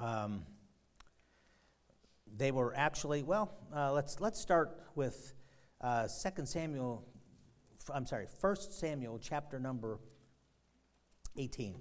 Um, 0.00 0.42
they 2.36 2.50
were 2.50 2.74
actually, 2.76 3.22
well, 3.22 3.54
uh, 3.74 3.92
let's, 3.92 4.20
let's 4.20 4.40
start 4.40 4.78
with 4.94 5.34
uh, 5.80 6.06
2 6.06 6.46
Samuel, 6.46 7.04
I'm 7.92 8.06
sorry, 8.06 8.26
1 8.40 8.56
Samuel 8.56 9.18
chapter 9.18 9.58
number 9.58 9.98
18. 11.38 11.80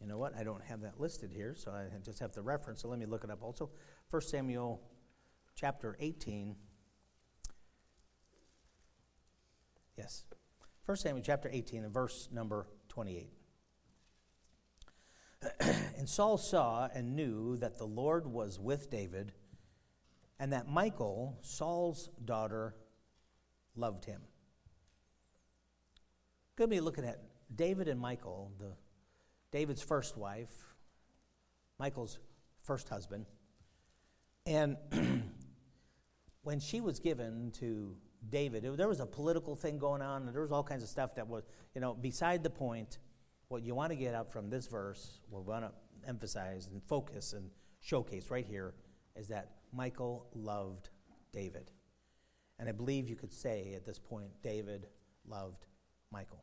You 0.00 0.06
know 0.06 0.18
what? 0.18 0.36
I 0.38 0.44
don't 0.44 0.62
have 0.62 0.82
that 0.82 1.00
listed 1.00 1.32
here, 1.32 1.54
so 1.56 1.72
I 1.72 1.86
just 2.04 2.20
have 2.20 2.32
the 2.32 2.42
reference. 2.42 2.82
So 2.82 2.88
let 2.88 2.98
me 2.98 3.06
look 3.06 3.24
it 3.24 3.30
up 3.30 3.42
also. 3.42 3.70
1 4.10 4.22
Samuel 4.22 4.80
chapter 5.56 5.96
18. 5.98 6.54
Yes. 9.96 10.24
1 10.84 10.96
Samuel 10.96 11.24
chapter 11.24 11.48
18 11.52 11.84
and 11.84 11.92
verse 11.92 12.28
number 12.30 12.68
28. 12.88 13.35
and 15.98 16.08
Saul 16.08 16.38
saw 16.38 16.88
and 16.92 17.16
knew 17.16 17.56
that 17.58 17.78
the 17.78 17.86
Lord 17.86 18.26
was 18.26 18.58
with 18.58 18.90
David, 18.90 19.32
and 20.38 20.52
that 20.52 20.68
Michal, 20.68 21.38
Saul's 21.40 22.10
daughter, 22.24 22.74
loved 23.74 24.04
him. 24.04 24.22
Good 26.56 26.64
to 26.64 26.68
be 26.68 26.80
looking 26.80 27.04
at 27.04 27.20
David 27.54 27.88
and 27.88 28.00
Michal, 28.00 28.50
the 28.58 28.72
David's 29.50 29.82
first 29.82 30.16
wife, 30.16 30.74
Michal's 31.78 32.18
first 32.62 32.88
husband. 32.88 33.26
And 34.46 34.76
when 36.42 36.60
she 36.60 36.80
was 36.80 36.98
given 36.98 37.50
to 37.58 37.96
David, 38.30 38.64
it, 38.64 38.76
there 38.76 38.88
was 38.88 39.00
a 39.00 39.06
political 39.06 39.54
thing 39.54 39.78
going 39.78 40.02
on, 40.02 40.22
and 40.22 40.34
there 40.34 40.42
was 40.42 40.52
all 40.52 40.62
kinds 40.62 40.82
of 40.82 40.88
stuff 40.88 41.14
that 41.16 41.26
was, 41.26 41.44
you 41.74 41.80
know, 41.80 41.94
beside 41.94 42.42
the 42.42 42.50
point. 42.50 42.98
What 43.48 43.62
you 43.62 43.74
want 43.74 43.90
to 43.90 43.96
get 43.96 44.14
out 44.14 44.32
from 44.32 44.50
this 44.50 44.66
verse, 44.66 45.20
what 45.30 45.44
we 45.44 45.48
want 45.48 45.64
to 45.64 46.08
emphasize 46.08 46.66
and 46.66 46.82
focus 46.82 47.32
and 47.32 47.50
showcase 47.80 48.30
right 48.30 48.46
here, 48.46 48.74
is 49.14 49.28
that 49.28 49.52
Michal 49.72 50.26
loved 50.34 50.90
David. 51.32 51.70
And 52.58 52.68
I 52.68 52.72
believe 52.72 53.08
you 53.08 53.16
could 53.16 53.32
say 53.32 53.74
at 53.74 53.84
this 53.84 53.98
point, 53.98 54.30
David 54.42 54.86
loved 55.28 55.66
Michal. 56.12 56.42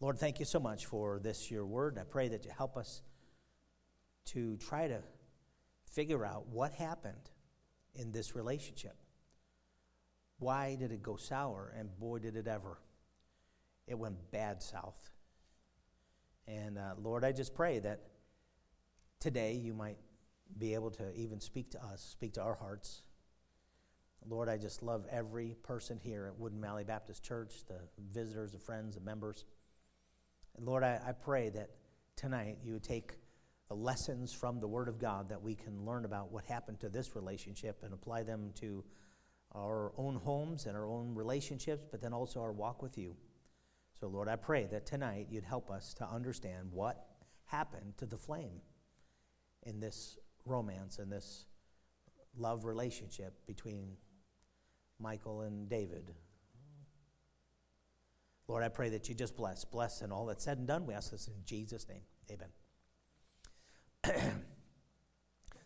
Lord, 0.00 0.18
thank 0.18 0.38
you 0.38 0.44
so 0.44 0.60
much 0.60 0.86
for 0.86 1.20
this, 1.20 1.50
your 1.50 1.64
word. 1.64 1.94
And 1.94 2.00
I 2.00 2.04
pray 2.04 2.28
that 2.28 2.44
you 2.44 2.50
help 2.56 2.76
us 2.76 3.02
to 4.26 4.56
try 4.56 4.88
to 4.88 5.00
figure 5.90 6.24
out 6.24 6.48
what 6.48 6.72
happened 6.72 7.30
in 7.94 8.12
this 8.12 8.34
relationship. 8.34 8.96
Why 10.38 10.74
did 10.74 10.90
it 10.90 11.02
go 11.02 11.16
sour? 11.16 11.72
And 11.78 11.96
boy, 11.98 12.18
did 12.18 12.36
it 12.36 12.48
ever. 12.48 12.78
It 13.86 13.98
went 13.98 14.30
bad 14.30 14.62
south. 14.62 15.11
And 16.52 16.76
uh, 16.76 16.94
Lord, 17.02 17.24
I 17.24 17.32
just 17.32 17.54
pray 17.54 17.78
that 17.78 18.00
today 19.20 19.54
you 19.54 19.72
might 19.72 19.96
be 20.58 20.74
able 20.74 20.90
to 20.90 21.14
even 21.14 21.40
speak 21.40 21.70
to 21.70 21.82
us, 21.82 22.02
speak 22.02 22.34
to 22.34 22.42
our 22.42 22.54
hearts. 22.54 23.02
Lord, 24.28 24.48
I 24.48 24.58
just 24.58 24.82
love 24.82 25.06
every 25.10 25.56
person 25.62 25.98
here 26.02 26.26
at 26.26 26.38
Wooden 26.38 26.60
Valley 26.60 26.84
Baptist 26.84 27.24
Church, 27.24 27.64
the 27.66 27.80
visitors, 28.12 28.52
the 28.52 28.58
friends, 28.58 28.96
the 28.96 29.00
members. 29.00 29.46
And 30.56 30.66
Lord, 30.66 30.84
I, 30.84 31.00
I 31.06 31.12
pray 31.12 31.48
that 31.50 31.70
tonight 32.16 32.58
you 32.62 32.74
would 32.74 32.84
take 32.84 33.12
the 33.68 33.74
lessons 33.74 34.32
from 34.32 34.60
the 34.60 34.68
Word 34.68 34.88
of 34.88 34.98
God 34.98 35.30
that 35.30 35.40
we 35.40 35.54
can 35.54 35.86
learn 35.86 36.04
about 36.04 36.30
what 36.30 36.44
happened 36.44 36.80
to 36.80 36.90
this 36.90 37.16
relationship 37.16 37.78
and 37.82 37.94
apply 37.94 38.24
them 38.24 38.52
to 38.60 38.84
our 39.54 39.92
own 39.96 40.16
homes 40.16 40.66
and 40.66 40.76
our 40.76 40.86
own 40.86 41.14
relationships, 41.14 41.86
but 41.90 42.02
then 42.02 42.12
also 42.12 42.40
our 42.40 42.52
walk 42.52 42.82
with 42.82 42.98
you. 42.98 43.16
So, 44.02 44.08
Lord, 44.08 44.28
I 44.28 44.34
pray 44.34 44.66
that 44.72 44.84
tonight 44.84 45.28
you'd 45.30 45.44
help 45.44 45.70
us 45.70 45.94
to 45.94 46.04
understand 46.04 46.72
what 46.72 47.06
happened 47.44 47.96
to 47.98 48.04
the 48.04 48.16
flame 48.16 48.60
in 49.62 49.78
this 49.78 50.18
romance 50.44 50.98
and 50.98 51.12
this 51.12 51.46
love 52.36 52.64
relationship 52.64 53.34
between 53.46 53.92
Michal 54.98 55.42
and 55.42 55.68
David. 55.68 56.16
Lord, 58.48 58.64
I 58.64 58.70
pray 58.70 58.88
that 58.88 59.08
you 59.08 59.14
just 59.14 59.36
bless, 59.36 59.64
bless, 59.64 60.00
and 60.00 60.12
all 60.12 60.26
that's 60.26 60.42
said 60.42 60.58
and 60.58 60.66
done. 60.66 60.84
We 60.84 60.94
ask 60.94 61.12
this 61.12 61.28
in 61.28 61.34
Jesus' 61.44 61.86
name. 61.88 62.02
Amen. 64.04 64.34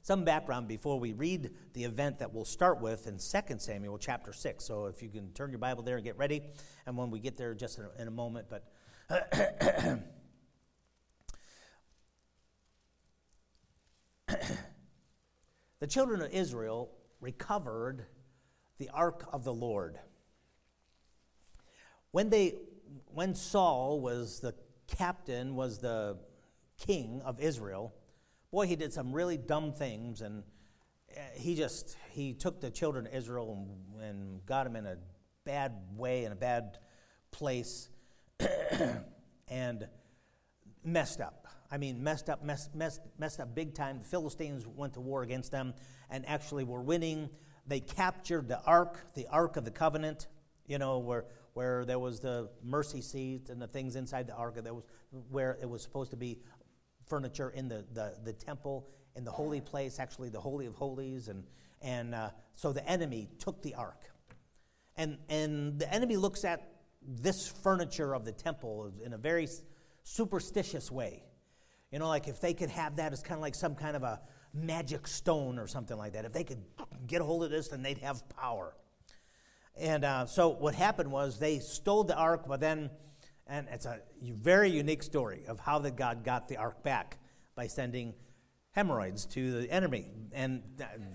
Some 0.06 0.22
background 0.22 0.68
before 0.68 1.00
we 1.00 1.14
read 1.14 1.50
the 1.72 1.82
event 1.82 2.20
that 2.20 2.32
we'll 2.32 2.44
start 2.44 2.80
with 2.80 3.08
in 3.08 3.18
2 3.18 3.58
Samuel 3.58 3.98
chapter 3.98 4.32
6. 4.32 4.64
So 4.64 4.86
if 4.86 5.02
you 5.02 5.08
can 5.08 5.32
turn 5.32 5.50
your 5.50 5.58
Bible 5.58 5.82
there 5.82 5.96
and 5.96 6.04
get 6.04 6.16
ready, 6.16 6.42
and 6.86 6.96
when 6.96 7.10
we 7.10 7.18
get 7.18 7.36
there, 7.36 7.52
just 7.54 7.78
in 7.78 7.86
a, 7.86 8.02
in 8.02 8.06
a 8.06 8.12
moment. 8.12 8.46
But 8.48 8.70
the 15.80 15.88
children 15.88 16.22
of 16.22 16.30
Israel 16.32 16.92
recovered 17.20 18.06
the 18.78 18.88
ark 18.90 19.28
of 19.32 19.42
the 19.42 19.52
Lord. 19.52 19.98
When 22.12 22.30
they 22.30 22.54
when 23.06 23.34
Saul 23.34 24.00
was 24.00 24.38
the 24.38 24.54
captain, 24.86 25.56
was 25.56 25.80
the 25.80 26.18
king 26.78 27.22
of 27.24 27.40
Israel, 27.40 27.92
boy, 28.50 28.66
he 28.66 28.76
did 28.76 28.92
some 28.92 29.12
really 29.12 29.36
dumb 29.36 29.72
things, 29.72 30.20
and 30.20 30.42
eh, 31.14 31.20
he 31.34 31.54
just 31.54 31.96
he 32.12 32.32
took 32.32 32.60
the 32.60 32.70
children 32.70 33.06
of 33.06 33.14
Israel 33.14 33.66
and, 33.98 34.02
and 34.02 34.46
got 34.46 34.64
them 34.64 34.76
in 34.76 34.86
a 34.86 34.96
bad 35.44 35.72
way, 35.96 36.24
in 36.24 36.32
a 36.32 36.36
bad 36.36 36.78
place, 37.30 37.88
and 39.48 39.88
messed 40.84 41.20
up. 41.20 41.46
I 41.70 41.78
mean, 41.78 42.02
messed 42.02 42.30
up, 42.30 42.44
messed, 42.44 42.74
messed, 42.74 43.00
messed 43.18 43.40
up 43.40 43.54
big 43.54 43.74
time. 43.74 43.98
The 43.98 44.04
Philistines 44.04 44.66
went 44.66 44.94
to 44.94 45.00
war 45.00 45.22
against 45.22 45.50
them 45.50 45.74
and 46.10 46.26
actually 46.28 46.64
were 46.64 46.82
winning. 46.82 47.28
They 47.66 47.80
captured 47.80 48.48
the 48.48 48.62
ark, 48.62 49.04
the 49.14 49.26
ark 49.28 49.56
of 49.56 49.64
the 49.64 49.72
covenant, 49.72 50.28
you 50.66 50.78
know, 50.78 50.98
where 50.98 51.24
where 51.56 51.86
there 51.86 51.98
was 51.98 52.20
the 52.20 52.50
mercy 52.62 53.00
seat 53.00 53.48
and 53.48 53.62
the 53.62 53.66
things 53.66 53.96
inside 53.96 54.26
the 54.26 54.34
ark, 54.34 54.62
that 54.62 54.74
was 54.74 54.84
where 55.30 55.56
it 55.62 55.66
was 55.66 55.80
supposed 55.80 56.10
to 56.10 56.16
be 56.16 56.38
furniture 57.06 57.50
in 57.50 57.68
the, 57.68 57.84
the, 57.92 58.14
the 58.24 58.32
temple, 58.32 58.88
in 59.14 59.24
the 59.24 59.30
holy 59.30 59.60
place, 59.60 59.98
actually 59.98 60.28
the 60.28 60.40
Holy 60.40 60.66
of 60.66 60.74
Holies. 60.74 61.28
And, 61.28 61.44
and 61.82 62.14
uh, 62.14 62.30
so 62.54 62.72
the 62.72 62.86
enemy 62.88 63.28
took 63.38 63.62
the 63.62 63.74
ark. 63.74 64.10
And, 64.96 65.18
and 65.28 65.78
the 65.78 65.92
enemy 65.92 66.16
looks 66.16 66.44
at 66.44 66.72
this 67.06 67.48
furniture 67.48 68.14
of 68.14 68.24
the 68.24 68.32
temple 68.32 68.92
in 69.04 69.12
a 69.12 69.18
very 69.18 69.48
superstitious 70.02 70.90
way. 70.90 71.22
You 71.92 71.98
know, 71.98 72.08
like 72.08 72.28
if 72.28 72.40
they 72.40 72.54
could 72.54 72.70
have 72.70 72.96
that 72.96 73.12
it's 73.12 73.22
kind 73.22 73.38
of 73.38 73.42
like 73.42 73.54
some 73.54 73.74
kind 73.74 73.96
of 73.96 74.02
a 74.02 74.20
magic 74.52 75.06
stone 75.06 75.58
or 75.58 75.66
something 75.66 75.96
like 75.96 76.14
that. 76.14 76.24
If 76.24 76.32
they 76.32 76.44
could 76.44 76.62
get 77.06 77.20
a 77.20 77.24
hold 77.24 77.44
of 77.44 77.50
this, 77.50 77.68
then 77.68 77.82
they'd 77.82 77.98
have 77.98 78.28
power. 78.30 78.74
And 79.78 80.04
uh, 80.04 80.26
so 80.26 80.48
what 80.48 80.74
happened 80.74 81.10
was 81.10 81.38
they 81.38 81.58
stole 81.58 82.04
the 82.04 82.16
ark, 82.16 82.44
but 82.48 82.60
then, 82.60 82.90
and 83.46 83.66
it's 83.70 83.86
a 83.86 84.00
very 84.22 84.70
unique 84.70 85.02
story 85.02 85.44
of 85.46 85.60
how 85.60 85.78
that 85.80 85.96
God 85.96 86.24
got 86.24 86.48
the 86.48 86.56
ark 86.56 86.82
back 86.82 87.18
by 87.54 87.66
sending 87.66 88.14
hemorrhoids 88.72 89.24
to 89.24 89.60
the 89.62 89.70
enemy. 89.70 90.10
And 90.32 90.62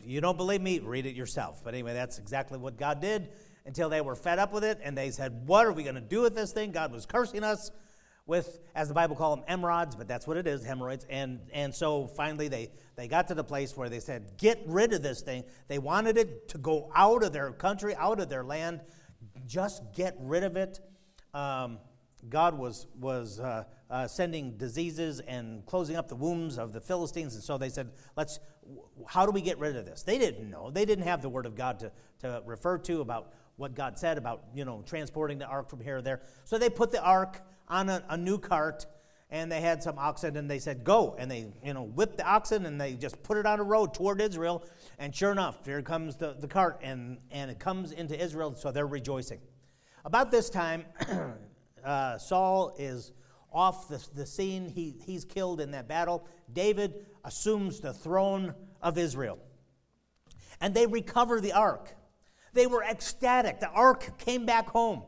you 0.03 0.21
don't 0.21 0.37
believe 0.37 0.61
me? 0.61 0.79
Read 0.79 1.05
it 1.05 1.15
yourself. 1.15 1.61
But 1.63 1.73
anyway, 1.73 1.93
that's 1.93 2.17
exactly 2.17 2.57
what 2.57 2.77
God 2.77 3.01
did 3.01 3.29
until 3.65 3.89
they 3.89 4.01
were 4.01 4.15
fed 4.15 4.39
up 4.39 4.51
with 4.51 4.63
it 4.63 4.79
and 4.83 4.97
they 4.97 5.11
said, 5.11 5.45
What 5.45 5.65
are 5.65 5.71
we 5.71 5.83
going 5.83 5.95
to 5.95 6.01
do 6.01 6.21
with 6.21 6.35
this 6.35 6.51
thing? 6.51 6.71
God 6.71 6.91
was 6.91 7.05
cursing 7.05 7.43
us 7.43 7.69
with, 8.25 8.59
as 8.75 8.87
the 8.87 8.93
Bible 8.93 9.15
call 9.15 9.35
them, 9.35 9.45
emerods, 9.49 9.97
but 9.97 10.07
that's 10.07 10.25
what 10.25 10.37
it 10.37 10.47
is, 10.47 10.63
hemorrhoids. 10.63 11.05
And, 11.09 11.41
and 11.53 11.73
so 11.73 12.07
finally 12.07 12.47
they, 12.47 12.71
they 12.95 13.07
got 13.07 13.27
to 13.27 13.35
the 13.35 13.43
place 13.43 13.75
where 13.75 13.89
they 13.89 13.99
said, 13.99 14.37
get 14.37 14.61
rid 14.65 14.93
of 14.93 15.03
this 15.03 15.21
thing. 15.21 15.43
They 15.67 15.79
wanted 15.79 16.17
it 16.17 16.47
to 16.49 16.57
go 16.57 16.91
out 16.95 17.23
of 17.23 17.33
their 17.33 17.51
country, 17.51 17.95
out 17.95 18.19
of 18.19 18.29
their 18.29 18.43
land. 18.43 18.81
Just 19.45 19.83
get 19.93 20.15
rid 20.19 20.43
of 20.43 20.55
it. 20.55 20.79
Um, 21.33 21.79
God 22.29 22.57
was, 22.57 22.87
was 22.99 23.39
uh, 23.39 23.63
uh, 23.89 24.07
sending 24.07 24.57
diseases 24.57 25.19
and 25.21 25.65
closing 25.65 25.95
up 25.95 26.07
the 26.07 26.15
wombs 26.15 26.57
of 26.57 26.73
the 26.73 26.81
Philistines. 26.81 27.35
And 27.35 27.43
so 27.43 27.57
they 27.57 27.69
said, 27.69 27.91
let's, 28.15 28.39
how 29.07 29.25
do 29.25 29.31
we 29.31 29.41
get 29.41 29.59
rid 29.59 29.75
of 29.75 29.85
this? 29.85 30.03
They 30.03 30.17
didn't 30.17 30.49
know. 30.49 30.69
They 30.71 30.85
didn't 30.85 31.05
have 31.05 31.21
the 31.21 31.29
word 31.29 31.45
of 31.45 31.55
God 31.55 31.79
to, 31.79 31.91
to 32.19 32.41
refer 32.45 32.77
to 32.79 33.01
about 33.01 33.33
what 33.57 33.75
God 33.75 33.97
said 33.99 34.17
about, 34.17 34.45
you 34.55 34.65
know, 34.65 34.83
transporting 34.85 35.37
the 35.37 35.45
ark 35.45 35.69
from 35.69 35.81
here 35.81 35.97
or 35.97 36.01
there. 36.01 36.21
So 36.45 36.57
they 36.57 36.69
put 36.69 36.91
the 36.91 37.03
ark 37.03 37.41
on 37.67 37.89
a, 37.89 38.03
a 38.09 38.17
new 38.17 38.37
cart 38.37 38.85
and 39.31 39.49
they 39.49 39.61
had 39.61 39.81
some 39.81 39.97
oxen 39.97 40.35
and 40.35 40.51
they 40.51 40.59
said 40.59 40.83
go 40.83 41.15
and 41.17 41.31
they 41.31 41.47
you 41.63 41.73
know 41.73 41.83
whipped 41.83 42.17
the 42.17 42.25
oxen 42.25 42.65
and 42.65 42.79
they 42.79 42.93
just 42.93 43.23
put 43.23 43.37
it 43.37 43.45
on 43.45 43.59
a 43.59 43.63
road 43.63 43.93
toward 43.93 44.21
israel 44.21 44.63
and 44.99 45.15
sure 45.15 45.31
enough 45.31 45.65
here 45.65 45.81
comes 45.81 46.17
the, 46.17 46.35
the 46.39 46.47
cart 46.47 46.79
and, 46.83 47.17
and 47.31 47.49
it 47.49 47.57
comes 47.57 47.93
into 47.93 48.21
israel 48.21 48.53
so 48.53 48.71
they're 48.71 48.85
rejoicing 48.85 49.39
about 50.03 50.31
this 50.31 50.49
time 50.49 50.85
uh, 51.83 52.17
saul 52.17 52.75
is 52.77 53.11
off 53.51 53.87
the, 53.87 54.05
the 54.15 54.25
scene 54.25 54.67
he, 54.67 54.95
he's 55.05 55.25
killed 55.25 55.59
in 55.59 55.71
that 55.71 55.87
battle 55.87 56.25
david 56.53 57.05
assumes 57.23 57.79
the 57.79 57.93
throne 57.93 58.53
of 58.81 58.97
israel 58.97 59.39
and 60.59 60.73
they 60.73 60.87
recover 60.87 61.41
the 61.41 61.53
ark 61.53 61.95
they 62.53 62.67
were 62.67 62.83
ecstatic 62.83 63.59
the 63.59 63.69
ark 63.69 64.17
came 64.17 64.45
back 64.45 64.69
home 64.69 65.03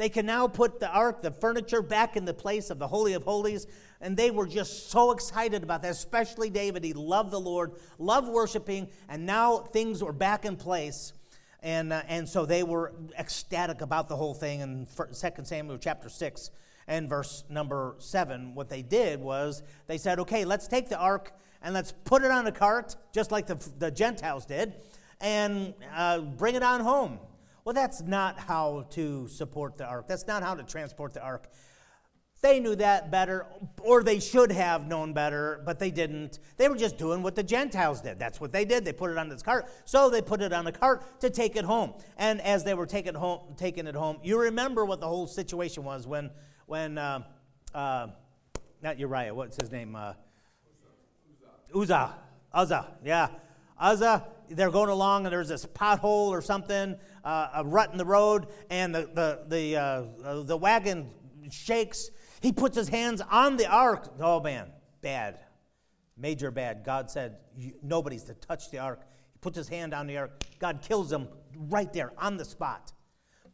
They 0.00 0.08
can 0.08 0.24
now 0.24 0.48
put 0.48 0.80
the 0.80 0.88
ark, 0.88 1.20
the 1.20 1.30
furniture, 1.30 1.82
back 1.82 2.16
in 2.16 2.24
the 2.24 2.32
place 2.32 2.70
of 2.70 2.78
the 2.78 2.88
Holy 2.88 3.12
of 3.12 3.24
Holies. 3.24 3.66
And 4.00 4.16
they 4.16 4.30
were 4.30 4.46
just 4.46 4.88
so 4.90 5.10
excited 5.10 5.62
about 5.62 5.82
that, 5.82 5.90
especially 5.90 6.48
David. 6.48 6.84
He 6.84 6.94
loved 6.94 7.30
the 7.30 7.38
Lord, 7.38 7.72
loved 7.98 8.28
worshiping, 8.28 8.88
and 9.10 9.26
now 9.26 9.58
things 9.58 10.02
were 10.02 10.14
back 10.14 10.46
in 10.46 10.56
place. 10.56 11.12
And, 11.62 11.92
uh, 11.92 12.02
and 12.08 12.28
so 12.28 12.46
they 12.46 12.62
were 12.62 12.92
ecstatic 13.18 13.80
about 13.80 14.08
the 14.08 14.16
whole 14.16 14.34
thing. 14.34 14.60
In 14.60 14.86
2 14.96 15.44
Samuel 15.44 15.78
chapter 15.78 16.08
6 16.08 16.50
and 16.88 17.08
verse 17.08 17.44
number 17.48 17.96
7, 17.98 18.54
what 18.54 18.68
they 18.68 18.82
did 18.82 19.20
was 19.20 19.62
they 19.86 19.98
said, 19.98 20.18
okay, 20.20 20.44
let's 20.44 20.66
take 20.66 20.88
the 20.88 20.98
ark 20.98 21.32
and 21.62 21.74
let's 21.74 21.92
put 22.04 22.22
it 22.22 22.30
on 22.30 22.46
a 22.46 22.52
cart, 22.52 22.96
just 23.12 23.30
like 23.30 23.46
the, 23.46 23.56
the 23.78 23.90
Gentiles 23.90 24.46
did, 24.46 24.72
and 25.20 25.74
uh, 25.94 26.20
bring 26.20 26.54
it 26.54 26.62
on 26.62 26.80
home. 26.80 27.18
Well, 27.64 27.74
that's 27.74 28.00
not 28.00 28.38
how 28.38 28.86
to 28.90 29.28
support 29.28 29.76
the 29.76 29.84
ark. 29.84 30.08
That's 30.08 30.26
not 30.26 30.42
how 30.42 30.54
to 30.54 30.62
transport 30.62 31.12
the 31.12 31.22
ark. 31.22 31.48
They 32.42 32.58
knew 32.58 32.74
that 32.76 33.10
better, 33.10 33.46
or 33.82 34.02
they 34.02 34.18
should 34.18 34.50
have 34.50 34.86
known 34.86 35.12
better, 35.12 35.60
but 35.66 35.78
they 35.78 35.90
didn't. 35.90 36.38
They 36.56 36.68
were 36.68 36.76
just 36.76 36.96
doing 36.96 37.22
what 37.22 37.34
the 37.34 37.42
Gentiles 37.42 38.00
did. 38.00 38.18
That's 38.18 38.40
what 38.40 38.50
they 38.50 38.64
did. 38.64 38.84
They 38.84 38.94
put 38.94 39.10
it 39.10 39.18
on 39.18 39.28
this 39.28 39.42
cart. 39.42 39.68
So 39.84 40.08
they 40.08 40.22
put 40.22 40.40
it 40.40 40.52
on 40.52 40.66
a 40.66 40.72
cart 40.72 41.20
to 41.20 41.28
take 41.28 41.54
it 41.56 41.66
home. 41.66 41.92
And 42.16 42.40
as 42.40 42.64
they 42.64 42.72
were 42.72 42.86
taking, 42.86 43.14
home, 43.14 43.40
taking 43.58 43.86
it 43.86 43.94
home, 43.94 44.18
you 44.22 44.40
remember 44.40 44.86
what 44.86 45.00
the 45.00 45.06
whole 45.06 45.26
situation 45.26 45.84
was 45.84 46.06
when, 46.06 46.30
when 46.64 46.96
uh, 46.96 47.24
uh, 47.74 48.06
not 48.82 48.98
Uriah, 48.98 49.34
what's 49.34 49.58
his 49.60 49.70
name? 49.70 49.94
Uh, 49.94 50.14
Uzzah. 51.74 52.14
Uzzah, 52.52 52.96
yeah. 53.04 53.28
Uzzah, 53.78 54.26
they're 54.48 54.70
going 54.70 54.88
along 54.88 55.26
and 55.26 55.32
there's 55.32 55.48
this 55.48 55.66
pothole 55.66 56.28
or 56.28 56.42
something, 56.42 56.96
uh, 57.22 57.48
a 57.54 57.64
rut 57.64 57.92
in 57.92 57.98
the 57.98 58.04
road, 58.04 58.46
and 58.70 58.94
the, 58.94 59.10
the, 59.14 59.44
the, 59.48 59.76
uh, 59.76 60.42
the 60.42 60.56
wagon 60.56 61.10
shakes. 61.50 62.10
He 62.40 62.52
puts 62.52 62.76
his 62.76 62.88
hands 62.88 63.20
on 63.30 63.56
the 63.56 63.66
ark. 63.66 64.12
Oh 64.20 64.40
man, 64.40 64.70
bad. 65.02 65.40
Major 66.16 66.50
bad. 66.50 66.84
God 66.84 67.10
said, 67.10 67.36
nobody's 67.82 68.24
to 68.24 68.34
touch 68.34 68.70
the 68.70 68.78
ark. 68.78 69.02
He 69.32 69.38
puts 69.40 69.56
his 69.56 69.68
hand 69.68 69.94
on 69.94 70.06
the 70.06 70.18
ark. 70.18 70.42
God 70.58 70.82
kills 70.82 71.10
him 71.12 71.28
right 71.56 71.92
there 71.92 72.12
on 72.18 72.36
the 72.36 72.44
spot. 72.44 72.92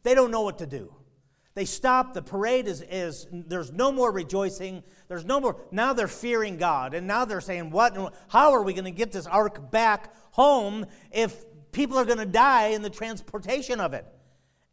They 0.03 0.15
don't 0.15 0.31
know 0.31 0.41
what 0.41 0.57
to 0.59 0.65
do. 0.65 0.93
They 1.53 1.65
stop. 1.65 2.13
The 2.13 2.21
parade 2.21 2.67
is, 2.67 2.83
is 2.87 3.25
there's 3.31 3.71
no 3.71 3.91
more 3.91 4.11
rejoicing. 4.11 4.83
There's 5.07 5.25
no 5.25 5.39
more. 5.39 5.59
Now 5.71 5.93
they're 5.93 6.07
fearing 6.07 6.57
God. 6.57 6.93
And 6.93 7.07
now 7.07 7.25
they're 7.25 7.41
saying, 7.41 7.71
what? 7.71 8.15
How 8.27 8.51
are 8.51 8.61
we 8.61 8.73
going 8.73 8.85
to 8.85 8.91
get 8.91 9.11
this 9.11 9.25
ark 9.25 9.71
back 9.71 10.13
home 10.31 10.85
if 11.11 11.43
people 11.71 11.97
are 11.97 12.05
going 12.05 12.19
to 12.19 12.25
die 12.25 12.67
in 12.67 12.83
the 12.83 12.89
transportation 12.89 13.79
of 13.79 13.93
it? 13.93 14.05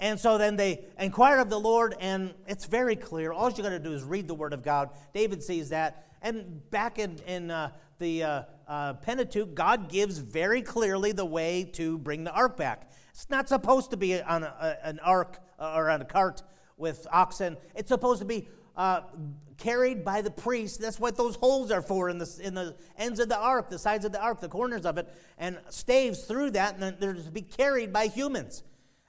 And 0.04 0.20
so 0.20 0.36
then 0.36 0.56
they 0.56 0.84
inquire 0.98 1.38
of 1.38 1.48
the 1.48 1.58
Lord, 1.58 1.96
and 1.98 2.34
it's 2.46 2.66
very 2.66 2.94
clear. 2.94 3.32
All 3.32 3.50
you 3.50 3.62
got 3.62 3.70
to 3.70 3.78
do 3.78 3.94
is 3.94 4.02
read 4.02 4.28
the 4.28 4.34
Word 4.34 4.52
of 4.52 4.62
God. 4.62 4.90
David 5.14 5.42
sees 5.42 5.70
that. 5.70 6.08
And 6.20 6.70
back 6.70 6.98
in, 6.98 7.16
in 7.26 7.50
uh, 7.50 7.70
the 7.98 8.22
uh, 8.22 8.42
uh, 8.68 8.92
Pentateuch, 8.94 9.54
God 9.54 9.88
gives 9.88 10.18
very 10.18 10.60
clearly 10.60 11.12
the 11.12 11.24
way 11.24 11.64
to 11.72 11.96
bring 11.96 12.22
the 12.22 12.32
ark 12.32 12.58
back. 12.58 12.92
It's 13.12 13.30
not 13.30 13.48
supposed 13.48 13.92
to 13.92 13.96
be 13.96 14.20
on 14.20 14.42
a, 14.42 14.76
an 14.82 15.00
ark 15.02 15.38
uh, 15.58 15.72
or 15.74 15.88
on 15.88 16.02
a 16.02 16.04
cart 16.04 16.42
with 16.76 17.06
oxen. 17.10 17.56
It's 17.74 17.88
supposed 17.88 18.20
to 18.20 18.26
be 18.26 18.46
uh, 18.76 19.00
carried 19.56 20.04
by 20.04 20.20
the 20.20 20.30
priest. 20.30 20.82
That's 20.82 21.00
what 21.00 21.16
those 21.16 21.36
holes 21.36 21.70
are 21.70 21.80
for 21.80 22.10
in 22.10 22.18
the, 22.18 22.40
in 22.42 22.52
the 22.52 22.76
ends 22.98 23.20
of 23.20 23.30
the 23.30 23.38
ark, 23.38 23.70
the 23.70 23.78
sides 23.78 24.04
of 24.04 24.12
the 24.12 24.20
ark, 24.20 24.42
the 24.42 24.50
corners 24.50 24.84
of 24.84 24.98
it, 24.98 25.08
and 25.38 25.58
staves 25.70 26.24
through 26.24 26.50
that, 26.50 26.74
and 26.74 26.82
then 26.82 26.96
they're 27.00 27.14
to 27.14 27.30
be 27.30 27.40
carried 27.40 27.90
by 27.90 28.08
humans. 28.08 28.62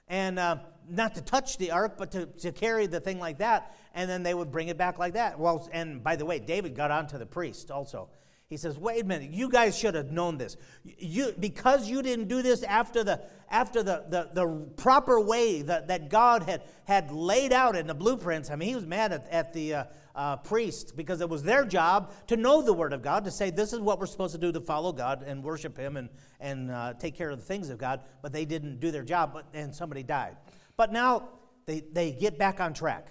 And 0.08 0.38
uh, 0.38 0.58
not 0.88 1.14
to 1.16 1.20
touch 1.22 1.58
the 1.58 1.72
ark, 1.72 1.96
but 1.98 2.12
to, 2.12 2.26
to 2.26 2.52
carry 2.52 2.86
the 2.86 3.00
thing 3.00 3.18
like 3.18 3.38
that, 3.38 3.76
and 3.94 4.08
then 4.08 4.22
they 4.22 4.34
would 4.34 4.52
bring 4.52 4.68
it 4.68 4.78
back 4.78 4.98
like 4.98 5.14
that. 5.14 5.38
Well, 5.38 5.68
and 5.72 6.02
by 6.02 6.16
the 6.16 6.24
way, 6.24 6.38
David 6.38 6.74
got 6.76 6.90
onto 6.90 7.18
the 7.18 7.26
priest 7.26 7.70
also. 7.70 8.08
He 8.48 8.56
says, 8.56 8.78
wait 8.78 9.02
a 9.02 9.04
minute, 9.04 9.32
you 9.32 9.48
guys 9.48 9.76
should 9.76 9.96
have 9.96 10.12
known 10.12 10.38
this. 10.38 10.56
You, 10.84 11.34
because 11.36 11.88
you 11.88 12.00
didn't 12.00 12.28
do 12.28 12.42
this 12.42 12.62
after 12.62 13.02
the, 13.02 13.20
after 13.50 13.82
the, 13.82 14.04
the, 14.08 14.30
the 14.32 14.66
proper 14.76 15.20
way 15.20 15.62
that, 15.62 15.88
that 15.88 16.10
God 16.10 16.44
had, 16.44 16.62
had 16.84 17.10
laid 17.10 17.52
out 17.52 17.74
in 17.74 17.88
the 17.88 17.94
blueprints. 17.94 18.48
I 18.48 18.54
mean, 18.54 18.68
he 18.68 18.76
was 18.76 18.86
mad 18.86 19.12
at, 19.12 19.28
at 19.30 19.52
the 19.52 19.74
uh, 19.74 19.84
uh, 20.14 20.36
priest 20.36 20.96
because 20.96 21.20
it 21.20 21.28
was 21.28 21.42
their 21.42 21.64
job 21.64 22.12
to 22.28 22.36
know 22.36 22.62
the 22.62 22.72
Word 22.72 22.92
of 22.92 23.02
God, 23.02 23.24
to 23.24 23.32
say, 23.32 23.50
this 23.50 23.72
is 23.72 23.80
what 23.80 23.98
we're 23.98 24.06
supposed 24.06 24.36
to 24.36 24.40
do 24.40 24.52
to 24.52 24.60
follow 24.60 24.92
God 24.92 25.24
and 25.26 25.42
worship 25.42 25.76
Him 25.76 25.96
and, 25.96 26.08
and 26.38 26.70
uh, 26.70 26.94
take 26.94 27.16
care 27.16 27.30
of 27.30 27.40
the 27.40 27.44
things 27.44 27.68
of 27.68 27.78
God. 27.78 28.02
But 28.22 28.32
they 28.32 28.44
didn't 28.44 28.78
do 28.78 28.92
their 28.92 29.02
job, 29.02 29.32
but, 29.32 29.46
and 29.54 29.74
somebody 29.74 30.04
died. 30.04 30.36
But 30.76 30.92
now 30.92 31.30
they, 31.66 31.80
they 31.80 32.12
get 32.12 32.38
back 32.38 32.60
on 32.60 32.74
track. 32.74 33.08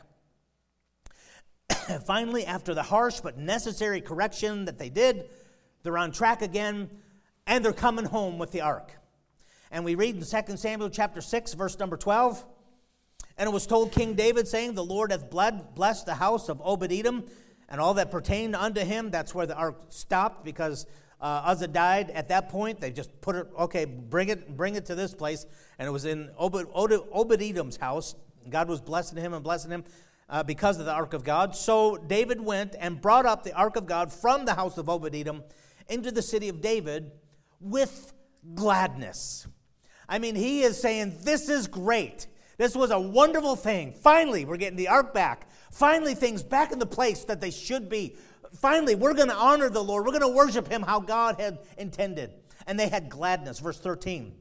Finally, 2.05 2.45
after 2.45 2.73
the 2.73 2.83
harsh 2.83 3.19
but 3.21 3.37
necessary 3.37 4.01
correction 4.01 4.65
that 4.65 4.77
they 4.77 4.89
did, 4.89 5.29
they're 5.83 5.97
on 5.97 6.11
track 6.11 6.41
again 6.41 6.89
and 7.47 7.63
they're 7.63 7.73
coming 7.73 8.05
home 8.05 8.37
with 8.37 8.51
the 8.51 8.61
ark. 8.61 8.91
And 9.71 9.83
we 9.83 9.95
read 9.95 10.15
in 10.15 10.21
2 10.21 10.57
Samuel 10.57 10.89
chapter 10.89 11.21
6, 11.21 11.53
verse 11.53 11.77
number 11.77 11.97
12. 11.97 12.43
And 13.37 13.49
it 13.49 13.51
was 13.51 13.67
told 13.67 13.91
King 13.91 14.13
David, 14.13 14.47
saying, 14.47 14.75
The 14.75 14.83
Lord 14.83 15.11
hath 15.11 15.29
blessed 15.29 16.05
the 16.05 16.15
house 16.15 16.49
of 16.49 16.61
Obed 16.63 16.91
Edom 16.91 17.25
and 17.67 17.81
all 17.81 17.95
that 17.95 18.11
pertained 18.11 18.55
unto 18.55 18.81
him. 18.81 19.11
That's 19.11 19.35
where 19.35 19.45
the 19.45 19.55
ark 19.55 19.77
stopped 19.89 20.45
because 20.45 20.85
uh, 21.19 21.41
Uzzah 21.45 21.67
died. 21.67 22.09
At 22.11 22.29
that 22.29 22.49
point, 22.49 22.79
they 22.79 22.91
just 22.91 23.21
put 23.21 23.35
it, 23.35 23.47
okay, 23.59 23.85
bring 23.85 24.29
it, 24.29 24.55
bring 24.55 24.75
it 24.75 24.85
to 24.85 24.95
this 24.95 25.13
place. 25.13 25.45
And 25.77 25.87
it 25.87 25.91
was 25.91 26.05
in 26.05 26.29
Obed, 26.37 26.67
Obed 26.73 27.41
Edom's 27.41 27.77
house. 27.77 28.15
God 28.49 28.69
was 28.69 28.79
blessing 28.79 29.17
him 29.17 29.33
and 29.33 29.43
blessing 29.43 29.71
him 29.71 29.83
uh, 30.29 30.43
because 30.43 30.79
of 30.79 30.85
the 30.85 30.93
ark 30.93 31.13
of 31.13 31.23
God. 31.23 31.55
So 31.55 31.97
David 31.97 32.41
went 32.41 32.75
and 32.79 33.01
brought 33.01 33.25
up 33.25 33.43
the 33.43 33.53
ark 33.53 33.75
of 33.75 33.85
God 33.85 34.11
from 34.11 34.45
the 34.45 34.53
house 34.53 34.77
of 34.77 34.89
Obed 34.89 35.15
Edom 35.15 35.43
into 35.87 36.11
the 36.11 36.21
city 36.21 36.49
of 36.49 36.61
David 36.61 37.11
with 37.59 38.13
gladness. 38.53 39.47
I 40.07 40.19
mean, 40.19 40.35
he 40.35 40.61
is 40.61 40.79
saying, 40.79 41.17
This 41.21 41.49
is 41.49 41.67
great. 41.67 42.27
This 42.57 42.75
was 42.75 42.91
a 42.91 42.99
wonderful 42.99 43.55
thing. 43.55 43.93
Finally, 43.93 44.45
we're 44.45 44.57
getting 44.57 44.77
the 44.77 44.87
ark 44.87 45.13
back. 45.13 45.49
Finally, 45.71 46.15
things 46.15 46.41
back 46.41 46.71
in 46.71 46.79
the 46.79 46.85
place 46.85 47.25
that 47.25 47.41
they 47.41 47.51
should 47.51 47.89
be. 47.89 48.15
Finally, 48.59 48.95
we're 48.95 49.13
going 49.13 49.27
to 49.27 49.35
honor 49.35 49.69
the 49.69 49.83
Lord. 49.83 50.05
We're 50.05 50.17
going 50.17 50.21
to 50.21 50.35
worship 50.35 50.69
him 50.69 50.81
how 50.81 51.01
God 51.01 51.39
had 51.39 51.59
intended. 51.77 52.31
And 52.65 52.79
they 52.79 52.87
had 52.87 53.09
gladness. 53.09 53.59
Verse 53.59 53.77
13. 53.77 54.33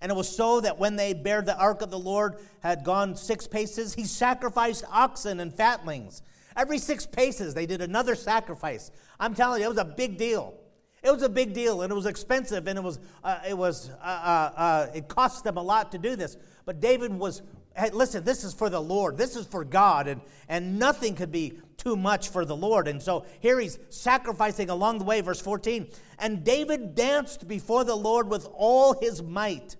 And 0.00 0.12
it 0.12 0.14
was 0.14 0.34
so 0.34 0.60
that 0.60 0.78
when 0.78 0.96
they 0.96 1.14
bare 1.14 1.42
the 1.42 1.56
ark 1.56 1.82
of 1.82 1.90
the 1.90 1.98
Lord 1.98 2.36
had 2.60 2.84
gone 2.84 3.16
six 3.16 3.46
paces, 3.46 3.94
he 3.94 4.04
sacrificed 4.04 4.84
oxen 4.90 5.40
and 5.40 5.52
fatlings. 5.52 6.22
Every 6.56 6.78
six 6.78 7.06
paces, 7.06 7.54
they 7.54 7.66
did 7.66 7.80
another 7.80 8.14
sacrifice. 8.14 8.90
I'm 9.20 9.34
telling 9.34 9.60
you, 9.60 9.66
it 9.66 9.70
was 9.70 9.78
a 9.78 9.84
big 9.84 10.16
deal. 10.16 10.54
It 11.02 11.10
was 11.10 11.22
a 11.22 11.28
big 11.28 11.52
deal, 11.52 11.82
and 11.82 11.92
it 11.92 11.94
was 11.94 12.06
expensive, 12.06 12.66
and 12.66 12.78
it 12.78 12.82
was 12.82 12.98
uh, 13.22 13.38
it 13.48 13.56
was 13.56 13.90
uh, 14.02 14.04
uh, 14.04 14.52
uh 14.56 14.86
it 14.94 15.06
cost 15.06 15.44
them 15.44 15.56
a 15.56 15.62
lot 15.62 15.92
to 15.92 15.98
do 15.98 16.16
this. 16.16 16.36
But 16.64 16.80
David 16.80 17.12
was, 17.12 17.42
hey, 17.76 17.90
listen, 17.90 18.24
this 18.24 18.44
is 18.44 18.54
for 18.54 18.70
the 18.70 18.80
Lord. 18.80 19.16
This 19.16 19.36
is 19.36 19.46
for 19.46 19.64
God, 19.64 20.08
and 20.08 20.20
and 20.48 20.78
nothing 20.78 21.14
could 21.14 21.32
be 21.32 21.60
too 21.76 21.96
much 21.96 22.28
for 22.30 22.44
the 22.44 22.56
Lord. 22.56 22.88
And 22.88 23.02
so 23.02 23.26
here 23.40 23.60
he's 23.60 23.78
sacrificing 23.90 24.70
along 24.70 24.98
the 24.98 25.04
way, 25.04 25.20
verse 25.20 25.40
14. 25.40 25.88
And 26.18 26.44
David 26.44 26.94
danced 26.94 27.46
before 27.46 27.84
the 27.84 27.94
Lord 27.94 28.28
with 28.28 28.48
all 28.52 28.98
his 29.00 29.22
might. 29.22 29.76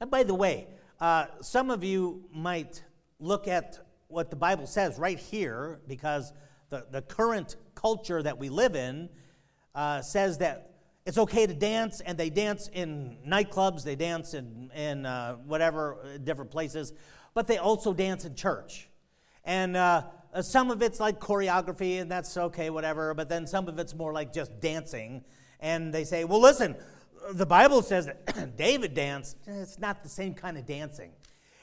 And 0.00 0.10
by 0.10 0.22
the 0.22 0.34
way, 0.34 0.66
uh, 1.00 1.26
some 1.40 1.70
of 1.70 1.84
you 1.84 2.24
might 2.34 2.82
look 3.18 3.46
at 3.46 3.78
what 4.08 4.30
the 4.30 4.36
Bible 4.36 4.66
says 4.66 4.98
right 4.98 5.18
here 5.18 5.80
because 5.86 6.32
the, 6.70 6.86
the 6.90 7.02
current 7.02 7.56
culture 7.74 8.22
that 8.22 8.38
we 8.38 8.48
live 8.48 8.74
in 8.74 9.08
uh, 9.74 10.02
says 10.02 10.38
that 10.38 10.71
it's 11.04 11.18
okay 11.18 11.46
to 11.46 11.54
dance, 11.54 12.00
and 12.00 12.16
they 12.16 12.30
dance 12.30 12.68
in 12.72 13.16
nightclubs, 13.26 13.82
they 13.82 13.96
dance 13.96 14.34
in, 14.34 14.70
in 14.74 15.04
uh, 15.04 15.34
whatever, 15.34 15.98
uh, 16.02 16.18
different 16.18 16.50
places, 16.50 16.92
but 17.34 17.46
they 17.46 17.58
also 17.58 17.92
dance 17.92 18.24
in 18.24 18.34
church. 18.34 18.88
And 19.44 19.76
uh, 19.76 20.04
uh, 20.32 20.42
some 20.42 20.70
of 20.70 20.80
it's 20.80 21.00
like 21.00 21.18
choreography, 21.18 22.00
and 22.00 22.10
that's 22.10 22.36
okay, 22.36 22.70
whatever, 22.70 23.14
but 23.14 23.28
then 23.28 23.46
some 23.46 23.66
of 23.66 23.78
it's 23.78 23.94
more 23.94 24.12
like 24.12 24.32
just 24.32 24.60
dancing. 24.60 25.24
And 25.58 25.92
they 25.92 26.04
say, 26.04 26.24
well, 26.24 26.40
listen, 26.40 26.76
the 27.32 27.46
Bible 27.46 27.82
says 27.82 28.06
that 28.06 28.56
David 28.56 28.94
danced. 28.94 29.36
It's 29.46 29.78
not 29.78 30.02
the 30.04 30.08
same 30.08 30.34
kind 30.34 30.56
of 30.56 30.66
dancing. 30.66 31.10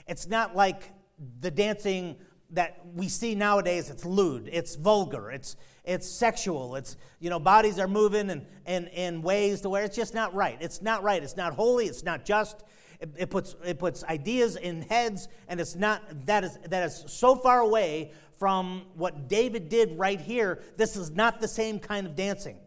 It's 0.08 0.28
not 0.28 0.56
like 0.56 0.92
the 1.40 1.52
dancing 1.52 2.18
that 2.52 2.80
we 2.94 3.08
see 3.08 3.36
nowadays. 3.36 3.90
It's 3.90 4.06
lewd. 4.06 4.50
It's 4.52 4.76
vulgar. 4.76 5.32
It's 5.32 5.56
it's 5.90 6.08
sexual. 6.08 6.76
It's 6.76 6.96
you 7.20 7.30
know 7.30 7.40
bodies 7.40 7.80
are 7.80 7.88
moving 7.88 8.30
in, 8.30 8.46
in, 8.66 8.88
in 8.88 9.22
ways 9.22 9.62
to 9.62 9.70
where 9.70 9.84
it's 9.84 9.96
just 9.96 10.14
not 10.14 10.34
right. 10.34 10.58
It's 10.62 10.82
not 10.82 11.04
right. 11.04 11.22
It's 11.22 11.36
not 11.36 11.54
holy. 11.54 11.86
It's 11.88 12.04
not 12.04 12.26
just. 12.26 12.64
It, 13.00 13.10
it 13.18 13.30
puts 13.30 13.56
it 13.66 13.80
puts 13.80 14.04
ideas 14.04 14.56
in 14.56 14.84
heads, 14.84 15.28
and 15.48 15.60
it's 15.60 15.76
not 15.76 16.26
that 16.26 16.44
is 16.44 16.58
that 16.70 16.84
is 16.84 17.04
so 17.08 17.36
far 17.36 17.60
away 17.60 18.12
from 18.38 18.86
what 18.96 19.28
David 19.28 19.68
did 19.68 19.98
right 19.98 20.22
here. 20.22 20.62
This 20.78 20.96
is 20.96 21.12
not 21.12 21.42
the 21.42 21.48
same 21.48 21.80
kind 21.80 22.06
of 22.06 22.16
dancing 22.16 22.58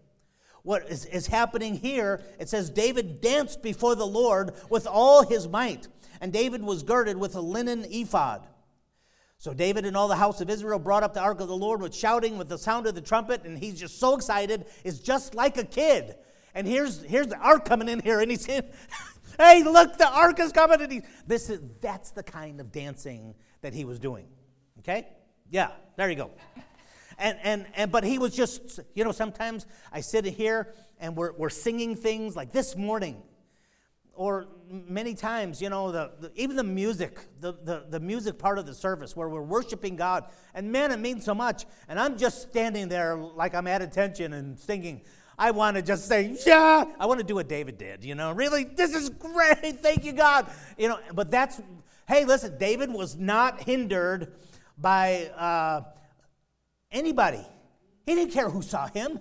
what 0.62 0.88
is, 0.88 1.06
is 1.06 1.26
happening 1.26 1.74
here, 1.74 2.22
it 2.38 2.48
says 2.48 2.70
David 2.70 3.20
danced 3.20 3.62
before 3.62 3.96
the 3.96 4.06
Lord 4.06 4.52
with 4.70 4.86
all 4.86 5.26
his 5.26 5.48
might, 5.48 5.88
and 6.20 6.32
David 6.32 6.62
was 6.62 6.84
girded 6.84 7.16
with 7.16 7.34
a 7.34 7.40
linen 7.40 7.84
ephod. 7.90 8.46
So 9.42 9.52
David 9.52 9.84
and 9.86 9.96
all 9.96 10.06
the 10.06 10.14
house 10.14 10.40
of 10.40 10.48
Israel 10.48 10.78
brought 10.78 11.02
up 11.02 11.14
the 11.14 11.20
ark 11.20 11.40
of 11.40 11.48
the 11.48 11.56
Lord 11.56 11.80
with 11.82 11.92
shouting, 11.92 12.38
with 12.38 12.48
the 12.48 12.56
sound 12.56 12.86
of 12.86 12.94
the 12.94 13.00
trumpet, 13.00 13.42
and 13.42 13.58
he's 13.58 13.80
just 13.80 13.98
so 13.98 14.14
excited. 14.14 14.66
It's 14.84 15.00
just 15.00 15.34
like 15.34 15.58
a 15.58 15.64
kid. 15.64 16.14
And 16.54 16.64
here's 16.64 17.02
here's 17.02 17.26
the 17.26 17.38
ark 17.38 17.64
coming 17.64 17.88
in 17.88 17.98
here, 17.98 18.20
and 18.20 18.30
he's 18.30 18.44
saying, 18.44 18.62
"Hey, 19.38 19.64
look, 19.64 19.98
the 19.98 20.08
ark 20.08 20.38
is 20.38 20.52
coming!" 20.52 20.80
And 20.80 20.92
he, 20.92 21.02
this 21.26 21.50
is 21.50 21.60
that's 21.80 22.12
the 22.12 22.22
kind 22.22 22.60
of 22.60 22.70
dancing 22.70 23.34
that 23.62 23.74
he 23.74 23.84
was 23.84 23.98
doing. 23.98 24.28
Okay, 24.78 25.08
yeah, 25.50 25.72
there 25.96 26.08
you 26.08 26.14
go. 26.14 26.30
And 27.18 27.36
and 27.42 27.66
and 27.74 27.90
but 27.90 28.04
he 28.04 28.20
was 28.20 28.36
just, 28.36 28.78
you 28.94 29.02
know, 29.02 29.10
sometimes 29.10 29.66
I 29.92 30.02
sit 30.02 30.24
here 30.24 30.72
and 31.00 31.16
we're 31.16 31.32
we're 31.32 31.50
singing 31.50 31.96
things 31.96 32.36
like 32.36 32.52
this 32.52 32.76
morning 32.76 33.20
or 34.14 34.46
many 34.68 35.14
times, 35.14 35.60
you 35.60 35.70
know, 35.70 35.90
the, 35.90 36.12
the, 36.20 36.32
even 36.34 36.56
the 36.56 36.64
music, 36.64 37.20
the, 37.40 37.52
the, 37.52 37.84
the 37.88 38.00
music 38.00 38.38
part 38.38 38.58
of 38.58 38.66
the 38.66 38.74
service 38.74 39.16
where 39.16 39.28
we're 39.28 39.42
worshiping 39.42 39.96
God. 39.96 40.26
And 40.54 40.70
man, 40.70 40.92
it 40.92 40.98
means 40.98 41.24
so 41.24 41.34
much. 41.34 41.64
And 41.88 41.98
I'm 41.98 42.18
just 42.18 42.42
standing 42.42 42.88
there 42.88 43.16
like 43.16 43.54
I'm 43.54 43.66
at 43.66 43.82
attention 43.82 44.32
and 44.32 44.58
thinking, 44.58 45.02
I 45.38 45.50
want 45.50 45.76
to 45.76 45.82
just 45.82 46.06
say, 46.06 46.36
yeah. 46.46 46.84
I 46.98 47.06
want 47.06 47.20
to 47.20 47.26
do 47.26 47.34
what 47.34 47.48
David 47.48 47.78
did, 47.78 48.04
you 48.04 48.14
know, 48.14 48.32
really, 48.32 48.64
this 48.64 48.94
is 48.94 49.08
great. 49.08 49.80
Thank 49.82 50.04
you, 50.04 50.12
God. 50.12 50.46
You 50.76 50.88
know, 50.88 50.98
but 51.14 51.30
that's, 51.30 51.60
hey, 52.06 52.24
listen, 52.24 52.58
David 52.58 52.92
was 52.92 53.16
not 53.16 53.62
hindered 53.62 54.34
by 54.78 55.30
uh, 55.36 55.82
anybody. 56.90 57.44
He 58.06 58.14
didn't 58.14 58.32
care 58.32 58.50
who 58.50 58.62
saw 58.62 58.86
him. 58.88 59.20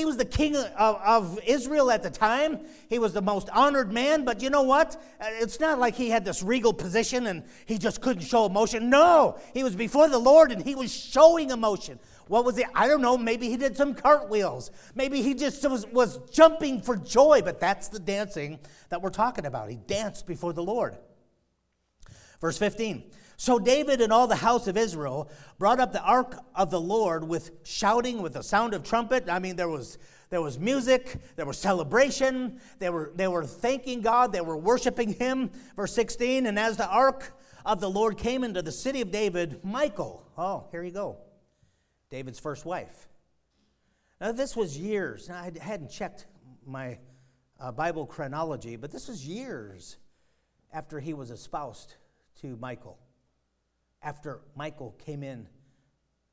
He 0.00 0.06
was 0.06 0.16
the 0.16 0.24
king 0.24 0.56
of, 0.56 0.72
of, 0.78 1.38
Israel 1.44 1.90
at 1.90 2.02
the 2.02 2.08
time. 2.08 2.60
He 2.88 2.98
was 2.98 3.12
the 3.12 3.20
most 3.20 3.50
honored 3.50 3.92
man, 3.92 4.24
but 4.24 4.40
you 4.40 4.48
know 4.48 4.62
what? 4.62 4.96
Uh, 5.20 5.26
it's 5.42 5.60
not 5.60 5.78
like 5.78 5.94
he 5.94 6.08
had 6.08 6.24
this 6.24 6.42
regal 6.42 6.72
position 6.72 7.26
and 7.26 7.44
he 7.66 7.76
just 7.76 8.00
couldn't 8.00 8.22
show 8.22 8.46
emotion. 8.46 8.88
No, 8.88 9.38
he 9.52 9.62
was 9.62 9.76
before 9.76 10.08
the 10.08 10.16
Lord 10.16 10.52
and 10.52 10.62
he 10.62 10.74
was 10.74 10.90
showing 10.90 11.50
emotion. 11.50 11.98
What 12.28 12.46
was 12.46 12.56
it? 12.56 12.64
I 12.74 12.88
don't 12.88 13.02
know. 13.02 13.18
Maybe 13.18 13.50
he 13.50 13.58
did 13.58 13.76
some 13.76 13.92
cartwheels. 13.92 14.70
Maybe 14.94 15.20
he 15.20 15.34
just 15.34 15.68
was, 15.68 15.86
was 15.88 16.18
jumping 16.30 16.80
for 16.80 16.96
joy, 16.96 17.42
but 17.44 17.60
that's 17.60 17.88
the 17.88 18.00
dancing 18.00 18.58
that 18.88 19.02
we're 19.02 19.10
talking 19.10 19.44
about. 19.44 19.68
He 19.68 19.76
danced 19.76 20.26
before 20.26 20.54
the 20.54 20.62
Lord. 20.62 20.96
Verse 22.40 22.56
15 22.56 23.04
so 23.40 23.58
David 23.58 24.02
and 24.02 24.12
all 24.12 24.26
the 24.26 24.36
house 24.36 24.66
of 24.66 24.76
Israel 24.76 25.30
brought 25.58 25.80
up 25.80 25.94
the 25.94 26.02
ark 26.02 26.36
of 26.54 26.70
the 26.70 26.78
Lord 26.78 27.24
with 27.24 27.52
shouting, 27.62 28.20
with 28.20 28.34
the 28.34 28.42
sound 28.42 28.74
of 28.74 28.82
trumpet. 28.82 29.30
I 29.30 29.38
mean, 29.38 29.56
there 29.56 29.66
was 29.66 29.96
there 30.28 30.42
was 30.42 30.58
music, 30.58 31.16
there 31.36 31.46
was 31.46 31.56
celebration, 31.56 32.60
they 32.80 32.90
were 32.90 33.12
they 33.16 33.28
were 33.28 33.46
thanking 33.46 34.02
God, 34.02 34.30
they 34.34 34.42
were 34.42 34.58
worshiping 34.58 35.14
him. 35.14 35.50
Verse 35.74 35.94
16, 35.94 36.44
and 36.44 36.58
as 36.58 36.76
the 36.76 36.86
ark 36.86 37.32
of 37.64 37.80
the 37.80 37.88
Lord 37.88 38.18
came 38.18 38.44
into 38.44 38.60
the 38.60 38.70
city 38.70 39.00
of 39.00 39.10
David, 39.10 39.64
Michal, 39.64 40.22
oh, 40.36 40.66
here 40.70 40.82
you 40.82 40.92
go. 40.92 41.16
David's 42.10 42.38
first 42.38 42.66
wife. 42.66 43.08
Now 44.20 44.32
this 44.32 44.54
was 44.54 44.76
years. 44.76 45.30
I 45.30 45.50
hadn't 45.62 45.88
checked 45.88 46.26
my 46.66 46.98
uh, 47.58 47.72
Bible 47.72 48.04
chronology, 48.04 48.76
but 48.76 48.90
this 48.90 49.08
was 49.08 49.26
years 49.26 49.96
after 50.74 51.00
he 51.00 51.14
was 51.14 51.30
espoused 51.30 51.94
to 52.42 52.58
Michal 52.60 52.98
after 54.02 54.40
Michal 54.56 54.92
came 55.04 55.22
in, 55.22 55.48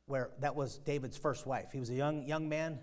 where 0.05 0.31
that 0.39 0.55
was 0.55 0.77
David's 0.79 1.17
first 1.17 1.45
wife. 1.45 1.69
He 1.71 1.79
was 1.79 1.89
a 1.89 1.95
young, 1.95 2.25
young 2.25 2.47
man, 2.47 2.79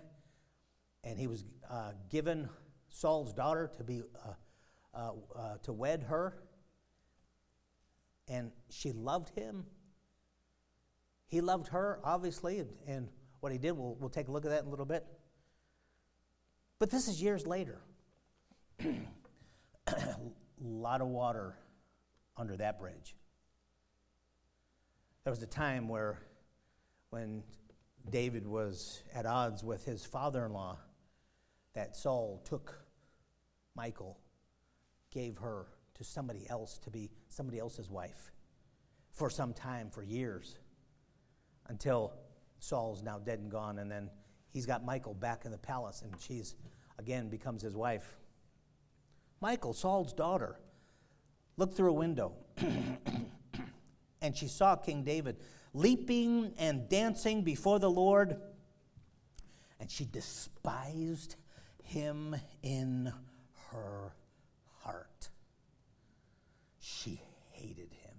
and 1.03 1.19
he 1.19 1.27
was 1.27 1.43
uh, 1.69 1.91
given 2.09 2.49
Saul's 2.89 3.33
daughter 3.33 3.71
to 3.77 3.83
be 3.83 4.01
uh, 4.23 4.97
uh, 4.97 5.11
uh, 5.37 5.57
to 5.63 5.73
wed 5.73 6.03
her, 6.03 6.37
and 8.27 8.51
she 8.69 8.91
loved 8.91 9.29
him. 9.29 9.65
He 11.27 11.41
loved 11.41 11.67
her, 11.69 11.99
obviously, 12.03 12.59
and, 12.59 12.69
and 12.87 13.09
what 13.39 13.51
he 13.51 13.57
did, 13.57 13.71
we'll, 13.73 13.95
we'll 13.99 14.09
take 14.09 14.27
a 14.27 14.31
look 14.31 14.45
at 14.45 14.51
that 14.51 14.61
in 14.61 14.67
a 14.67 14.69
little 14.69 14.85
bit. 14.85 15.05
But 16.79 16.89
this 16.89 17.07
is 17.07 17.21
years 17.21 17.45
later. 17.45 17.81
a 18.79 18.85
lot 20.61 21.01
of 21.01 21.07
water 21.07 21.57
under 22.37 22.57
that 22.57 22.79
bridge. 22.79 23.15
There 25.25 25.31
was 25.31 25.41
a 25.41 25.47
time 25.47 25.87
where, 25.87 26.19
when 27.09 27.41
David 28.11 28.45
was 28.45 29.01
at 29.11 29.25
odds 29.25 29.63
with 29.63 29.83
his 29.83 30.05
father 30.05 30.45
in 30.45 30.53
law, 30.53 30.77
that 31.73 31.95
Saul 31.95 32.43
took 32.45 32.77
Michal, 33.75 34.19
gave 35.09 35.39
her 35.39 35.65
to 35.95 36.03
somebody 36.03 36.45
else 36.47 36.77
to 36.77 36.91
be 36.91 37.09
somebody 37.27 37.57
else's 37.57 37.89
wife 37.89 38.29
for 39.13 39.31
some 39.31 39.51
time, 39.51 39.89
for 39.89 40.03
years, 40.03 40.59
until 41.69 42.13
Saul's 42.59 43.01
now 43.01 43.17
dead 43.17 43.39
and 43.39 43.49
gone, 43.49 43.79
and 43.79 43.89
then 43.89 44.11
he's 44.53 44.67
got 44.67 44.85
Michal 44.85 45.15
back 45.15 45.43
in 45.43 45.51
the 45.51 45.57
palace, 45.57 46.03
and 46.03 46.13
she's 46.21 46.53
again 46.99 47.29
becomes 47.29 47.63
his 47.63 47.75
wife. 47.75 48.19
Michal, 49.41 49.73
Saul's 49.73 50.13
daughter, 50.13 50.59
looked 51.57 51.75
through 51.75 51.89
a 51.89 51.93
window 51.93 52.33
and 54.25 54.35
she 54.35 54.47
saw 54.47 54.75
King 54.75 55.03
David 55.03 55.37
leaping 55.73 56.53
and 56.57 56.89
dancing 56.89 57.43
before 57.43 57.79
the 57.79 57.89
Lord, 57.89 58.41
and 59.79 59.89
she 59.91 60.05
despised 60.05 61.35
him 61.83 62.35
in 62.63 63.13
her 63.71 64.15
heart. 64.79 65.29
She 66.79 67.21
hated 67.51 67.91
him. 67.91 68.15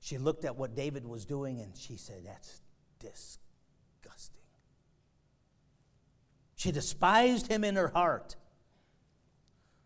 She 0.00 0.18
looked 0.18 0.44
at 0.44 0.56
what 0.56 0.74
David 0.74 1.06
was 1.06 1.24
doing 1.24 1.60
and 1.60 1.76
she 1.76 1.96
said, 1.96 2.22
That's 2.24 2.60
disgusting. 2.98 4.42
She 6.56 6.72
despised 6.72 7.46
him 7.46 7.62
in 7.62 7.76
her 7.76 7.88
heart. 7.88 8.34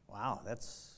Wow, 0.09 0.41
that's 0.47 0.96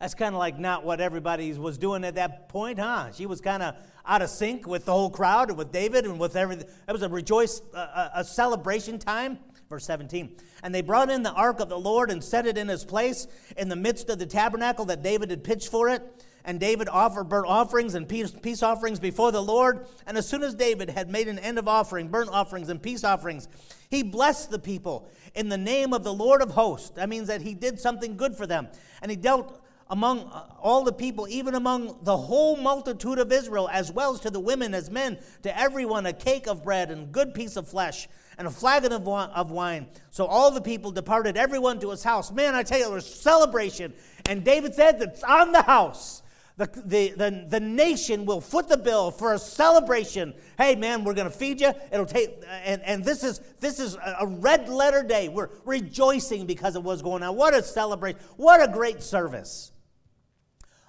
that's 0.00 0.14
kind 0.14 0.34
of 0.34 0.38
like 0.38 0.58
not 0.58 0.84
what 0.84 1.00
everybody 1.00 1.52
was 1.54 1.78
doing 1.78 2.04
at 2.04 2.16
that 2.16 2.48
point, 2.48 2.78
huh? 2.78 3.12
She 3.12 3.24
was 3.24 3.40
kind 3.40 3.62
of 3.62 3.76
out 4.04 4.20
of 4.20 4.28
sync 4.28 4.66
with 4.66 4.84
the 4.84 4.92
whole 4.92 5.10
crowd 5.10 5.48
and 5.48 5.58
with 5.58 5.72
David 5.72 6.04
and 6.04 6.18
with 6.18 6.36
everything. 6.36 6.68
It 6.86 6.92
was 6.92 7.02
a 7.02 7.08
rejoice, 7.08 7.62
a, 7.72 8.10
a 8.16 8.24
celebration 8.24 8.98
time. 8.98 9.38
Verse 9.70 9.86
17. 9.86 10.36
And 10.62 10.74
they 10.74 10.82
brought 10.82 11.10
in 11.10 11.22
the 11.22 11.32
ark 11.32 11.60
of 11.60 11.68
the 11.68 11.78
Lord 11.78 12.10
and 12.10 12.22
set 12.22 12.46
it 12.46 12.56
in 12.56 12.68
his 12.68 12.84
place 12.84 13.26
in 13.56 13.68
the 13.68 13.76
midst 13.76 14.08
of 14.10 14.18
the 14.18 14.26
tabernacle 14.26 14.84
that 14.84 15.02
David 15.02 15.30
had 15.30 15.42
pitched 15.42 15.70
for 15.70 15.88
it. 15.88 16.02
And 16.44 16.60
David 16.60 16.88
offered 16.88 17.28
burnt 17.28 17.48
offerings 17.48 17.96
and 17.96 18.08
peace, 18.08 18.30
peace 18.30 18.62
offerings 18.62 19.00
before 19.00 19.32
the 19.32 19.42
Lord. 19.42 19.88
And 20.06 20.16
as 20.16 20.28
soon 20.28 20.44
as 20.44 20.54
David 20.54 20.90
had 20.90 21.10
made 21.10 21.26
an 21.26 21.40
end 21.40 21.58
of 21.58 21.66
offering 21.66 22.08
burnt 22.08 22.30
offerings 22.30 22.68
and 22.68 22.80
peace 22.80 23.02
offerings, 23.02 23.48
he 23.90 24.04
blessed 24.04 24.50
the 24.50 24.60
people 24.60 25.08
in 25.34 25.48
the 25.48 25.58
name 25.58 25.92
of 25.92 26.04
the 26.04 26.14
Lord 26.14 26.42
of 26.42 26.50
hosts. 26.50 26.90
That 26.90 27.08
means 27.08 27.26
that 27.26 27.42
he 27.42 27.54
did 27.54 27.80
something 27.80 28.16
good 28.16 28.36
for 28.36 28.46
them. 28.46 28.68
And 29.02 29.10
he 29.10 29.16
dealt 29.16 29.60
among 29.88 30.20
uh, 30.20 30.46
all 30.60 30.84
the 30.84 30.92
people, 30.92 31.26
even 31.28 31.54
among 31.54 31.98
the 32.02 32.16
whole 32.16 32.56
multitude 32.56 33.18
of 33.18 33.32
Israel, 33.32 33.68
as 33.72 33.92
well 33.92 34.14
as 34.14 34.20
to 34.20 34.30
the 34.30 34.40
women 34.40 34.74
as 34.74 34.90
men, 34.90 35.18
to 35.42 35.58
everyone 35.58 36.06
a 36.06 36.12
cake 36.12 36.46
of 36.46 36.64
bread 36.64 36.90
and 36.90 37.12
good 37.12 37.34
piece 37.34 37.56
of 37.56 37.68
flesh 37.68 38.08
and 38.38 38.46
a 38.46 38.50
flagon 38.50 38.92
of 38.92 39.50
wine. 39.50 39.86
So 40.10 40.26
all 40.26 40.50
the 40.50 40.60
people 40.60 40.90
departed, 40.90 41.36
everyone 41.36 41.80
to 41.80 41.90
his 41.90 42.02
house. 42.02 42.30
Man, 42.30 42.54
I 42.54 42.62
tell 42.62 42.78
you, 42.78 42.84
there 42.84 42.94
was 42.94 43.06
celebration. 43.06 43.94
And 44.28 44.44
David 44.44 44.74
said 44.74 44.98
that's 44.98 45.22
on 45.22 45.52
the 45.52 45.62
house. 45.62 46.22
The, 46.58 46.70
the, 46.86 47.10
the, 47.10 47.46
the 47.50 47.60
nation 47.60 48.24
will 48.24 48.40
foot 48.40 48.68
the 48.68 48.78
bill 48.78 49.10
for 49.10 49.34
a 49.34 49.38
celebration. 49.38 50.32
Hey, 50.56 50.74
man, 50.74 51.04
we're 51.04 51.12
going 51.12 51.30
to 51.30 51.36
feed 51.36 51.60
you. 51.60 51.72
It'll 51.92 52.06
take, 52.06 52.30
and, 52.64 52.80
and 52.82 53.04
this 53.04 53.22
is 53.22 53.40
this 53.60 53.78
is 53.78 53.94
a 53.94 54.26
red 54.26 54.66
letter 54.70 55.02
day. 55.02 55.28
We're 55.28 55.50
rejoicing 55.66 56.46
because 56.46 56.74
of 56.74 56.82
what's 56.82 57.02
going 57.02 57.22
on. 57.22 57.36
What 57.36 57.54
a 57.54 57.62
celebration! 57.62 58.18
What 58.36 58.66
a 58.66 58.72
great 58.72 59.02
service! 59.02 59.72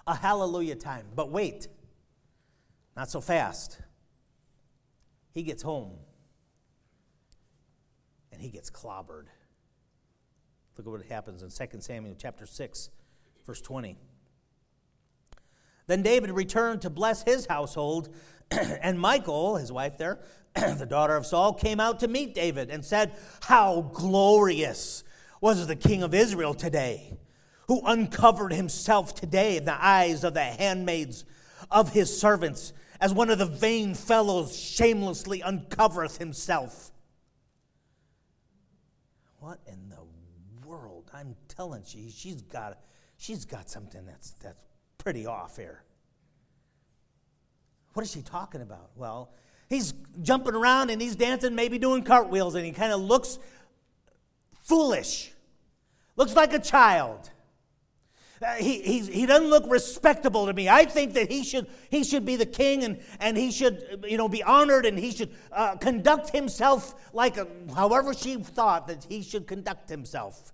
A 0.08 0.14
hallelujah 0.14 0.74
time. 0.74 1.04
But 1.14 1.30
wait, 1.30 1.68
not 2.96 3.10
so 3.10 3.20
fast. 3.20 3.78
He 5.34 5.42
gets 5.42 5.62
home 5.62 5.92
and 8.32 8.40
he 8.40 8.48
gets 8.48 8.70
clobbered. 8.70 9.26
Look 10.78 10.86
at 10.86 10.90
what 10.90 11.02
happens 11.02 11.42
in 11.42 11.50
2 11.50 11.80
Samuel 11.82 12.14
chapter 12.16 12.46
6, 12.46 12.88
verse 13.44 13.60
20. 13.60 13.98
Then 15.86 16.02
David 16.02 16.30
returned 16.30 16.80
to 16.82 16.90
bless 16.90 17.22
his 17.24 17.44
household, 17.44 18.08
and 18.50 18.98
Michal, 18.98 19.56
his 19.56 19.70
wife 19.70 19.98
there, 19.98 20.20
the 20.54 20.86
daughter 20.88 21.16
of 21.16 21.26
Saul, 21.26 21.52
came 21.52 21.80
out 21.80 22.00
to 22.00 22.08
meet 22.08 22.34
David 22.34 22.70
and 22.70 22.82
said, 22.82 23.12
How 23.42 23.90
glorious 23.92 25.04
was 25.42 25.66
the 25.66 25.76
king 25.76 26.02
of 26.02 26.14
Israel 26.14 26.54
today! 26.54 27.18
Who 27.68 27.82
uncovered 27.84 28.52
himself 28.52 29.14
today 29.14 29.58
in 29.58 29.66
the 29.66 29.84
eyes 29.84 30.24
of 30.24 30.34
the 30.34 30.42
handmaids 30.42 31.24
of 31.70 31.92
his 31.92 32.18
servants, 32.18 32.72
as 32.98 33.12
one 33.12 33.30
of 33.30 33.38
the 33.38 33.46
vain 33.46 33.94
fellows 33.94 34.58
shamelessly 34.58 35.40
uncovereth 35.40 36.18
himself. 36.18 36.90
What 39.38 39.60
in 39.66 39.90
the 39.90 40.66
world? 40.66 41.10
I'm 41.12 41.36
telling 41.46 41.84
you, 41.88 42.10
she's 42.10 42.40
got, 42.42 42.78
she's 43.18 43.44
got 43.44 43.68
something 43.68 44.04
that's, 44.06 44.30
that's 44.42 44.58
pretty 44.96 45.26
off 45.26 45.56
here. 45.56 45.82
what 47.92 48.02
is 48.04 48.10
she 48.10 48.22
talking 48.22 48.62
about? 48.62 48.90
Well, 48.96 49.30
he's 49.68 49.92
jumping 50.22 50.54
around 50.54 50.90
and 50.90 51.02
he's 51.02 51.16
dancing, 51.16 51.54
maybe 51.54 51.78
doing 51.78 52.02
cartwheels, 52.02 52.54
and 52.54 52.64
he 52.64 52.72
kind 52.72 52.92
of 52.92 53.00
looks 53.00 53.38
foolish, 54.62 55.32
looks 56.16 56.34
like 56.34 56.54
a 56.54 56.58
child. 56.58 57.30
Uh, 58.40 58.54
he, 58.54 59.00
he 59.00 59.26
doesn't 59.26 59.48
look 59.48 59.64
respectable 59.68 60.46
to 60.46 60.52
me. 60.52 60.68
I 60.68 60.84
think 60.84 61.14
that 61.14 61.30
he 61.30 61.42
should, 61.42 61.66
he 61.90 62.04
should 62.04 62.24
be 62.24 62.36
the 62.36 62.46
king 62.46 62.84
and, 62.84 63.00
and 63.18 63.36
he 63.36 63.50
should 63.50 64.04
you 64.08 64.16
know, 64.16 64.28
be 64.28 64.42
honored 64.42 64.86
and 64.86 64.98
he 64.98 65.10
should 65.10 65.30
uh, 65.50 65.76
conduct 65.76 66.30
himself 66.30 66.94
like 67.12 67.36
a, 67.36 67.48
however 67.74 68.14
she 68.14 68.36
thought 68.36 68.86
that 68.88 69.04
he 69.08 69.22
should 69.22 69.46
conduct 69.46 69.88
himself. 69.88 70.52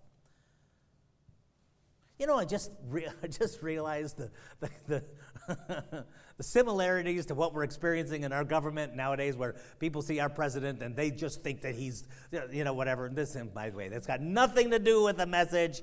You 2.19 2.27
know, 2.27 2.39
I 2.39 2.47
just, 2.47 2.71
re- 2.89 3.09
I 3.23 3.27
just 3.27 3.63
realized 3.63 4.17
the, 4.17 4.31
the, 4.61 4.71
the, 4.87 5.05
the 6.39 6.43
similarities 6.43 7.27
to 7.27 7.35
what 7.35 7.53
we're 7.53 7.65
experiencing 7.65 8.23
in 8.23 8.33
our 8.33 8.45
government 8.45 8.97
nowadays, 8.97 9.37
where 9.37 9.57
people 9.79 10.01
see 10.01 10.21
our 10.21 10.31
president 10.31 10.83
and 10.83 10.97
they 10.97 11.11
just 11.11 11.43
think 11.43 11.61
that 11.63 11.75
he's, 11.75 12.05
you 12.51 12.65
know, 12.65 12.73
whatever. 12.73 13.11
This, 13.13 13.37
by 13.53 13.69
the 13.69 13.77
way, 13.77 13.89
that's 13.89 14.07
got 14.07 14.23
nothing 14.23 14.71
to 14.71 14.79
do 14.79 15.05
with 15.05 15.19
the 15.19 15.27
message 15.27 15.83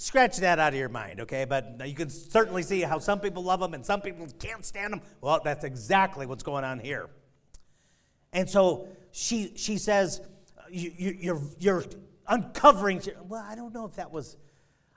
scratch 0.00 0.38
that 0.38 0.58
out 0.58 0.72
of 0.72 0.78
your 0.78 0.88
mind, 0.88 1.20
okay? 1.20 1.44
But 1.44 1.86
you 1.86 1.94
can 1.94 2.08
certainly 2.08 2.62
see 2.62 2.80
how 2.80 2.98
some 2.98 3.20
people 3.20 3.44
love 3.44 3.60
them 3.60 3.74
and 3.74 3.84
some 3.84 4.00
people 4.00 4.26
can't 4.38 4.64
stand 4.64 4.94
them. 4.94 5.02
Well, 5.20 5.40
that's 5.44 5.62
exactly 5.62 6.24
what's 6.26 6.42
going 6.42 6.64
on 6.64 6.78
here. 6.78 7.10
And 8.32 8.48
so 8.48 8.88
she, 9.12 9.52
she 9.56 9.76
says, 9.76 10.22
you, 10.70 10.92
you, 10.96 11.16
you're, 11.20 11.42
you're 11.58 11.84
uncovering. 12.26 13.02
Well, 13.28 13.44
I 13.46 13.54
don't 13.54 13.74
know 13.74 13.84
if 13.84 13.96
that 13.96 14.10
was, 14.10 14.36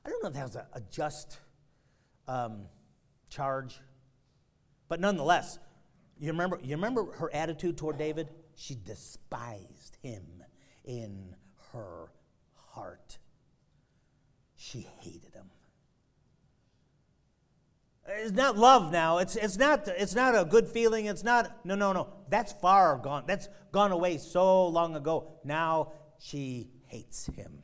I 0.06 0.10
don't 0.10 0.24
know 0.24 0.30
if 0.30 0.36
that 0.36 0.46
was 0.46 0.56
a, 0.56 0.68
a 0.74 0.82
just 0.90 1.38
um, 2.28 2.62
charge. 3.30 3.80
But 4.88 5.02
nonetheless, 5.02 5.60
you 6.18 6.32
remember, 6.32 6.60
you 6.64 6.76
remember 6.76 7.12
her 7.14 7.34
attitude 7.34 7.78
toward 7.78 7.98
David? 7.98 8.30
She 8.56 8.76
despised 8.76 9.98
him 10.02 10.24
in 10.86 11.36
her 11.74 12.10
heart 12.56 13.18
she 14.64 14.88
hated 15.02 15.34
him. 15.34 15.50
It's 18.08 18.32
not 18.32 18.58
love 18.58 18.92
now. 18.92 19.18
It's, 19.18 19.36
it's, 19.36 19.58
not, 19.58 19.88
it's 19.88 20.16
not 20.16 20.36
a 20.36 20.46
good 20.46 20.68
feeling. 20.68 21.06
It's 21.08 21.24
not, 21.24 21.66
no, 21.66 21.76
no, 21.76 21.92
no. 21.92 22.08
That's 22.30 22.54
far 22.54 22.98
gone. 22.98 23.26
That's 23.28 23.50
gone 23.72 23.92
away 23.92 24.18
so 24.18 24.68
long 24.68 24.96
ago. 24.96 25.34
Now 25.44 25.92
she 26.18 26.70
hates 26.88 27.28
him. 27.28 27.64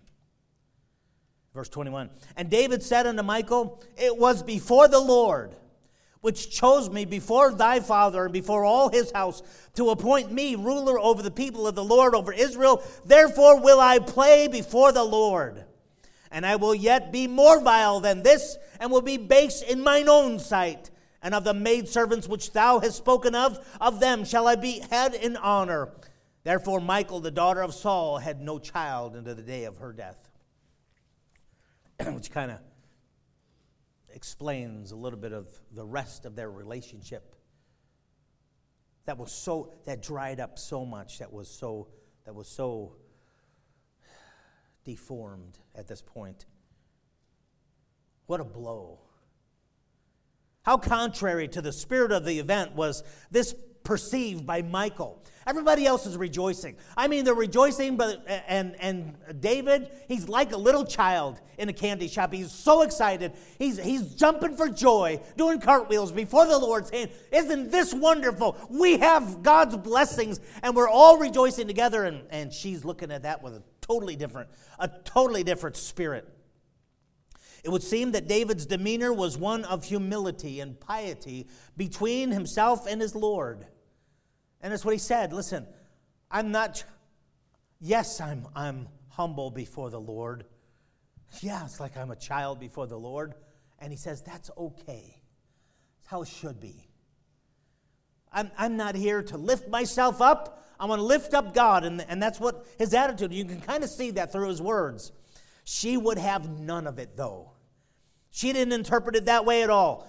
Verse 1.54 1.70
21 1.70 2.10
And 2.36 2.50
David 2.50 2.84
said 2.84 3.08
unto 3.08 3.24
Michal, 3.24 3.82
It 3.98 4.18
was 4.18 4.44
before 4.44 4.88
the 4.90 5.00
Lord, 5.00 5.56
which 6.20 6.52
chose 6.52 6.90
me 6.90 7.06
before 7.06 7.54
thy 7.54 7.80
father 7.80 8.26
and 8.26 8.34
before 8.34 8.66
all 8.66 8.90
his 8.90 9.12
house, 9.12 9.42
to 9.76 9.90
appoint 9.90 10.34
me 10.34 10.56
ruler 10.56 11.00
over 11.00 11.22
the 11.22 11.32
people 11.32 11.66
of 11.66 11.76
the 11.76 11.84
Lord, 11.84 12.14
over 12.14 12.34
Israel. 12.34 12.84
Therefore 13.06 13.62
will 13.62 13.80
I 13.80 14.00
play 14.00 14.50
before 14.50 14.92
the 14.92 15.04
Lord. 15.04 15.66
And 16.32 16.46
I 16.46 16.56
will 16.56 16.76
yet 16.76 17.12
be 17.12 17.28
more 17.28 17.62
vile 17.62 18.00
than 18.00 18.24
this, 18.24 18.58
and 18.80 18.92
will 18.92 19.02
be 19.02 19.18
base 19.18 19.62
in 19.62 19.82
mine 19.82 20.08
own 20.08 20.40
sight. 20.40 20.92
And 21.22 21.34
of 21.34 21.44
the 21.44 21.54
maidservants 21.54 22.28
which 22.28 22.54
thou 22.54 22.80
hast 22.80 22.98
spoken 22.98 23.36
of, 23.36 23.60
of 23.82 24.00
them 24.00 24.24
shall 24.24 24.48
I 24.48 24.56
be 24.56 24.80
head 24.90 25.14
in 25.14 25.36
honor. 25.38 25.90
Therefore, 26.44 26.80
Michal, 26.80 27.20
the 27.20 27.32
daughter 27.32 27.62
of 27.62 27.74
Saul, 27.74 28.20
had 28.20 28.42
no 28.42 28.60
child 28.60 29.16
unto 29.16 29.34
the 29.34 29.42
day 29.42 29.66
of 29.66 29.78
her 29.78 29.92
death. 29.92 30.30
which 32.14 32.32
kind 32.32 32.52
of 32.52 32.60
explains 34.14 34.92
a 34.92 34.96
little 34.96 35.20
bit 35.20 35.34
of 35.34 35.48
the 35.72 35.86
rest 35.86 36.26
of 36.26 36.36
their 36.36 36.50
relationship. 36.50 37.36
That 39.06 39.18
was 39.18 39.32
so, 39.32 39.74
that 39.86 40.02
dried 40.02 40.40
up 40.40 40.58
so 40.58 40.86
much, 40.86 41.20
that 41.20 41.32
was 41.32 41.50
so, 41.50 41.88
that 42.26 42.34
was 42.34 42.48
so 42.48 42.96
deformed 44.84 45.58
at 45.76 45.88
this 45.88 46.02
point. 46.02 46.46
What 48.26 48.40
a 48.40 48.46
blow. 48.46 49.00
How 50.64 50.78
contrary 50.78 51.48
to 51.50 51.62
the 51.62 51.72
spirit 51.72 52.12
of 52.12 52.26
the 52.26 52.40
event 52.40 52.76
was 52.76 53.04
this 53.32 53.56
perceived 53.84 54.46
by 54.46 54.62
Michal. 54.62 55.24
Everybody 55.48 55.88
else 55.88 56.06
is 56.06 56.16
rejoicing. 56.16 56.76
I 56.96 57.08
mean, 57.08 57.26
they're 57.26 57.34
rejoicing, 57.34 57.98
but 57.98 58.24
and 58.48 58.76
and 58.80 59.16
David, 59.40 59.90
he's 60.08 60.30
like 60.30 60.52
a 60.52 60.58
little 60.58 60.86
child 60.86 61.42
in 61.58 61.70
a 61.70 61.74
candy 61.74 62.08
shop. 62.08 62.32
He's 62.32 62.52
so 62.52 62.84
excited. 62.84 63.34
He's 63.58 63.80
he's 63.80 64.14
jumping 64.14 64.56
for 64.56 64.70
joy, 64.70 65.20
doing 65.38 65.60
cartwheels 65.60 66.12
before 66.12 66.46
the 66.46 66.60
Lord's 66.60 66.92
hand. 66.92 67.10
Isn't 67.32 67.72
this 67.72 67.96
wonderful? 67.96 68.58
We 68.70 69.00
have 69.00 69.42
God's 69.42 69.76
blessings, 69.78 70.40
and 70.62 70.76
we're 70.76 70.90
all 70.90 71.18
rejoicing 71.18 71.66
together. 71.66 72.04
And, 72.04 72.22
and 72.30 72.54
she's 72.54 72.86
looking 72.86 73.12
at 73.12 73.24
that 73.24 73.42
with 73.42 73.56
a 73.56 73.64
totally 73.90 74.16
different, 74.16 74.50
a 74.78 74.88
totally 75.04 75.44
different 75.44 75.76
spirit. 75.76 76.28
It 77.64 77.72
would 77.72 77.84
seem 77.84 78.12
that 78.12 78.28
David's 78.28 78.66
demeanor 78.66 79.12
was 79.12 79.38
one 79.38 79.66
of 79.66 79.84
humility 79.84 80.60
and 80.60 80.80
piety 80.80 81.48
between 81.76 82.32
himself 82.32 82.88
and 82.88 83.02
his 83.02 83.16
Lord. 83.16 83.66
And 84.62 84.72
that's 84.72 84.86
what 84.86 84.94
he 84.94 85.00
said. 85.00 85.34
Listen, 85.34 85.66
I'm 86.32 86.52
not, 86.52 86.84
yes, 87.82 88.22
I'm, 88.22 88.48
I'm 88.56 88.88
humble 89.10 89.52
before 89.52 89.90
the 89.90 90.00
Lord. 90.00 90.46
Yeah, 91.42 91.66
it's 91.66 91.80
like 91.80 91.98
I'm 91.98 92.12
a 92.12 92.16
child 92.16 92.60
before 92.60 92.88
the 92.88 92.98
Lord. 92.98 93.34
And 93.80 93.92
he 93.92 93.98
says, 93.98 94.22
that's 94.22 94.50
okay. 94.58 95.22
That's 95.98 96.08
how 96.08 96.22
it 96.22 96.28
should 96.28 96.60
be. 96.60 96.88
I'm, 98.32 98.52
I'm 98.58 98.78
not 98.78 98.96
here 98.96 99.24
to 99.24 99.38
lift 99.38 99.68
myself 99.68 100.22
up. 100.22 100.64
I 100.80 100.86
want 100.86 101.00
to 101.00 101.04
lift 101.04 101.34
up 101.34 101.54
God. 101.54 101.84
And, 101.84 102.06
and 102.08 102.22
that's 102.22 102.40
what 102.40 102.66
his 102.78 102.94
attitude, 102.94 103.34
you 103.34 103.46
can 103.46 103.60
kind 103.60 103.84
of 103.84 103.90
see 103.90 104.12
that 104.12 104.32
through 104.32 104.48
his 104.48 104.62
words. 104.62 105.12
She 105.64 105.98
would 105.98 106.18
have 106.18 106.50
none 106.60 106.88
of 106.88 106.98
it, 106.98 107.18
though. 107.18 107.52
She 108.32 108.54
didn't 108.54 108.74
interpret 108.74 109.16
it 109.16 109.26
that 109.26 109.46
way 109.46 109.64
at 109.64 109.70
all. 109.70 110.08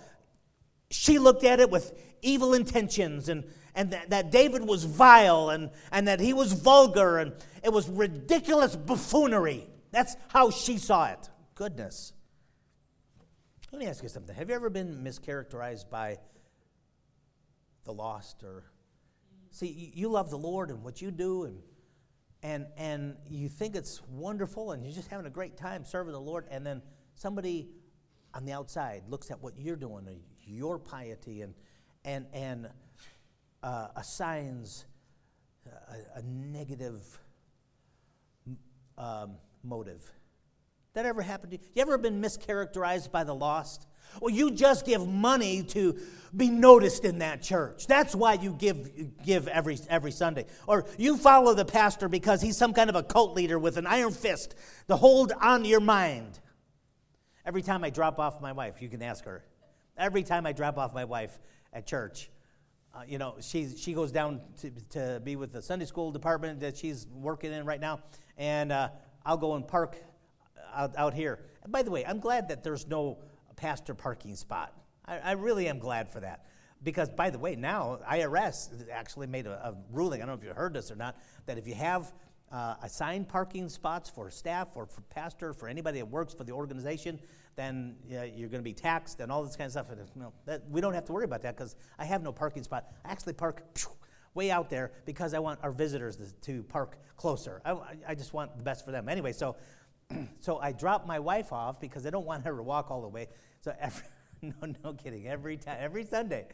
She 0.90 1.18
looked 1.18 1.44
at 1.44 1.60
it 1.60 1.70
with 1.70 1.92
evil 2.22 2.54
intentions 2.54 3.28
and, 3.28 3.44
and 3.74 3.92
that, 3.92 4.10
that 4.10 4.30
David 4.30 4.66
was 4.66 4.84
vile 4.84 5.50
and, 5.50 5.70
and 5.90 6.08
that 6.08 6.20
he 6.20 6.32
was 6.32 6.52
vulgar 6.52 7.18
and 7.18 7.32
it 7.62 7.72
was 7.72 7.88
ridiculous 7.88 8.76
buffoonery. 8.76 9.68
That's 9.90 10.16
how 10.28 10.50
she 10.50 10.78
saw 10.78 11.06
it. 11.06 11.28
Goodness. 11.54 12.12
Let 13.72 13.78
me 13.78 13.86
ask 13.86 14.02
you 14.02 14.08
something. 14.08 14.34
Have 14.34 14.48
you 14.48 14.54
ever 14.54 14.70
been 14.70 15.02
mischaracterized 15.04 15.88
by 15.90 16.18
the 17.84 17.92
lost 17.92 18.42
or 18.42 18.64
see 19.50 19.92
you 19.94 20.08
love 20.08 20.30
the 20.30 20.38
Lord 20.38 20.70
and 20.70 20.82
what 20.82 21.02
you 21.02 21.10
do 21.10 21.44
and 21.44 21.58
and 22.42 22.66
and 22.76 23.16
you 23.28 23.48
think 23.48 23.76
it's 23.76 24.00
wonderful 24.08 24.72
and 24.72 24.82
you're 24.82 24.92
just 24.92 25.08
having 25.08 25.26
a 25.26 25.30
great 25.30 25.56
time 25.56 25.84
serving 25.84 26.12
the 26.12 26.20
Lord 26.20 26.46
and 26.50 26.64
then 26.64 26.82
somebody 27.14 27.68
on 28.32 28.44
the 28.44 28.52
outside 28.52 29.02
looks 29.08 29.30
at 29.30 29.40
what 29.42 29.58
you're 29.58 29.76
doing 29.76 30.06
and 30.06 30.20
your 30.46 30.78
piety 30.78 31.42
and 31.42 31.54
and 32.04 32.26
and 32.32 32.68
uh, 33.62 33.88
assigns 33.96 34.86
a, 35.66 36.18
a 36.18 36.22
negative 36.22 37.18
um, 38.96 39.36
motive. 39.62 40.02
That 40.94 41.06
ever 41.06 41.22
happened 41.22 41.52
to 41.52 41.58
you? 41.58 41.64
You 41.74 41.82
ever 41.82 41.98
been 41.98 42.20
mischaracterized 42.20 43.10
by 43.10 43.24
the 43.24 43.34
lost? 43.34 43.86
Well, 44.20 44.34
you 44.34 44.50
just 44.50 44.86
give 44.86 45.06
money 45.06 45.62
to 45.64 45.98
be 46.36 46.48
noticed 46.48 47.04
in 47.04 47.18
that 47.18 47.42
church. 47.42 47.86
That's 47.86 48.14
why 48.14 48.34
you 48.34 48.52
give, 48.52 49.24
give 49.24 49.48
every, 49.48 49.78
every 49.88 50.12
Sunday. 50.12 50.46
Or 50.66 50.86
you 50.96 51.16
follow 51.16 51.54
the 51.54 51.64
pastor 51.64 52.08
because 52.08 52.40
he's 52.40 52.56
some 52.56 52.72
kind 52.72 52.88
of 52.88 52.96
a 52.96 53.02
cult 53.02 53.34
leader 53.34 53.58
with 53.58 53.76
an 53.76 53.86
iron 53.86 54.12
fist 54.12 54.54
to 54.88 54.96
hold 54.96 55.32
on 55.40 55.64
your 55.64 55.80
mind. 55.80 56.38
Every 57.44 57.62
time 57.62 57.84
I 57.84 57.90
drop 57.90 58.18
off 58.18 58.40
my 58.40 58.52
wife, 58.52 58.80
you 58.80 58.88
can 58.88 59.02
ask 59.02 59.24
her. 59.24 59.44
Every 59.96 60.22
time 60.22 60.46
I 60.46 60.52
drop 60.52 60.78
off 60.78 60.94
my 60.94 61.04
wife 61.04 61.38
at 61.72 61.86
church, 61.86 62.30
uh, 62.94 63.02
you 63.06 63.18
know, 63.18 63.36
she, 63.40 63.76
she 63.76 63.92
goes 63.92 64.10
down 64.10 64.40
to, 64.60 64.70
to 64.90 65.20
be 65.24 65.36
with 65.36 65.52
the 65.52 65.62
Sunday 65.62 65.84
school 65.84 66.10
department 66.10 66.60
that 66.60 66.76
she's 66.76 67.06
working 67.12 67.52
in 67.52 67.64
right 67.64 67.80
now, 67.80 68.00
and 68.36 68.72
uh, 68.72 68.88
I'll 69.24 69.36
go 69.36 69.54
and 69.54 69.66
park 69.66 69.96
out, 70.74 70.96
out 70.96 71.14
here. 71.14 71.40
And 71.62 71.72
by 71.72 71.82
the 71.82 71.90
way, 71.90 72.04
I'm 72.04 72.18
glad 72.18 72.48
that 72.48 72.64
there's 72.64 72.86
no 72.88 73.18
pastor 73.60 73.94
parking 73.94 74.34
spot. 74.34 74.72
I, 75.06 75.18
I 75.18 75.32
really 75.32 75.68
am 75.68 75.78
glad 75.78 76.10
for 76.10 76.20
that. 76.20 76.46
Because, 76.82 77.10
by 77.10 77.28
the 77.28 77.38
way, 77.38 77.56
now 77.56 77.98
IRS 78.10 78.88
actually 78.90 79.26
made 79.26 79.46
a, 79.46 79.52
a 79.52 79.74
ruling, 79.92 80.22
I 80.22 80.26
don't 80.26 80.36
know 80.36 80.40
if 80.40 80.48
you 80.48 80.54
heard 80.54 80.72
this 80.72 80.90
or 80.90 80.96
not, 80.96 81.18
that 81.44 81.58
if 81.58 81.66
you 81.66 81.74
have 81.74 82.12
uh, 82.50 82.76
assigned 82.82 83.28
parking 83.28 83.68
spots 83.68 84.08
for 84.08 84.30
staff 84.30 84.68
or 84.74 84.86
for 84.86 85.02
pastor, 85.02 85.52
for 85.52 85.68
anybody 85.68 85.98
that 85.98 86.06
works 86.06 86.32
for 86.32 86.44
the 86.44 86.52
organization, 86.52 87.20
then 87.54 87.96
uh, 88.10 88.22
you're 88.22 88.48
going 88.48 88.62
to 88.62 88.68
be 88.68 88.72
taxed 88.72 89.20
and 89.20 89.30
all 89.30 89.44
this 89.44 89.56
kind 89.56 89.66
of 89.66 89.72
stuff. 89.72 89.90
And, 89.90 90.00
you 90.16 90.22
know, 90.22 90.32
that, 90.46 90.62
we 90.70 90.80
don't 90.80 90.94
have 90.94 91.04
to 91.04 91.12
worry 91.12 91.24
about 91.24 91.42
that 91.42 91.54
because 91.54 91.76
I 91.98 92.06
have 92.06 92.22
no 92.22 92.32
parking 92.32 92.62
spot. 92.62 92.86
I 93.04 93.10
actually 93.10 93.34
park 93.34 93.62
way 94.34 94.50
out 94.50 94.70
there 94.70 94.92
because 95.04 95.34
I 95.34 95.38
want 95.38 95.60
our 95.62 95.72
visitors 95.72 96.16
to, 96.16 96.32
to 96.52 96.62
park 96.62 96.98
closer. 97.16 97.60
I, 97.64 97.76
I, 98.08 98.14
just 98.14 98.32
want 98.32 98.56
the 98.56 98.62
best 98.62 98.84
for 98.84 98.92
them. 98.92 99.08
Anyway, 99.08 99.32
so, 99.32 99.56
so 100.40 100.58
I 100.58 100.72
drop 100.72 101.06
my 101.06 101.18
wife 101.18 101.52
off 101.52 101.80
because 101.80 102.06
I 102.06 102.10
don't 102.10 102.26
want 102.26 102.44
her 102.44 102.56
to 102.56 102.62
walk 102.62 102.90
all 102.90 103.02
the 103.02 103.08
way. 103.08 103.28
So 103.62 103.74
every, 103.80 104.04
no, 104.42 104.74
no 104.84 104.92
kidding. 104.94 105.28
Every 105.28 105.56
time, 105.56 105.76
every 105.80 106.04
Sunday, 106.04 106.46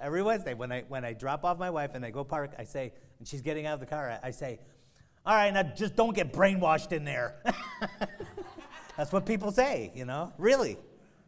Every 0.00 0.22
Wednesday, 0.22 0.54
when 0.54 0.72
I, 0.72 0.84
when 0.88 1.04
I 1.04 1.12
drop 1.12 1.44
off 1.44 1.58
my 1.58 1.68
wife 1.68 1.94
and 1.94 2.04
I 2.04 2.10
go 2.10 2.24
park, 2.24 2.52
I 2.58 2.64
say, 2.64 2.92
and 3.18 3.28
she's 3.28 3.42
getting 3.42 3.66
out 3.66 3.74
of 3.74 3.80
the 3.80 3.86
car, 3.86 4.18
I, 4.22 4.28
I 4.28 4.30
say, 4.30 4.58
All 5.26 5.34
right, 5.34 5.52
now 5.52 5.62
just 5.62 5.94
don't 5.94 6.14
get 6.14 6.32
brainwashed 6.32 6.92
in 6.92 7.04
there. 7.04 7.34
That's 8.96 9.12
what 9.12 9.26
people 9.26 9.52
say, 9.52 9.92
you 9.94 10.06
know? 10.06 10.32
Really. 10.38 10.78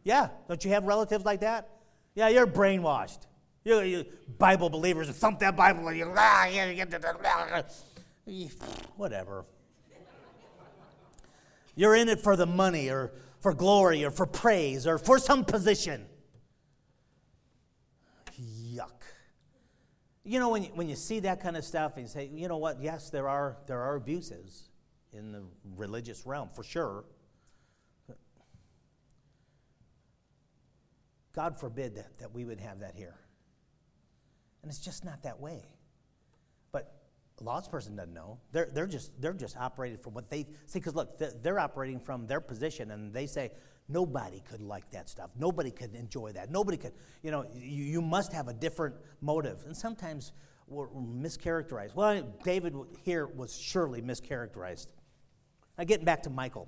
Yeah. 0.03 0.29
Don't 0.47 0.63
you 0.65 0.71
have 0.71 0.85
relatives 0.85 1.23
like 1.23 1.41
that? 1.41 1.69
Yeah, 2.15 2.29
you're 2.29 2.47
brainwashed. 2.47 3.19
You, 3.63 3.81
you 3.81 4.05
Bible 4.39 4.69
believers 4.69 5.07
thump 5.09 5.39
that 5.39 5.55
Bible 5.55 5.87
and 5.87 5.97
you, 5.97 6.11
ah, 6.17 6.47
whatever. 8.97 9.45
You're 11.75 11.95
in 11.95 12.09
it 12.09 12.19
for 12.19 12.35
the 12.35 12.45
money 12.45 12.89
or 12.89 13.11
for 13.43 13.53
glory 13.53 14.05
or 14.05 14.09
for 14.09 14.25
praise 14.25 14.87
or 14.87 14.97
for 14.97 15.19
some 15.19 15.43
position. 15.43 16.05
Yuck. 18.41 19.03
You 20.23 20.39
know, 20.39 20.47
when 20.47 20.63
you, 20.63 20.69
when 20.73 20.87
you 20.87 20.95
see 20.95 21.19
that 21.19 21.41
kind 21.41 21.57
of 21.57 21.65
stuff 21.65 21.97
and 21.97 22.03
you 22.03 22.07
say, 22.07 22.31
you 22.33 22.47
know 22.47 22.55
what, 22.55 22.81
yes, 22.81 23.09
there 23.09 23.27
are, 23.27 23.57
there 23.67 23.81
are 23.81 23.97
abuses 23.97 24.69
in 25.11 25.33
the 25.33 25.43
religious 25.75 26.25
realm, 26.25 26.49
for 26.55 26.63
sure. 26.63 27.03
God 31.35 31.59
forbid 31.59 31.95
that, 31.95 32.17
that 32.19 32.33
we 32.33 32.45
would 32.45 32.61
have 32.61 32.79
that 32.79 32.95
here. 32.95 33.15
And 34.61 34.71
it's 34.71 34.79
just 34.79 35.03
not 35.03 35.23
that 35.23 35.41
way. 35.41 35.65
A 37.39 37.43
lost 37.43 37.71
person 37.71 37.95
doesn't 37.95 38.13
know. 38.13 38.39
They're, 38.51 38.69
they're, 38.71 38.87
just, 38.87 39.11
they're 39.19 39.33
just 39.33 39.57
operated 39.57 39.99
from 40.01 40.13
what 40.13 40.29
they 40.29 40.45
see. 40.65 40.79
Because 40.79 40.95
look, 40.95 41.17
they're 41.17 41.59
operating 41.59 41.99
from 41.99 42.27
their 42.27 42.41
position, 42.41 42.91
and 42.91 43.13
they 43.13 43.25
say, 43.25 43.51
nobody 43.89 44.41
could 44.49 44.61
like 44.61 44.89
that 44.91 45.09
stuff. 45.09 45.31
Nobody 45.37 45.71
could 45.71 45.95
enjoy 45.95 46.31
that. 46.33 46.51
Nobody 46.51 46.77
could, 46.77 46.93
you 47.21 47.31
know, 47.31 47.45
you, 47.55 47.83
you 47.83 48.01
must 48.01 48.33
have 48.33 48.47
a 48.47 48.53
different 48.53 48.95
motive. 49.21 49.63
And 49.65 49.75
sometimes 49.75 50.31
we're 50.67 50.87
mischaracterized. 50.89 51.95
Well, 51.95 52.23
David 52.43 52.75
here 53.03 53.27
was 53.27 53.57
surely 53.57 54.01
mischaracterized. 54.01 54.87
Now, 55.77 55.83
getting 55.85 56.05
back 56.05 56.23
to 56.23 56.29
Michal, 56.29 56.67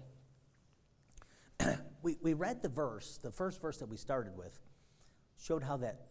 we, 2.01 2.17
we 2.21 2.34
read 2.34 2.62
the 2.62 2.69
verse, 2.69 3.19
the 3.21 3.32
first 3.32 3.62
verse 3.62 3.78
that 3.78 3.88
we 3.88 3.97
started 3.97 4.36
with, 4.36 4.60
showed 5.38 5.63
how 5.63 5.78
that 5.78 6.08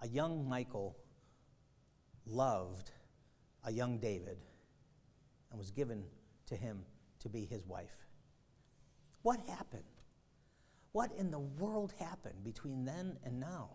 a 0.00 0.08
young 0.08 0.48
Michal 0.48 0.96
loved 2.26 2.90
a 3.64 3.72
young 3.72 3.98
David 3.98 4.38
and 5.50 5.58
was 5.58 5.70
given 5.70 6.04
to 6.46 6.56
him 6.56 6.84
to 7.20 7.28
be 7.28 7.44
his 7.44 7.66
wife. 7.66 7.96
What 9.22 9.40
happened? 9.48 9.82
What 10.92 11.10
in 11.18 11.30
the 11.30 11.38
world 11.38 11.92
happened 11.98 12.44
between 12.44 12.84
then 12.84 13.16
and 13.24 13.40
now 13.40 13.70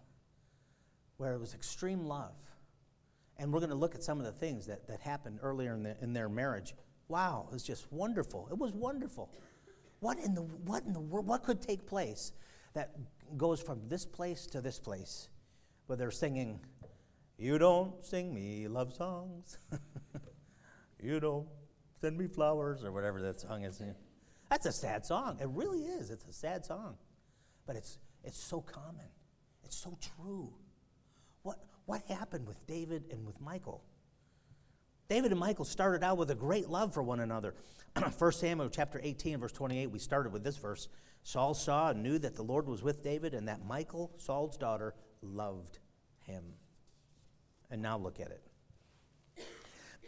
where 1.18 1.34
it 1.34 1.40
was 1.40 1.54
extreme 1.54 2.06
love? 2.06 2.36
And 3.38 3.52
we're 3.52 3.60
going 3.60 3.70
to 3.70 3.76
look 3.76 3.96
at 3.96 4.04
some 4.04 4.20
of 4.20 4.26
the 4.26 4.32
things 4.32 4.68
that, 4.68 4.88
that 4.88 5.00
happened 5.00 5.40
earlier 5.42 5.74
in, 5.74 5.84
the, 5.84 5.96
in 6.02 6.14
their 6.14 6.30
marriage. 6.30 6.76
Wow, 7.08 7.48
it 7.50 7.54
was 7.54 7.64
just 7.64 7.92
wonderful. 7.92 8.48
It 8.52 8.58
was 8.58 8.74
wonderful. 8.74 9.32
What 10.02 10.20
in 10.20 10.34
the 10.34 10.42
what 10.42 10.84
in 10.84 10.94
the 10.94 11.00
world? 11.00 11.26
What 11.26 11.44
could 11.44 11.62
take 11.62 11.86
place 11.86 12.32
that 12.74 12.92
goes 13.38 13.62
from 13.62 13.82
this 13.88 14.06
place 14.06 14.46
to 14.48 14.62
this 14.62 14.80
place, 14.80 15.30
where 15.88 15.98
they're 15.98 16.12
singing, 16.12 16.60
"You 17.40 17.58
don't 17.58 18.04
sing 18.04 18.34
me 18.34 18.68
love 18.68 18.94
songs, 18.94 19.58
you 21.00 21.22
don't 21.22 21.48
send 22.02 22.18
me 22.18 22.28
flowers," 22.28 22.84
or 22.84 22.92
whatever 22.92 23.22
that 23.22 23.40
song 23.40 23.64
is. 23.64 23.82
That's 24.50 24.66
a 24.66 24.74
sad 24.74 25.06
song. 25.06 25.38
It 25.42 25.48
really 25.48 25.84
is. 25.84 26.10
It's 26.10 26.26
a 26.26 26.34
sad 26.34 26.66
song, 26.66 26.98
but 27.66 27.78
it's 27.78 27.98
it's 28.26 28.38
so 28.38 28.60
common. 28.60 29.08
It's 29.64 29.78
so 29.78 29.98
true. 30.18 30.54
What 31.44 31.60
what 31.86 32.02
happened 32.10 32.46
with 32.46 32.68
David 32.68 33.06
and 33.10 33.26
with 33.26 33.40
Michal? 33.40 33.86
David 35.08 35.32
and 35.32 35.40
Michal 35.40 35.66
started 35.66 36.04
out 36.04 36.18
with 36.18 36.30
a 36.30 36.36
great 36.36 36.70
love 36.70 36.94
for 36.94 37.02
one 37.02 37.22
another. 37.22 37.56
1 38.18 38.32
Samuel 38.32 38.70
chapter 38.70 39.02
18, 39.02 39.40
verse 39.40 39.52
28, 39.52 39.88
we 39.88 39.98
started 39.98 40.32
with 40.32 40.44
this 40.44 40.58
verse. 40.58 40.88
Saul 41.24 41.56
saw 41.56 41.90
and 41.90 42.04
knew 42.04 42.20
that 42.20 42.36
the 42.36 42.44
Lord 42.44 42.68
was 42.68 42.84
with 42.84 43.04
David 43.04 43.34
and 43.34 43.48
that 43.48 43.66
Michal, 43.68 44.12
Saul's 44.18 44.56
daughter, 44.56 44.94
loved 45.24 45.80
him. 46.22 46.44
And 47.72 47.82
now 47.82 47.98
look 47.98 48.20
at 48.20 48.32
it. 48.32 48.42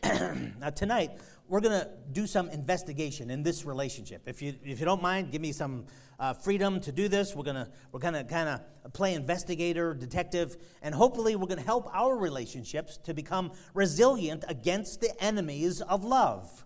now, 0.59 0.71
tonight, 0.71 1.11
we're 1.47 1.59
going 1.59 1.79
to 1.79 1.89
do 2.11 2.25
some 2.25 2.49
investigation 2.49 3.29
in 3.29 3.43
this 3.43 3.65
relationship. 3.65 4.23
If 4.25 4.41
you, 4.41 4.55
if 4.63 4.79
you 4.79 4.85
don't 4.85 5.01
mind, 5.01 5.31
give 5.31 5.41
me 5.41 5.51
some 5.51 5.85
uh, 6.19 6.33
freedom 6.33 6.79
to 6.79 6.91
do 6.91 7.07
this. 7.07 7.35
We're 7.35 7.43
going 7.43 7.65
we're 7.91 7.99
gonna 7.99 8.23
kind 8.23 8.47
of 8.47 8.93
play 8.93 9.15
investigator, 9.15 9.93
detective, 9.93 10.57
and 10.81 10.95
hopefully, 10.95 11.35
we're 11.35 11.47
going 11.47 11.59
to 11.59 11.65
help 11.65 11.89
our 11.93 12.15
relationships 12.15 12.97
to 13.03 13.13
become 13.13 13.51
resilient 13.73 14.43
against 14.47 15.01
the 15.01 15.11
enemies 15.21 15.81
of 15.81 16.03
love. 16.03 16.65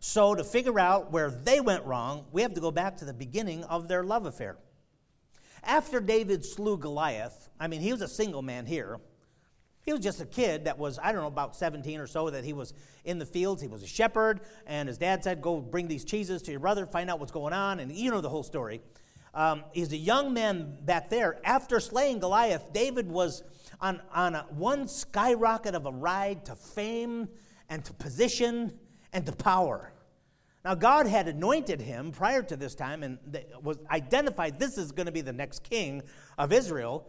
So, 0.00 0.34
to 0.34 0.44
figure 0.44 0.78
out 0.78 1.12
where 1.12 1.30
they 1.30 1.60
went 1.60 1.84
wrong, 1.84 2.26
we 2.30 2.42
have 2.42 2.54
to 2.54 2.60
go 2.60 2.70
back 2.70 2.96
to 2.98 3.04
the 3.04 3.14
beginning 3.14 3.64
of 3.64 3.88
their 3.88 4.04
love 4.04 4.26
affair. 4.26 4.58
After 5.62 6.00
David 6.00 6.44
slew 6.44 6.76
Goliath, 6.76 7.48
I 7.58 7.66
mean, 7.68 7.80
he 7.80 7.92
was 7.92 8.02
a 8.02 8.08
single 8.08 8.42
man 8.42 8.66
here. 8.66 9.00
He 9.86 9.92
was 9.92 10.02
just 10.02 10.20
a 10.20 10.26
kid 10.26 10.64
that 10.64 10.78
was, 10.78 10.98
I 11.00 11.12
don't 11.12 11.20
know, 11.20 11.28
about 11.28 11.54
17 11.54 12.00
or 12.00 12.08
so, 12.08 12.28
that 12.30 12.44
he 12.44 12.52
was 12.52 12.74
in 13.04 13.20
the 13.20 13.24
fields. 13.24 13.62
He 13.62 13.68
was 13.68 13.84
a 13.84 13.86
shepherd, 13.86 14.40
and 14.66 14.88
his 14.88 14.98
dad 14.98 15.22
said, 15.22 15.40
Go 15.40 15.60
bring 15.60 15.86
these 15.86 16.04
cheeses 16.04 16.42
to 16.42 16.50
your 16.50 16.58
brother, 16.58 16.86
find 16.86 17.08
out 17.08 17.20
what's 17.20 17.30
going 17.30 17.52
on. 17.52 17.78
And 17.78 17.92
you 17.92 18.10
know 18.10 18.20
the 18.20 18.28
whole 18.28 18.42
story. 18.42 18.80
Um, 19.32 19.62
he's 19.72 19.92
a 19.92 19.96
young 19.96 20.34
man 20.34 20.76
back 20.82 21.08
there. 21.08 21.38
After 21.44 21.78
slaying 21.78 22.18
Goliath, 22.18 22.72
David 22.72 23.08
was 23.08 23.44
on, 23.80 24.02
on 24.12 24.34
a, 24.34 24.42
one 24.50 24.88
skyrocket 24.88 25.76
of 25.76 25.86
a 25.86 25.92
ride 25.92 26.46
to 26.46 26.56
fame 26.56 27.28
and 27.68 27.84
to 27.84 27.92
position 27.92 28.72
and 29.12 29.24
to 29.24 29.32
power. 29.32 29.92
Now, 30.64 30.74
God 30.74 31.06
had 31.06 31.28
anointed 31.28 31.80
him 31.80 32.10
prior 32.10 32.42
to 32.42 32.56
this 32.56 32.74
time 32.74 33.04
and 33.04 33.18
was 33.62 33.78
identified 33.88 34.58
this 34.58 34.78
is 34.78 34.90
going 34.90 35.06
to 35.06 35.12
be 35.12 35.20
the 35.20 35.32
next 35.32 35.62
king 35.62 36.02
of 36.36 36.52
Israel. 36.52 37.06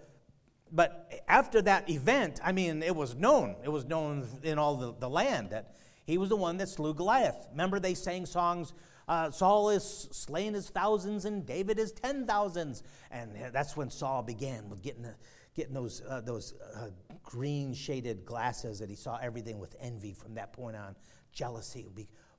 But 0.71 1.23
after 1.27 1.61
that 1.61 1.89
event, 1.89 2.39
I 2.43 2.51
mean, 2.51 2.83
it 2.83 2.95
was 2.95 3.15
known. 3.15 3.55
It 3.63 3.69
was 3.69 3.85
known 3.85 4.27
in 4.43 4.59
all 4.59 4.75
the, 4.75 4.93
the 4.99 5.09
land 5.09 5.51
that 5.51 5.75
he 6.05 6.17
was 6.17 6.29
the 6.29 6.35
one 6.35 6.57
that 6.57 6.69
slew 6.69 6.93
Goliath. 6.93 7.47
Remember, 7.51 7.79
they 7.79 7.93
sang 7.93 8.25
songs 8.25 8.73
uh, 9.07 9.31
Saul 9.31 9.69
is 9.69 10.09
slain 10.11 10.53
his 10.53 10.69
thousands 10.69 11.25
and 11.25 11.45
David 11.45 11.79
is 11.79 11.91
ten 11.91 12.25
thousands. 12.25 12.83
And 13.09 13.31
that's 13.53 13.77
when 13.77 13.89
Saul 13.89 14.21
began 14.21 14.69
with 14.69 14.81
getting, 14.81 15.05
getting 15.55 15.73
those, 15.73 16.01
uh, 16.07 16.21
those 16.21 16.53
uh, 16.75 16.89
green 17.23 17.73
shaded 17.73 18.25
glasses 18.25 18.79
that 18.79 18.89
he 18.89 18.95
saw 18.95 19.17
everything 19.17 19.59
with 19.59 19.75
envy 19.79 20.13
from 20.13 20.35
that 20.35 20.51
point 20.53 20.75
on. 20.75 20.95
Jealousy. 21.31 21.85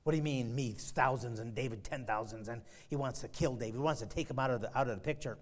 What 0.03 0.11
do 0.11 0.17
you 0.17 0.23
mean, 0.23 0.53
me, 0.53 0.75
thousands 0.77 1.39
and 1.39 1.55
David, 1.55 1.83
ten 1.83 2.05
thousands? 2.05 2.49
And 2.49 2.61
he 2.89 2.95
wants 2.95 3.21
to 3.21 3.27
kill 3.29 3.55
David. 3.55 3.75
He 3.75 3.81
wants 3.81 4.01
to 4.01 4.07
take 4.07 4.29
him 4.29 4.37
out 4.37 4.51
of 4.51 4.61
the, 4.61 4.77
out 4.77 4.87
of 4.87 4.95
the 4.95 5.01
picture. 5.01 5.37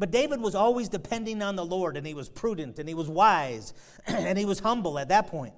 But 0.00 0.10
David 0.10 0.40
was 0.40 0.54
always 0.54 0.88
depending 0.88 1.42
on 1.42 1.56
the 1.56 1.64
Lord, 1.64 1.98
and 1.98 2.06
he 2.06 2.14
was 2.14 2.30
prudent, 2.30 2.78
and 2.78 2.88
he 2.88 2.94
was 2.94 3.06
wise, 3.06 3.74
and 4.06 4.38
he 4.38 4.46
was 4.46 4.60
humble 4.60 4.98
at 4.98 5.10
that 5.10 5.26
point. 5.26 5.52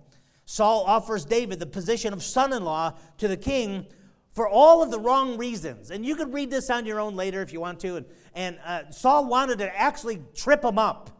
Saul 0.46 0.82
offers 0.84 1.24
David 1.24 1.60
the 1.60 1.66
position 1.66 2.12
of 2.12 2.24
son 2.24 2.52
in 2.52 2.64
law 2.64 2.94
to 3.18 3.28
the 3.28 3.36
king 3.36 3.86
for 4.32 4.48
all 4.48 4.82
of 4.82 4.90
the 4.90 4.98
wrong 4.98 5.38
reasons. 5.38 5.92
And 5.92 6.04
you 6.04 6.16
can 6.16 6.32
read 6.32 6.50
this 6.50 6.70
on 6.70 6.86
your 6.86 6.98
own 6.98 7.14
later 7.14 7.40
if 7.40 7.52
you 7.52 7.60
want 7.60 7.78
to. 7.80 7.96
And, 7.98 8.06
and 8.34 8.58
uh, 8.64 8.90
Saul 8.90 9.26
wanted 9.26 9.58
to 9.58 9.78
actually 9.78 10.20
trip 10.34 10.64
him 10.64 10.76
up. 10.76 11.10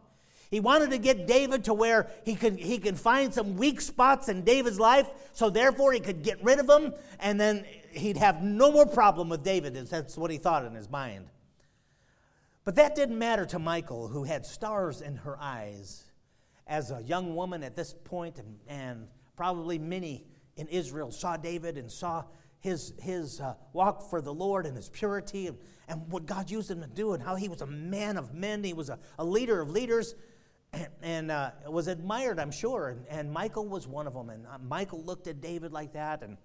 He 0.51 0.59
wanted 0.59 0.91
to 0.91 0.97
get 0.97 1.25
David 1.25 1.63
to 1.63 1.73
where 1.73 2.11
he 2.25 2.35
could, 2.35 2.57
he 2.57 2.77
could 2.77 2.99
find 2.99 3.33
some 3.33 3.55
weak 3.55 3.79
spots 3.79 4.27
in 4.27 4.43
David's 4.43 4.81
life, 4.81 5.07
so 5.31 5.49
therefore 5.49 5.93
he 5.93 6.01
could 6.01 6.23
get 6.23 6.43
rid 6.43 6.59
of 6.59 6.69
him, 6.69 6.93
and 7.21 7.39
then 7.39 7.65
he'd 7.91 8.17
have 8.17 8.43
no 8.43 8.69
more 8.69 8.85
problem 8.85 9.29
with 9.29 9.43
David. 9.43 9.75
That's 9.75 10.17
what 10.17 10.29
he 10.29 10.37
thought 10.37 10.65
in 10.65 10.75
his 10.75 10.89
mind. 10.89 11.27
But 12.65 12.75
that 12.75 12.95
didn't 12.95 13.17
matter 13.19 13.45
to 13.47 13.59
Michal, 13.59 14.07
who 14.07 14.23
had 14.23 14.45
stars 14.45 15.01
in 15.01 15.17
her 15.17 15.37
eyes 15.39 16.05
as 16.65 16.91
a 16.91 17.01
young 17.03 17.35
woman 17.35 17.63
at 17.63 17.75
this 17.75 17.93
point, 17.93 18.39
and, 18.39 18.57
and 18.67 19.07
probably 19.35 19.77
many 19.77 20.25
in 20.55 20.67
Israel 20.67 21.11
saw 21.11 21.35
David 21.35 21.77
and 21.77 21.91
saw 21.91 22.23
his, 22.59 22.93
his 23.01 23.41
uh, 23.41 23.55
walk 23.73 24.09
for 24.09 24.21
the 24.21 24.33
Lord 24.33 24.65
and 24.65 24.77
his 24.77 24.89
purity 24.89 25.47
and, 25.47 25.57
and 25.89 26.09
what 26.09 26.25
God 26.25 26.49
used 26.49 26.71
him 26.71 26.79
to 26.79 26.87
do 26.87 27.11
and 27.11 27.21
how 27.21 27.35
he 27.35 27.49
was 27.49 27.61
a 27.61 27.67
man 27.67 28.15
of 28.15 28.33
men. 28.33 28.63
He 28.63 28.73
was 28.73 28.89
a, 28.89 28.97
a 29.19 29.25
leader 29.25 29.59
of 29.59 29.69
leaders 29.69 30.15
and, 30.71 30.87
and 31.01 31.31
uh, 31.31 31.51
was 31.67 31.87
admired, 31.87 32.39
I'm 32.39 32.51
sure. 32.51 32.89
And, 32.89 33.05
and 33.09 33.33
Michal 33.33 33.67
was 33.67 33.85
one 33.85 34.07
of 34.07 34.13
them. 34.13 34.29
And 34.29 34.47
uh, 34.47 34.59
Michal 34.59 35.03
looked 35.03 35.27
at 35.27 35.41
David 35.41 35.73
like 35.73 35.91
that. 35.93 36.21
And 36.23 36.37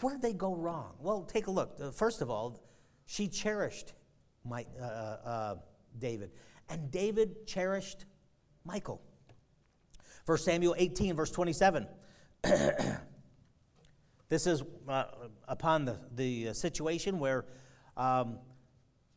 where'd 0.00 0.22
they 0.22 0.32
go 0.32 0.54
wrong? 0.54 0.94
Well, 1.00 1.22
take 1.22 1.48
a 1.48 1.50
look. 1.50 1.92
First 1.94 2.20
of 2.20 2.30
all, 2.30 2.62
she 3.06 3.26
cherished 3.26 3.94
my, 4.48 4.64
uh, 4.80 4.84
uh, 4.84 5.54
David. 5.98 6.30
And 6.68 6.90
David 6.90 7.46
cherished 7.46 8.04
Michal. 8.64 9.00
1 10.26 10.38
Samuel 10.38 10.74
18, 10.76 11.16
verse 11.16 11.30
27. 11.30 11.86
this 14.28 14.46
is 14.46 14.62
uh, 14.88 15.04
upon 15.46 15.84
the, 15.84 15.98
the 16.14 16.52
situation 16.52 17.18
where 17.18 17.46
um, 17.96 18.38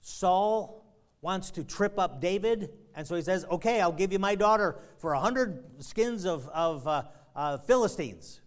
Saul 0.01 0.85
wants 1.21 1.51
to 1.51 1.63
trip 1.63 1.99
up 1.99 2.21
David. 2.21 2.71
And 2.95 3.05
so 3.05 3.15
he 3.15 3.21
says, 3.21 3.45
Okay, 3.51 3.81
I'll 3.81 3.91
give 3.91 4.11
you 4.11 4.19
my 4.19 4.35
daughter 4.35 4.79
for 4.97 5.13
a 5.13 5.19
hundred 5.19 5.83
skins 5.83 6.25
of, 6.25 6.47
of 6.49 6.87
uh, 6.87 7.03
uh, 7.35 7.57
Philistines. 7.57 8.41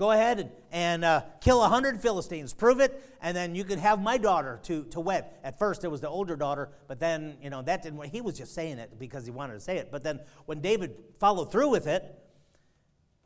Go 0.00 0.12
ahead 0.12 0.50
and, 0.72 1.04
uh, 1.04 1.20
kill 1.42 1.62
a 1.62 1.68
hundred 1.68 2.00
Philistines. 2.00 2.54
Prove 2.54 2.80
it, 2.80 3.04
and 3.20 3.36
then 3.36 3.54
you 3.54 3.64
could 3.64 3.78
have 3.78 4.00
my 4.00 4.16
daughter 4.16 4.58
to, 4.62 4.84
to 4.84 4.98
wed. 4.98 5.26
At 5.44 5.58
first, 5.58 5.84
it 5.84 5.88
was 5.88 6.00
the 6.00 6.08
older 6.08 6.36
daughter, 6.36 6.70
but 6.88 6.98
then, 6.98 7.36
you 7.42 7.50
know, 7.50 7.60
that 7.60 7.82
didn't, 7.82 8.02
he 8.06 8.22
was 8.22 8.38
just 8.38 8.54
saying 8.54 8.78
it 8.78 8.98
because 8.98 9.26
he 9.26 9.30
wanted 9.30 9.52
to 9.52 9.60
say 9.60 9.76
it. 9.76 9.90
But 9.92 10.02
then 10.02 10.20
when 10.46 10.62
David 10.62 10.96
followed 11.18 11.52
through 11.52 11.68
with 11.68 11.86
it, 11.86 12.18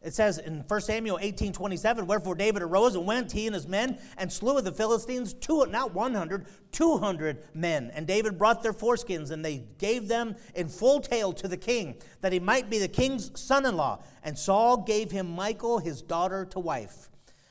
it 0.05 0.13
says 0.13 0.37
in 0.37 0.65
1 0.69 0.81
Samuel 0.83 1.19
18 1.21 1.55
27, 1.55 2.07
Wherefore 2.07 2.35
David 2.35 2.63
arose 2.63 2.95
and 2.95 3.07
went, 3.07 3.33
he 3.33 3.47
and 3.47 3.55
his 3.55 3.67
men, 3.67 3.99
and 4.19 4.31
slew 4.31 4.59
of 4.59 4.65
the 4.65 4.71
Philistines, 4.71 5.33
two, 5.33 5.65
not 5.67 5.95
100, 5.95 6.47
200 6.73 7.43
men. 7.55 7.91
And 7.95 8.07
David 8.07 8.37
brought 8.37 8.63
their 8.63 8.75
foreskins, 8.75 9.31
and 9.31 9.43
they 9.43 9.65
gave 9.79 10.07
them 10.07 10.37
in 10.55 10.69
full 10.69 11.01
tale 11.01 11.33
to 11.33 11.49
the 11.49 11.57
king, 11.57 11.97
that 12.21 12.35
he 12.35 12.39
might 12.39 12.69
be 12.69 12.79
the 12.79 12.87
king's 12.87 13.41
son 13.41 13.65
in 13.65 13.77
law. 13.77 14.03
And 14.23 14.39
Saul 14.39 14.77
gave 14.77 15.11
him 15.11 15.35
Michal, 15.35 15.79
his 15.79 16.03
daughter, 16.03 16.45
to 16.51 16.59
wife. 16.59 17.09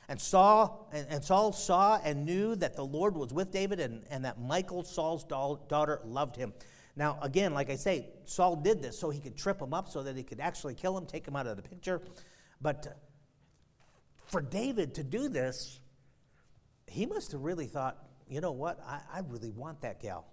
And 0.08 0.22
Saul, 0.22 0.92
and, 0.94 1.24
Saul 1.24 1.54
saw 1.54 2.00
and 2.04 2.24
knew 2.24 2.56
that 2.58 2.76
the 2.76 2.86
Lord 2.86 3.16
was 3.16 3.34
with 3.34 3.52
David, 3.52 3.80
and, 3.80 4.04
and 4.12 4.26
that 4.26 4.39
Michal, 4.39 4.84
Saul's 4.84 5.24
daughter, 5.24 6.02
loved 6.06 6.36
him. 6.36 6.54
Now, 6.96 7.18
again, 7.24 7.56
like 7.56 7.72
I 7.72 7.78
say, 7.78 8.10
Saul 8.26 8.58
did 8.58 8.84
this 8.84 9.00
so 9.00 9.10
he 9.10 9.20
could 9.20 9.36
trip 9.36 9.60
him 9.60 9.74
up, 9.74 9.89
so 9.89 10.04
that 10.04 10.16
he 10.16 10.22
could 10.22 10.39
actually 10.39 10.76
kill 10.76 10.96
him, 10.96 11.08
take 11.08 11.28
him 11.28 11.36
out 11.36 11.48
of 11.48 11.56
the 11.56 11.63
picture. 11.63 12.00
But 12.63 12.97
for 14.26 14.41
David 14.41 14.95
to 14.95 15.04
do 15.04 15.28
this, 15.28 15.82
he 16.88 17.06
must 17.06 17.34
have 17.34 17.41
really 17.41 17.67
thought, 17.67 17.97
you 18.28 18.41
know 18.41 18.54
what? 18.54 18.80
I, 18.88 19.02
I 19.13 19.19
really 19.19 19.52
want 19.52 19.82
that 19.82 20.02
gal. 20.02 20.26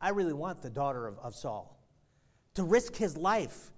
I 0.00 0.10
really 0.10 0.34
want 0.34 0.62
the 0.62 0.70
daughter 0.70 1.06
of, 1.06 1.18
of 1.18 1.34
Saul. 1.34 1.82
To 2.54 2.62
risk 2.62 2.94
his 2.94 3.16
life 3.16 3.70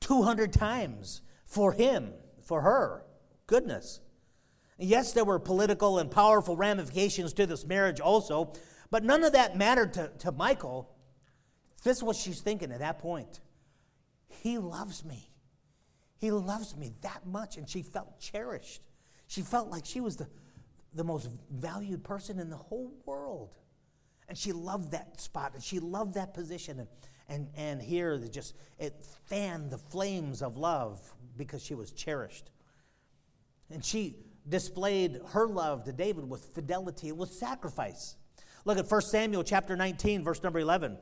200 0.00 0.52
times 0.52 1.22
for 1.44 1.72
him, 1.72 2.12
for 2.42 2.62
her. 2.62 3.04
Goodness. 3.46 4.00
Yes, 4.78 5.12
there 5.12 5.24
were 5.24 5.38
political 5.38 5.98
and 5.98 6.10
powerful 6.10 6.56
ramifications 6.56 7.32
to 7.34 7.46
this 7.46 7.66
marriage 7.66 7.98
also, 7.98 8.52
but 8.90 9.02
none 9.02 9.24
of 9.24 9.32
that 9.32 9.56
mattered 9.56 9.94
to, 9.94 10.10
to 10.18 10.30
Michal. 10.30 10.88
This 11.82 11.98
is 11.98 12.02
what 12.02 12.16
she's 12.16 12.40
thinking 12.40 12.70
at 12.70 12.78
that 12.78 13.00
point. 13.00 13.40
He 14.28 14.58
loves 14.58 15.04
me. 15.04 15.30
He 16.18 16.30
loves 16.30 16.76
me 16.76 16.92
that 17.02 17.26
much. 17.26 17.56
And 17.56 17.68
she 17.68 17.82
felt 17.82 18.18
cherished. 18.20 18.82
She 19.26 19.42
felt 19.42 19.68
like 19.68 19.84
she 19.84 20.00
was 20.00 20.16
the, 20.16 20.28
the 20.94 21.04
most 21.04 21.28
valued 21.50 22.04
person 22.04 22.38
in 22.38 22.50
the 22.50 22.56
whole 22.56 22.92
world. 23.04 23.54
And 24.28 24.36
she 24.36 24.52
loved 24.52 24.90
that 24.92 25.20
spot 25.20 25.54
and 25.54 25.62
she 25.62 25.78
loved 25.78 26.14
that 26.14 26.34
position. 26.34 26.80
And, 26.80 26.88
and, 27.28 27.48
and 27.56 27.82
here, 27.82 28.18
just 28.18 28.54
it 28.78 28.94
fanned 29.26 29.70
the 29.70 29.78
flames 29.78 30.42
of 30.42 30.56
love 30.56 31.00
because 31.36 31.62
she 31.62 31.74
was 31.74 31.92
cherished. 31.92 32.50
And 33.70 33.84
she 33.84 34.16
displayed 34.48 35.20
her 35.28 35.46
love 35.46 35.84
to 35.84 35.92
David 35.92 36.28
with 36.28 36.54
fidelity, 36.54 37.12
with 37.12 37.30
sacrifice. 37.30 38.16
Look 38.64 38.78
at 38.78 38.90
1 38.90 39.00
Samuel 39.02 39.44
chapter 39.44 39.76
19, 39.76 40.24
verse 40.24 40.42
number 40.42 40.58
11. 40.58 40.98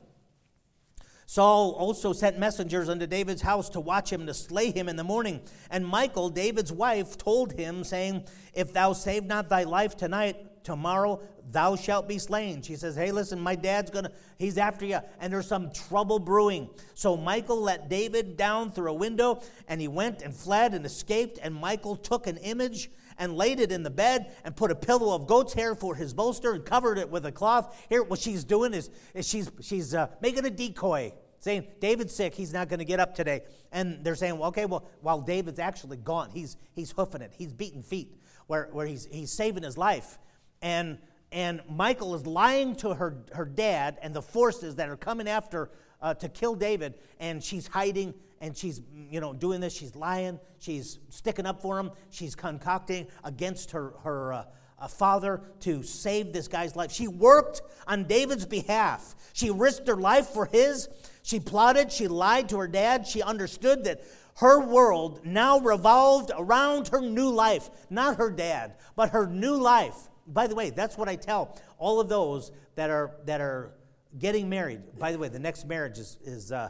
Saul 1.25 1.71
also 1.71 2.13
sent 2.13 2.37
messengers 2.37 2.87
unto 2.87 3.07
David's 3.07 3.41
house 3.41 3.69
to 3.69 3.79
watch 3.79 4.11
him 4.11 4.27
to 4.27 4.33
slay 4.33 4.71
him 4.71 4.87
in 4.87 4.95
the 4.95 5.03
morning. 5.03 5.41
And 5.71 5.87
Michal, 5.87 6.29
David's 6.29 6.71
wife, 6.71 7.17
told 7.17 7.53
him, 7.53 7.83
saying, 7.83 8.25
If 8.53 8.73
thou 8.73 8.93
save 8.93 9.25
not 9.25 9.49
thy 9.49 9.63
life 9.63 9.97
tonight, 9.97 10.63
tomorrow 10.63 11.21
thou 11.51 11.75
shalt 11.75 12.07
be 12.07 12.19
slain. 12.19 12.61
She 12.61 12.75
says, 12.75 12.95
Hey, 12.95 13.11
listen, 13.11 13.39
my 13.39 13.55
dad's 13.55 13.89
gonna, 13.89 14.11
he's 14.37 14.59
after 14.59 14.85
you, 14.85 14.99
and 15.19 15.33
there's 15.33 15.47
some 15.47 15.71
trouble 15.71 16.19
brewing. 16.19 16.69
So 16.93 17.17
Michal 17.17 17.59
let 17.59 17.89
David 17.89 18.37
down 18.37 18.71
through 18.71 18.91
a 18.91 18.95
window, 18.95 19.41
and 19.67 19.81
he 19.81 19.87
went 19.87 20.21
and 20.21 20.33
fled 20.33 20.75
and 20.75 20.85
escaped. 20.85 21.39
And 21.41 21.59
Michal 21.59 21.95
took 21.95 22.27
an 22.27 22.37
image 22.37 22.91
and 23.17 23.35
laid 23.35 23.59
it 23.59 23.71
in 23.71 23.83
the 23.83 23.89
bed 23.89 24.35
and 24.43 24.55
put 24.55 24.71
a 24.71 24.75
pillow 24.75 25.15
of 25.15 25.27
goat's 25.27 25.53
hair 25.53 25.75
for 25.75 25.95
his 25.95 26.13
bolster 26.13 26.53
and 26.53 26.65
covered 26.65 26.97
it 26.97 27.09
with 27.09 27.25
a 27.25 27.31
cloth. 27.31 27.85
Here, 27.89 28.03
what 28.03 28.19
she's 28.19 28.43
doing 28.43 28.73
is, 28.73 28.89
is 29.13 29.27
she's, 29.27 29.51
she's 29.61 29.93
uh, 29.93 30.07
making 30.21 30.45
a 30.45 30.49
decoy, 30.49 31.13
saying, 31.39 31.67
David's 31.79 32.15
sick, 32.15 32.33
he's 32.33 32.53
not 32.53 32.69
going 32.69 32.79
to 32.79 32.85
get 32.85 32.99
up 32.99 33.15
today. 33.15 33.41
And 33.71 34.03
they're 34.03 34.15
saying, 34.15 34.37
well, 34.37 34.49
okay, 34.49 34.65
well, 34.65 34.87
while 35.01 35.21
David's 35.21 35.59
actually 35.59 35.97
gone, 35.97 36.29
he's, 36.31 36.57
he's 36.73 36.91
hoofing 36.91 37.21
it, 37.21 37.33
he's 37.37 37.53
beating 37.53 37.83
feet, 37.83 38.15
where, 38.47 38.69
where 38.71 38.87
he's, 38.87 39.05
he's 39.05 39.31
saving 39.31 39.63
his 39.63 39.77
life. 39.77 40.17
And, 40.61 40.97
and 41.31 41.61
Michal 41.69 42.15
is 42.15 42.25
lying 42.25 42.75
to 42.77 42.93
her, 42.93 43.23
her 43.33 43.45
dad 43.45 43.97
and 44.01 44.13
the 44.13 44.21
forces 44.21 44.75
that 44.75 44.89
are 44.89 44.97
coming 44.97 45.27
after 45.27 45.69
uh, 46.01 46.13
to 46.15 46.29
kill 46.29 46.55
David, 46.55 46.95
and 47.19 47.43
she's 47.43 47.67
hiding 47.67 48.13
and 48.41 48.55
she's 48.55 48.81
you 48.93 49.19
know 49.19 49.33
doing 49.33 49.61
this. 49.61 49.73
She's 49.73 49.95
lying. 49.95 50.39
She's 50.59 50.99
sticking 51.09 51.45
up 51.45 51.61
for 51.61 51.79
him. 51.79 51.91
She's 52.09 52.35
concocting 52.35 53.07
against 53.23 53.71
her 53.71 53.93
her 54.03 54.33
uh, 54.33 54.45
uh, 54.77 54.87
father 54.87 55.41
to 55.61 55.83
save 55.83 56.33
this 56.33 56.47
guy's 56.47 56.75
life. 56.75 56.91
She 56.91 57.07
worked 57.07 57.61
on 57.87 58.05
david's 58.05 58.45
behalf. 58.45 59.15
She 59.33 59.49
risked 59.49 59.87
her 59.87 59.95
life 59.95 60.27
for 60.27 60.45
his. 60.45 60.89
She 61.23 61.39
plotted. 61.39 61.91
She 61.91 62.07
lied 62.07 62.49
to 62.49 62.57
her 62.57 62.67
dad. 62.67 63.07
She 63.07 63.21
understood 63.21 63.85
that 63.85 64.01
her 64.37 64.59
world 64.59 65.25
now 65.25 65.59
revolved 65.59 66.31
around 66.37 66.89
her 66.89 66.99
new 66.99 67.29
life 67.29 67.69
not 67.89 68.17
her 68.17 68.29
dad 68.29 68.75
but 68.95 69.11
her 69.11 69.27
new 69.27 69.55
life. 69.55 69.95
By 70.27 70.47
the 70.47 70.55
way 70.55 70.71
that's 70.71 70.97
what 70.97 71.07
i 71.07 71.15
tell 71.15 71.57
all 71.77 71.99
of 71.99 72.09
those 72.09 72.51
that 72.75 72.89
are 72.89 73.15
that 73.25 73.41
are 73.41 73.73
getting 74.17 74.49
married. 74.49 74.81
By 74.99 75.11
the 75.11 75.17
way 75.17 75.29
the 75.29 75.39
next 75.39 75.65
marriage 75.65 75.97
is 75.97 76.17
is 76.23 76.51
uh, 76.51 76.69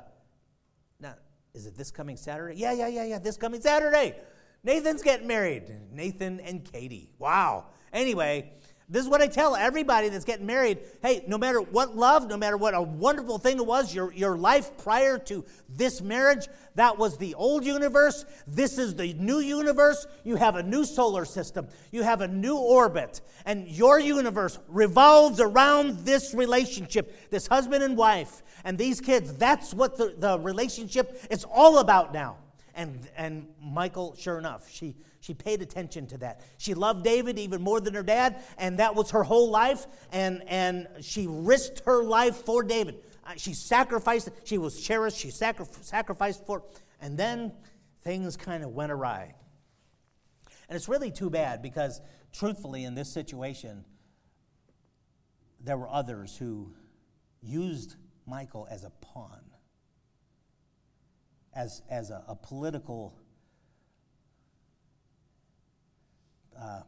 is 1.56 1.66
it 1.66 1.76
this 1.78 1.90
coming 1.90 2.18
Saturday? 2.18 2.56
Yeah, 2.60 2.74
yeah, 2.74 2.88
yeah, 2.88 3.06
yeah, 3.06 3.20
this 3.20 3.38
coming 3.38 3.62
Saturday. 3.62 4.16
Nathan's 4.64 5.02
getting 5.02 5.28
married. 5.28 5.72
Nathan 5.92 6.40
and 6.42 6.70
Katie. 6.70 7.10
Wow. 7.18 7.68
Anyway, 7.94 8.52
this 8.88 9.04
is 9.04 9.10
what 9.10 9.22
I 9.22 9.28
tell 9.28 9.56
everybody 9.56 10.10
that's 10.10 10.26
getting 10.26 10.46
married. 10.46 10.80
Hey, 11.02 11.24
no 11.28 11.40
matter 11.40 11.60
what 11.60 11.96
love, 11.96 12.28
no 12.30 12.38
matter 12.38 12.56
what 12.56 12.76
a 12.76 12.82
wonderful 12.82 13.40
thing 13.40 13.58
it 13.58 13.66
was, 13.66 13.94
your, 13.96 14.14
your 14.14 14.38
life 14.38 14.78
prior 14.78 15.18
to 15.20 15.44
this 15.68 16.02
marriage, 16.02 16.48
that 16.76 17.00
was 17.00 17.18
the 17.18 17.34
old 17.34 17.66
universe. 17.66 18.26
This 18.46 18.78
is 18.78 18.94
the 18.94 19.14
new 19.14 19.40
universe. 19.40 20.06
You 20.24 20.36
have 20.36 20.56
a 20.56 20.62
new 20.62 20.86
solar 20.86 21.26
system, 21.26 21.68
you 21.92 22.04
have 22.04 22.22
a 22.22 22.28
new 22.28 22.58
orbit, 22.58 23.22
and 23.46 23.68
your 23.68 24.00
universe 24.00 24.60
revolves 24.68 25.40
around 25.40 26.06
this 26.06 26.36
relationship, 26.36 27.30
this 27.32 27.48
husband 27.48 27.84
and 27.84 27.98
wife 27.98 28.44
and 28.64 28.78
these 28.78 29.02
kids. 29.02 29.34
That's 29.34 29.74
what 29.74 29.98
the, 29.98 30.14
the 30.18 30.40
relationship 30.40 31.26
is 31.32 31.44
all 31.46 31.80
about 31.80 32.14
now. 32.14 32.38
And, 32.76 33.08
and 33.16 33.48
Michal, 33.64 34.16
sure 34.18 34.38
enough, 34.38 34.70
she, 34.70 34.98
she 35.22 35.34
paid 35.34 35.62
attention 35.62 36.08
to 36.08 36.18
that. 36.18 36.42
She 36.58 36.74
loved 36.74 37.06
David 37.06 37.40
even 37.40 37.62
more 37.62 37.80
than 37.80 37.94
her 37.94 38.04
dad, 38.04 38.44
and 38.58 38.80
that 38.80 38.96
was 38.96 39.12
her 39.12 39.24
whole 39.24 39.50
life. 39.50 39.88
And, 40.12 40.44
and 40.48 40.88
she 41.00 41.26
risked 41.30 41.84
her 41.86 42.04
life 42.04 42.36
for 42.36 42.64
David. 42.64 42.98
Uh, 43.26 43.32
she 43.38 43.54
sacrificed, 43.54 44.30
she 44.44 44.58
was 44.58 44.80
cherished, 44.80 45.18
she 45.18 45.32
sacri- 45.32 45.66
sacrificed 45.82 46.46
for, 46.46 46.64
and 47.02 47.18
then 47.18 47.54
things 48.04 48.36
kind 48.36 48.64
of 48.64 48.72
went 48.72 48.92
awry. 48.92 49.34
And 50.68 50.76
it's 50.76 50.90
really 50.90 51.12
too 51.12 51.30
bad 51.30 51.62
because, 51.62 52.02
truthfully, 52.34 52.84
in 52.84 52.94
this 52.94 53.12
situation, 53.12 53.86
there 55.62 55.78
were 55.78 55.90
others 55.90 56.36
who 56.36 56.74
used 57.42 57.96
Michal 58.28 58.68
as 58.70 58.84
a 58.84 58.90
pawn, 59.02 59.40
as, 61.56 61.82
as 61.90 62.10
a, 62.10 62.24
a 62.28 62.36
political 62.36 63.18
uh, 66.60 66.82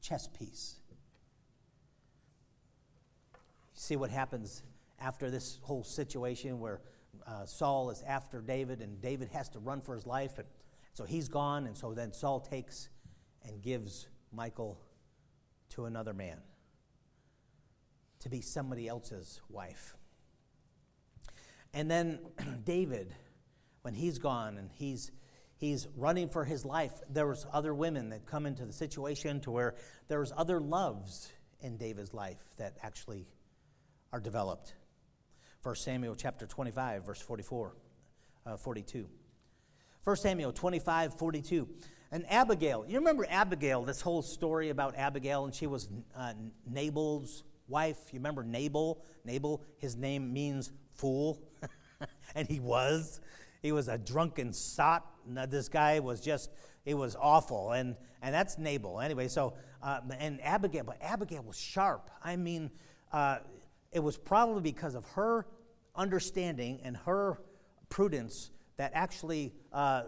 chess 0.00 0.28
piece. 0.28 0.76
See 3.74 3.96
what 3.96 4.10
happens 4.10 4.62
after 5.00 5.30
this 5.30 5.58
whole 5.62 5.84
situation 5.84 6.60
where 6.60 6.80
uh, 7.26 7.44
Saul 7.44 7.90
is 7.90 8.02
after 8.06 8.40
David 8.40 8.80
and 8.80 9.00
David 9.00 9.28
has 9.32 9.48
to 9.50 9.58
run 9.58 9.80
for 9.80 9.94
his 9.94 10.06
life. 10.06 10.38
And 10.38 10.46
so 10.94 11.04
he's 11.04 11.28
gone, 11.28 11.66
and 11.66 11.76
so 11.76 11.94
then 11.94 12.12
Saul 12.12 12.40
takes 12.40 12.88
and 13.44 13.62
gives 13.62 14.08
Michal 14.32 14.78
to 15.70 15.86
another 15.86 16.12
man 16.12 16.38
to 18.20 18.28
be 18.28 18.40
somebody 18.40 18.88
else's 18.88 19.40
wife. 19.48 19.96
And 21.74 21.90
then 21.90 22.20
David, 22.64 23.14
when 23.82 23.94
he's 23.94 24.18
gone 24.18 24.58
and 24.58 24.70
he's 24.72 25.10
he's 25.56 25.86
running 25.96 26.28
for 26.28 26.44
his 26.44 26.64
life, 26.64 26.92
there 27.08 27.26
was 27.26 27.46
other 27.52 27.74
women 27.74 28.08
that 28.10 28.26
come 28.26 28.46
into 28.46 28.64
the 28.64 28.72
situation 28.72 29.40
to 29.40 29.50
where 29.50 29.74
there 30.08 30.20
was 30.20 30.32
other 30.36 30.60
loves 30.60 31.32
in 31.60 31.76
David's 31.76 32.12
life 32.12 32.42
that 32.58 32.76
actually 32.82 33.28
are 34.12 34.20
developed. 34.20 34.74
1 35.62 35.76
Samuel 35.76 36.16
chapter 36.16 36.46
25, 36.46 37.06
verse 37.06 37.20
44, 37.20 37.76
uh, 38.46 38.56
42. 38.56 39.06
1 40.02 40.16
Samuel 40.16 40.52
25, 40.52 41.14
42. 41.14 41.68
And 42.10 42.26
Abigail, 42.28 42.84
you 42.86 42.98
remember 42.98 43.24
Abigail, 43.30 43.84
this 43.84 44.00
whole 44.00 44.22
story 44.22 44.70
about 44.70 44.96
Abigail, 44.96 45.44
and 45.44 45.54
she 45.54 45.68
was 45.68 45.88
uh, 46.16 46.34
Nabal's 46.66 47.44
wife. 47.68 47.96
You 48.12 48.18
remember 48.18 48.42
Nabal? 48.42 49.02
Nabal, 49.24 49.62
his 49.78 49.96
name 49.96 50.32
means 50.32 50.72
fool, 50.92 51.40
and 52.34 52.48
he 52.48 52.58
was. 52.58 53.20
He 53.62 53.72
was 53.72 53.88
a 53.88 53.96
drunken 53.96 54.52
sot. 54.52 55.06
This 55.48 55.68
guy 55.68 56.00
was 56.00 56.20
just, 56.20 56.50
it 56.84 56.94
was 56.94 57.16
awful. 57.18 57.72
And, 57.72 57.96
and 58.20 58.34
that's 58.34 58.58
Nabal. 58.58 59.00
Anyway, 59.00 59.28
so, 59.28 59.54
uh, 59.82 60.00
and 60.18 60.40
Abigail, 60.42 60.84
but 60.84 60.98
Abigail 61.00 61.42
was 61.42 61.58
sharp. 61.58 62.10
I 62.22 62.36
mean, 62.36 62.70
uh, 63.12 63.38
it 63.92 64.00
was 64.00 64.18
probably 64.18 64.62
because 64.62 64.94
of 64.94 65.04
her 65.10 65.46
understanding 65.94 66.80
and 66.82 66.96
her 66.96 67.40
prudence 67.88 68.50
that 68.78 68.90
actually, 68.94 69.52
uh, 69.72 70.02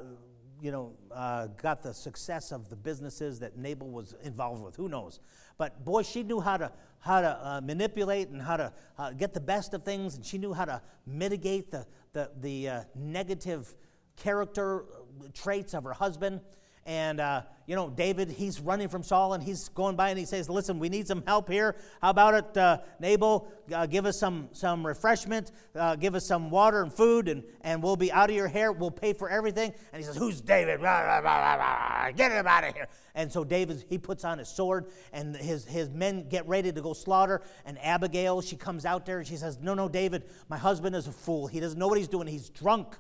you 0.60 0.72
know, 0.72 0.92
uh, 1.12 1.48
got 1.58 1.82
the 1.82 1.92
success 1.92 2.50
of 2.50 2.70
the 2.70 2.76
businesses 2.76 3.38
that 3.40 3.56
Nabal 3.56 3.90
was 3.90 4.14
involved 4.22 4.64
with. 4.64 4.74
Who 4.76 4.88
knows? 4.88 5.20
But 5.58 5.84
boy, 5.84 6.02
she 6.02 6.22
knew 6.22 6.40
how 6.40 6.56
to 6.56 6.72
how 7.00 7.20
to 7.20 7.46
uh, 7.46 7.60
manipulate 7.62 8.28
and 8.28 8.40
how 8.40 8.56
to 8.56 8.72
uh, 8.98 9.12
get 9.12 9.34
the 9.34 9.40
best 9.40 9.74
of 9.74 9.82
things, 9.82 10.16
and 10.16 10.24
she 10.24 10.38
knew 10.38 10.54
how 10.54 10.64
to 10.64 10.80
mitigate 11.06 11.70
the 11.70 11.86
the, 12.14 12.31
the 12.40 12.68
uh, 12.68 12.81
negative 12.94 13.74
character 14.16 14.87
traits 15.35 15.74
of 15.74 15.85
her 15.85 15.92
husband. 15.92 16.40
And, 16.87 17.18
uh, 17.18 17.42
you 17.66 17.77
know, 17.77 17.88
David, 17.88 18.31
he's 18.31 18.61
running 18.61 18.88
from 18.88 19.03
Saul 19.03 19.33
and 19.33 19.42
he's 19.42 19.68
going 19.70 19.97
by 19.97 20.11
and 20.11 20.18
he 20.18 20.27
says, 20.27 20.51
Listen, 20.51 20.79
we 20.79 20.90
need 20.90 21.07
some 21.07 21.23
help 21.27 21.49
here. 21.49 21.77
How 22.03 22.11
about 22.11 22.35
it, 22.35 22.57
uh, 22.57 22.79
Nabal? 23.01 23.49
Uh, 23.73 23.87
give 23.87 24.05
us 24.05 24.18
some, 24.20 24.51
some 24.53 24.87
refreshment, 24.87 25.51
uh, 25.75 25.97
give 25.97 26.14
us 26.14 26.27
some 26.27 26.51
water 26.51 26.83
and 26.83 26.92
food, 26.92 27.29
and, 27.29 27.42
and 27.62 27.83
we'll 27.83 27.97
be 27.97 28.12
out 28.12 28.29
of 28.29 28.37
your 28.37 28.49
hair. 28.49 28.70
We'll 28.70 28.90
pay 28.90 29.14
for 29.14 29.31
everything. 29.31 29.73
And 29.92 30.01
he 30.01 30.05
says, 30.05 30.16
Who's 30.16 30.42
David? 30.42 30.81
Get 30.81 32.33
him 32.33 32.47
out 32.47 32.64
of 32.64 32.75
here. 32.75 32.88
And 33.14 33.33
so 33.33 33.44
David, 33.44 33.85
he 33.88 33.97
puts 33.97 34.25
on 34.25 34.38
his 34.38 34.49
sword 34.49 34.87
and 35.12 35.37
his, 35.37 35.64
his 35.64 35.88
men 35.88 36.29
get 36.29 36.47
ready 36.47 36.70
to 36.70 36.81
go 36.83 36.92
slaughter. 36.92 37.42
And 37.64 37.79
Abigail, 37.83 38.42
she 38.42 38.57
comes 38.57 38.85
out 38.85 39.07
there 39.07 39.18
and 39.18 39.27
she 39.27 39.37
says, 39.37 39.59
No, 39.59 39.73
no, 39.73 39.88
David, 39.88 40.25
my 40.51 40.59
husband 40.59 40.94
is 40.94 41.07
a 41.07 41.12
fool. 41.12 41.47
He 41.47 41.61
doesn't 41.61 41.79
know 41.79 41.88
what 41.88 41.97
he's 41.97 42.09
doing. 42.09 42.27
He's 42.27 42.51
drunk. 42.51 42.99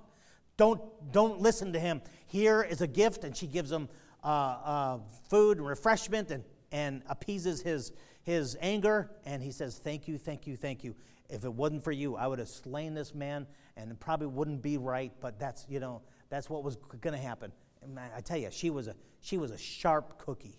Don't, 0.56 0.80
don't 1.12 1.40
listen 1.40 1.72
to 1.72 1.80
him. 1.80 2.00
Here 2.34 2.64
is 2.64 2.80
a 2.80 2.88
gift, 2.88 3.22
and 3.22 3.36
she 3.36 3.46
gives 3.46 3.70
him 3.70 3.88
uh, 4.24 4.26
uh, 4.26 4.98
food 5.30 5.58
and 5.58 5.66
refreshment 5.68 6.32
and, 6.32 6.42
and 6.72 7.04
appeases 7.08 7.62
his, 7.62 7.92
his 8.24 8.56
anger. 8.60 9.12
And 9.24 9.40
he 9.40 9.52
says, 9.52 9.78
Thank 9.78 10.08
you, 10.08 10.18
thank 10.18 10.44
you, 10.44 10.56
thank 10.56 10.82
you. 10.82 10.96
If 11.28 11.44
it 11.44 11.54
wasn't 11.54 11.84
for 11.84 11.92
you, 11.92 12.16
I 12.16 12.26
would 12.26 12.40
have 12.40 12.48
slain 12.48 12.92
this 12.92 13.14
man, 13.14 13.46
and 13.76 13.92
it 13.92 14.00
probably 14.00 14.26
wouldn't 14.26 14.62
be 14.62 14.78
right, 14.78 15.12
but 15.20 15.38
that's, 15.38 15.64
you 15.68 15.78
know, 15.78 16.02
that's 16.28 16.50
what 16.50 16.64
was 16.64 16.74
going 17.00 17.14
to 17.14 17.22
happen. 17.22 17.52
And 17.82 18.00
I 18.00 18.20
tell 18.20 18.38
you, 18.38 18.48
she 18.50 18.68
was, 18.68 18.88
a, 18.88 18.96
she 19.20 19.38
was 19.38 19.52
a 19.52 19.58
sharp 19.58 20.18
cookie. 20.18 20.58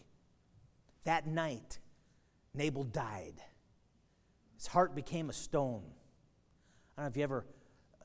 That 1.04 1.28
night, 1.28 1.80
Nabal 2.54 2.86
died. 2.86 3.42
His 4.56 4.68
heart 4.68 4.96
became 4.96 5.30
a 5.30 5.34
stone. 5.34 5.84
I 6.98 7.02
don't 7.02 7.06
know 7.08 7.10
if 7.10 7.18
you 7.18 7.24
ever, 7.24 7.46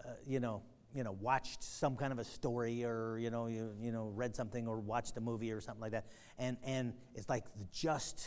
uh, 0.04 0.08
you 0.26 0.40
know, 0.40 0.62
you 0.94 1.04
know, 1.04 1.12
watched 1.20 1.62
some 1.62 1.96
kind 1.96 2.12
of 2.12 2.18
a 2.18 2.24
story 2.24 2.84
or, 2.84 3.18
you 3.18 3.30
know, 3.30 3.46
you, 3.46 3.70
you 3.80 3.92
know, 3.92 4.10
read 4.14 4.34
something 4.34 4.66
or 4.66 4.80
watched 4.80 5.16
a 5.16 5.20
movie 5.20 5.52
or 5.52 5.60
something 5.60 5.80
like 5.80 5.92
that. 5.92 6.06
And, 6.38 6.56
and 6.64 6.94
it's 7.14 7.28
like 7.28 7.44
the 7.56 7.64
just 7.72 8.26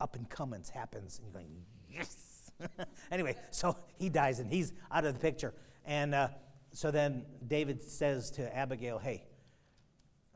up 0.00 0.16
and 0.16 0.28
comings 0.28 0.68
happens. 0.68 1.18
And 1.18 1.26
you're 1.26 1.42
going, 1.42 1.56
yes. 1.90 2.50
anyway, 3.10 3.36
so 3.50 3.76
he 3.98 4.08
dies 4.08 4.38
and 4.38 4.50
he's 4.50 4.72
out 4.90 5.04
of 5.04 5.14
the 5.14 5.20
picture. 5.20 5.54
And 5.86 6.14
uh, 6.14 6.28
so 6.72 6.90
then 6.90 7.24
David 7.46 7.82
says 7.82 8.30
to 8.32 8.56
Abigail, 8.56 8.98
hey, 8.98 9.24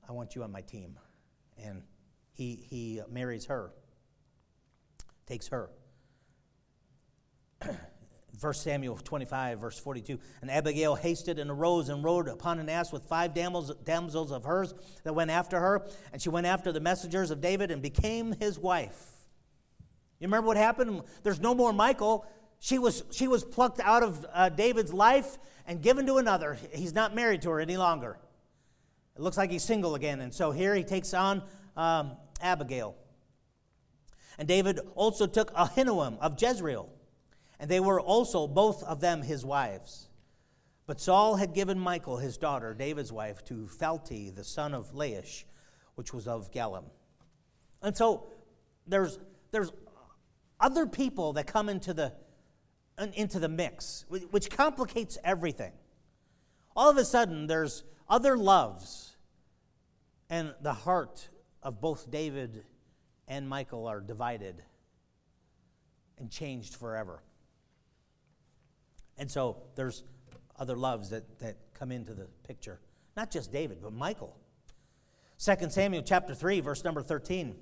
I 0.09 0.12
want 0.12 0.35
you 0.35 0.42
on 0.42 0.50
my 0.52 0.62
team. 0.62 0.98
And 1.62 1.83
he, 2.33 2.66
he 2.68 3.00
marries 3.11 3.46
her, 3.46 3.72
takes 5.26 5.48
her. 5.48 5.70
1 8.40 8.55
Samuel 8.55 8.96
25, 8.96 9.59
verse 9.59 9.79
42. 9.79 10.18
And 10.42 10.51
Abigail 10.51 10.94
hasted 10.94 11.38
and 11.38 11.51
arose 11.51 11.88
and 11.88 12.05
rode 12.05 12.29
upon 12.29 12.61
an 12.61 12.68
ass 12.68 12.92
with 12.92 13.05
five 13.05 13.35
damsels 13.35 14.33
of 14.33 14.44
hers 14.44 14.74
that 15.03 15.14
went 15.14 15.31
after 15.31 15.59
her. 15.59 15.87
And 16.12 16.22
she 16.22 16.29
went 16.29 16.46
after 16.46 16.70
the 16.70 16.81
messengers 16.81 17.31
of 17.31 17.40
David 17.40 17.70
and 17.70 17.83
became 17.83 18.33
his 18.33 18.59
wife. 18.59 19.27
You 20.20 20.27
remember 20.27 20.46
what 20.46 20.57
happened? 20.57 21.03
There's 21.22 21.40
no 21.40 21.55
more 21.55 21.72
Michal. 21.72 22.27
She 22.61 22.79
was, 22.79 23.05
she 23.11 23.29
was 23.29 23.44
plucked 23.44 23.81
out 23.81 24.03
of 24.03 24.27
uh, 24.33 24.48
David's 24.51 24.92
life 24.92 25.38
and 25.66 25.83
given 25.83 26.07
to 26.07 26.16
another. 26.16 26.59
He's 26.72 26.94
not 26.94 27.14
married 27.14 27.42
to 27.42 27.51
her 27.51 27.61
any 27.61 27.77
longer. 27.77 28.18
It 29.16 29.22
looks 29.22 29.37
like 29.37 29.51
he's 29.51 29.64
single 29.64 29.94
again. 29.94 30.20
And 30.20 30.33
so 30.33 30.53
here 30.53 30.74
he 30.74 30.85
takes 30.85 31.12
on 31.12 31.42
um, 31.77 32.12
Abigail. 32.40 32.96
And 34.38 34.46
David 34.46 34.79
also 34.94 35.27
took 35.27 35.53
Ahinoam 35.55 36.18
of 36.20 36.40
Jezreel 36.40 36.88
and 37.59 37.71
they 37.71 37.81
were 37.81 38.01
also 38.01 38.47
both 38.47 38.83
of 38.85 39.01
them 39.01 39.23
his 39.23 39.44
wives. 39.44 40.09
But 40.87 41.01
Saul 41.01 41.37
had 41.37 41.53
given 41.53 41.79
Michal, 41.79 42.16
his 42.16 42.38
daughter, 42.38 42.73
David's 42.73 43.12
wife, 43.12 43.44
to 43.47 43.66
Phalti, 43.66 44.35
the 44.35 44.44
son 44.44 44.75
of 44.75 44.92
Laish, 44.94 45.44
which 45.97 46.14
was 46.14 46.27
of 46.27 46.51
Gallim. 46.51 46.85
And 47.83 47.97
so 47.97 48.29
there's, 48.87 49.18
there's 49.51 49.71
other 50.59 50.87
people 50.87 51.35
that 51.35 51.47
come 51.47 51.68
into 51.68 51.92
the, 51.92 52.14
into 53.14 53.38
the 53.38 53.49
mix, 53.49 54.07
which 54.09 54.51
complicates 54.51 55.18
everything. 55.23 55.73
All 56.75 56.88
of 56.88 56.97
a 56.97 57.05
sudden, 57.05 57.47
there's 57.47 57.85
other 58.09 58.37
loves, 58.37 59.16
and 60.31 60.55
the 60.62 60.73
heart 60.73 61.29
of 61.62 61.81
both 61.81 62.11
David 62.11 62.64
and 63.27 63.49
Michal 63.49 63.87
are 63.87 64.01
divided 64.01 64.62
and 66.18 66.31
changed 66.31 66.77
forever. 66.77 67.23
And 69.18 69.31
so 69.31 69.57
there's 69.74 70.04
other 70.59 70.76
loves 70.76 71.11
that, 71.11 71.38
that 71.40 71.57
come 71.74 71.92
into 71.92 72.14
the 72.14 72.26
picture. 72.46 72.81
Not 73.16 73.31
just 73.31 73.52
David, 73.52 73.78
but 73.83 73.92
Michal. 73.92 74.37
2 75.44 75.70
Samuel 75.70 76.02
chapter 76.02 76.35
3, 76.35 76.61
verse 76.61 76.85
number 76.85 77.02
13. 77.02 77.54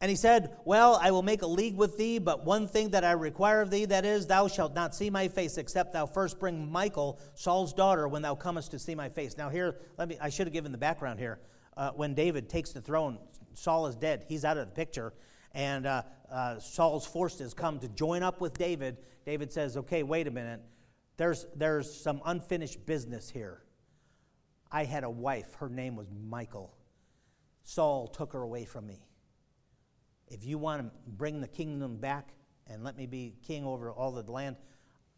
And 0.00 0.10
he 0.10 0.16
said, 0.16 0.56
Well, 0.64 0.98
I 1.02 1.10
will 1.10 1.22
make 1.22 1.42
a 1.42 1.46
league 1.46 1.76
with 1.76 1.98
thee, 1.98 2.18
but 2.18 2.44
one 2.44 2.68
thing 2.68 2.90
that 2.90 3.04
I 3.04 3.12
require 3.12 3.60
of 3.60 3.70
thee, 3.70 3.84
that 3.86 4.04
is, 4.04 4.26
thou 4.26 4.46
shalt 4.46 4.74
not 4.74 4.94
see 4.94 5.10
my 5.10 5.28
face, 5.28 5.58
except 5.58 5.92
thou 5.92 6.06
first 6.06 6.38
bring 6.38 6.70
Michal, 6.70 7.18
Saul's 7.34 7.72
daughter, 7.72 8.06
when 8.06 8.22
thou 8.22 8.34
comest 8.34 8.70
to 8.70 8.78
see 8.78 8.94
my 8.94 9.08
face. 9.08 9.36
Now, 9.36 9.48
here, 9.48 9.80
let 9.96 10.08
me, 10.08 10.16
I 10.20 10.28
should 10.28 10.46
have 10.46 10.54
given 10.54 10.70
the 10.70 10.78
background 10.78 11.18
here. 11.18 11.40
Uh, 11.76 11.90
when 11.90 12.14
David 12.14 12.48
takes 12.48 12.70
the 12.70 12.80
throne, 12.80 13.18
Saul 13.54 13.86
is 13.86 13.96
dead. 13.96 14.24
He's 14.28 14.44
out 14.44 14.56
of 14.56 14.66
the 14.66 14.74
picture. 14.74 15.12
And 15.58 15.86
uh, 15.86 16.02
uh, 16.30 16.58
Saul's 16.58 17.04
forces 17.04 17.52
come 17.52 17.78
to 17.80 17.88
join 17.88 18.22
up 18.22 18.40
with 18.40 18.56
David 18.56 18.96
David 19.28 19.52
says, 19.52 19.76
okay, 19.76 20.04
wait 20.04 20.26
a 20.26 20.30
minute. 20.30 20.62
There's, 21.18 21.44
there's 21.54 21.92
some 21.92 22.22
unfinished 22.24 22.86
business 22.86 23.28
here. 23.28 23.60
I 24.72 24.84
had 24.84 25.04
a 25.04 25.10
wife, 25.10 25.52
her 25.56 25.68
name 25.68 25.96
was 25.96 26.06
Michal. 26.10 26.74
Saul 27.62 28.06
took 28.06 28.32
her 28.32 28.40
away 28.40 28.64
from 28.64 28.86
me. 28.86 29.06
If 30.28 30.46
you 30.46 30.56
want 30.56 30.80
to 30.80 30.90
bring 31.06 31.42
the 31.42 31.46
kingdom 31.46 31.98
back 31.98 32.30
and 32.66 32.82
let 32.82 32.96
me 32.96 33.04
be 33.04 33.34
king 33.46 33.66
over 33.66 33.92
all 33.92 34.12
the 34.12 34.22
land, 34.32 34.56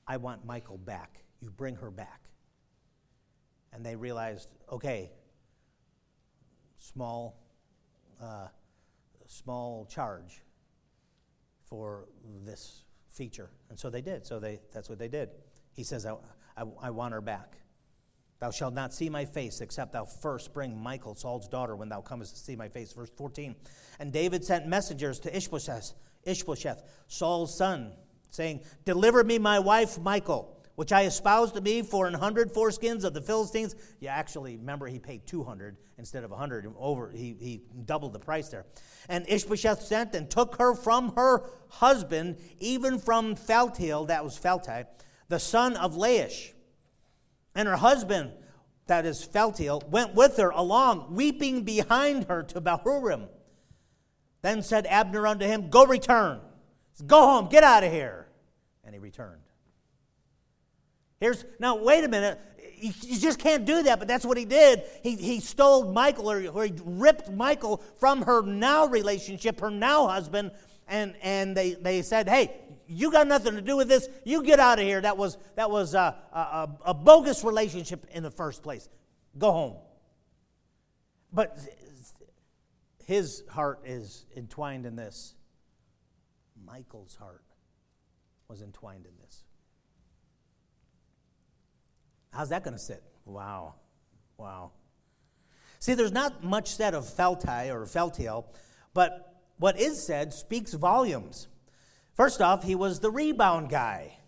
I 0.09 0.17
want 0.17 0.45
Michal 0.45 0.77
back. 0.77 1.23
You 1.39 1.51
bring 1.51 1.77
her 1.77 1.93
back. 1.93 2.23
And 3.73 3.87
they 3.87 3.95
realized, 3.95 4.49
okay, 4.73 5.13
small, 6.77 7.39
uh, 8.21 8.49
small 9.31 9.87
charge 9.87 10.43
for 11.65 12.09
this 12.45 12.85
feature. 13.09 13.51
And 13.69 13.79
so 13.79 13.89
they 13.89 14.03
did. 14.03 14.27
So 14.27 14.41
they, 14.41 14.61
that's 14.73 14.89
what 14.89 14.99
they 14.99 15.09
did. 15.09 15.31
He 15.73 15.85
says, 15.85 16.05
I, 16.05 16.15
I, 16.57 16.65
I 16.83 16.91
want 16.91 17.15
her 17.15 17.21
back. 17.21 17.57
Thou 18.41 18.51
shalt 18.51 18.75
not 18.75 18.93
see 18.93 19.09
my 19.09 19.25
face, 19.25 19.61
except 19.61 19.93
thou 19.93 20.05
first 20.05 20.53
bring 20.53 20.83
Michal, 20.83 21.15
Saul's 21.15 21.47
daughter, 21.47 21.77
when 21.77 21.89
thou 21.91 22.01
comest 22.01 22.35
to 22.37 22.41
see 22.41 22.57
my 22.57 22.69
face. 22.69 22.93
Verse 22.93 23.11
14. 23.17 23.55
And 24.01 24.13
David 24.13 24.45
sent 24.45 24.67
messengers 24.67 25.21
to 25.21 25.37
Ishbosheth, 25.37 25.93
Ishbosheth, 26.25 26.83
Saul's 27.07 27.57
son, 27.57 27.93
saying, 28.31 28.63
Deliver 28.85 29.23
me 29.23 29.39
my 29.39 29.59
wife 29.59 29.99
Michal, 30.01 30.60
which 30.81 30.93
I 30.93 31.03
espoused 31.03 31.57
to 31.57 31.61
me 31.61 31.83
for 31.83 32.07
an 32.07 32.15
hundred 32.15 32.55
foreskins 32.55 33.05
of 33.05 33.13
the 33.13 33.21
Philistines. 33.21 33.77
You 34.01 34.09
actually, 34.09 34.57
remember 34.57 34.87
he 34.87 34.99
paid 34.99 35.27
200 35.27 35.77
instead 35.99 36.25
of 36.25 36.31
a 36.31 36.33
100. 36.33 36.73
Over, 36.79 37.11
he, 37.11 37.37
he 37.39 37.61
doubled 37.85 38.15
the 38.15 38.19
price 38.19 38.49
there. 38.49 38.65
And 39.07 39.29
Ishbosheth 39.29 39.83
sent 39.83 40.15
and 40.15 40.31
took 40.31 40.57
her 40.57 40.75
from 40.75 41.13
her 41.17 41.45
husband, 41.69 42.39
even 42.61 42.99
from 42.99 43.35
Phaltiel, 43.35 44.09
that 44.09 44.25
was 44.25 44.39
Phalti, 44.39 44.87
the 45.29 45.39
son 45.39 45.77
of 45.77 45.97
Laish. 45.97 46.53
And 47.55 47.69
her 47.69 47.77
husband, 47.77 48.31
that 48.87 49.05
is 49.05 49.23
Phaltiel, 49.23 49.87
went 49.91 50.15
with 50.15 50.39
her 50.39 50.49
along, 50.49 51.15
weeping 51.15 51.63
behind 51.63 52.25
her 52.25 52.43
to 52.45 52.59
Bahurim. 52.59 53.29
Then 54.41 54.63
said 54.63 54.87
Abner 54.87 55.27
unto 55.27 55.45
him, 55.45 55.69
Go 55.69 55.85
return. 55.85 56.41
Go 57.07 57.21
home, 57.21 57.51
get 57.51 57.65
out 57.65 57.85
of 57.85 57.93
here. 57.93 58.29
And 58.83 58.95
he 58.95 58.99
returned. 58.99 59.43
Here's 61.21 61.45
now, 61.59 61.77
wait 61.77 62.03
a 62.03 62.09
minute. 62.09 62.41
You 62.81 63.19
just 63.19 63.39
can't 63.39 63.67
do 63.67 63.83
that, 63.83 63.99
but 63.99 64.09
that's 64.09 64.25
what 64.25 64.39
he 64.39 64.47
did. 64.47 64.83
He, 65.03 65.15
he 65.17 65.41
stole 65.41 65.93
Michal, 65.93 66.31
or, 66.31 66.43
or 66.49 66.65
he 66.65 66.73
ripped 66.83 67.29
Michal 67.29 67.83
from 67.99 68.23
her 68.23 68.41
now 68.43 68.87
relationship, 68.87 69.61
her 69.61 69.71
now 69.71 70.07
husband, 70.07 70.51
and, 70.89 71.15
and 71.21 71.55
they, 71.55 71.75
they 71.75 72.01
said, 72.01 72.27
hey, 72.27 72.51
you 72.89 73.13
got 73.13 73.29
nothing 73.29 73.55
to 73.55 73.61
do 73.61 73.77
with 73.77 73.87
this. 73.87 74.09
You 74.25 74.43
get 74.43 74.59
out 74.59 74.79
of 74.79 74.87
here. 74.87 75.01
That 75.01 75.19
was, 75.19 75.37
that 75.57 75.71
was 75.71 75.95
a, 75.95 76.17
a, 76.33 76.69
a 76.87 76.95
bogus 76.95 77.45
relationship 77.45 78.07
in 78.13 78.23
the 78.23 78.31
first 78.31 78.63
place. 78.63 78.89
Go 79.39 79.53
home. 79.53 79.77
But 81.33 81.59
his 83.05 83.45
heart 83.51 83.81
is 83.85 84.25
entwined 84.37 84.87
in 84.87 84.97
this. 84.97 85.35
Michal's 86.65 87.15
heart 87.15 87.45
was 88.49 88.63
entwined 88.63 89.05
in 89.05 89.13
this. 89.23 89.45
How's 92.33 92.51
that 92.51 92.65
going 92.65 92.75
to 92.75 92.83
sit? 92.83 93.03
Wow. 93.25 93.75
Wow. 94.39 94.73
See, 95.79 95.95
there's 95.95 96.13
not 96.13 96.45
much 96.45 96.75
said 96.75 96.95
of 96.95 97.05
Phalti 97.05 97.73
or 97.73 97.85
Phaltiel, 97.87 98.45
but 98.95 99.35
what 99.59 99.79
is 99.79 100.03
said 100.03 100.33
speaks 100.33 100.75
volumes. 100.75 101.49
First 102.15 102.41
off, 102.41 102.63
he 102.65 102.75
was 102.75 103.01
the 103.01 103.11
rebound 103.11 103.71
guy. 103.71 104.19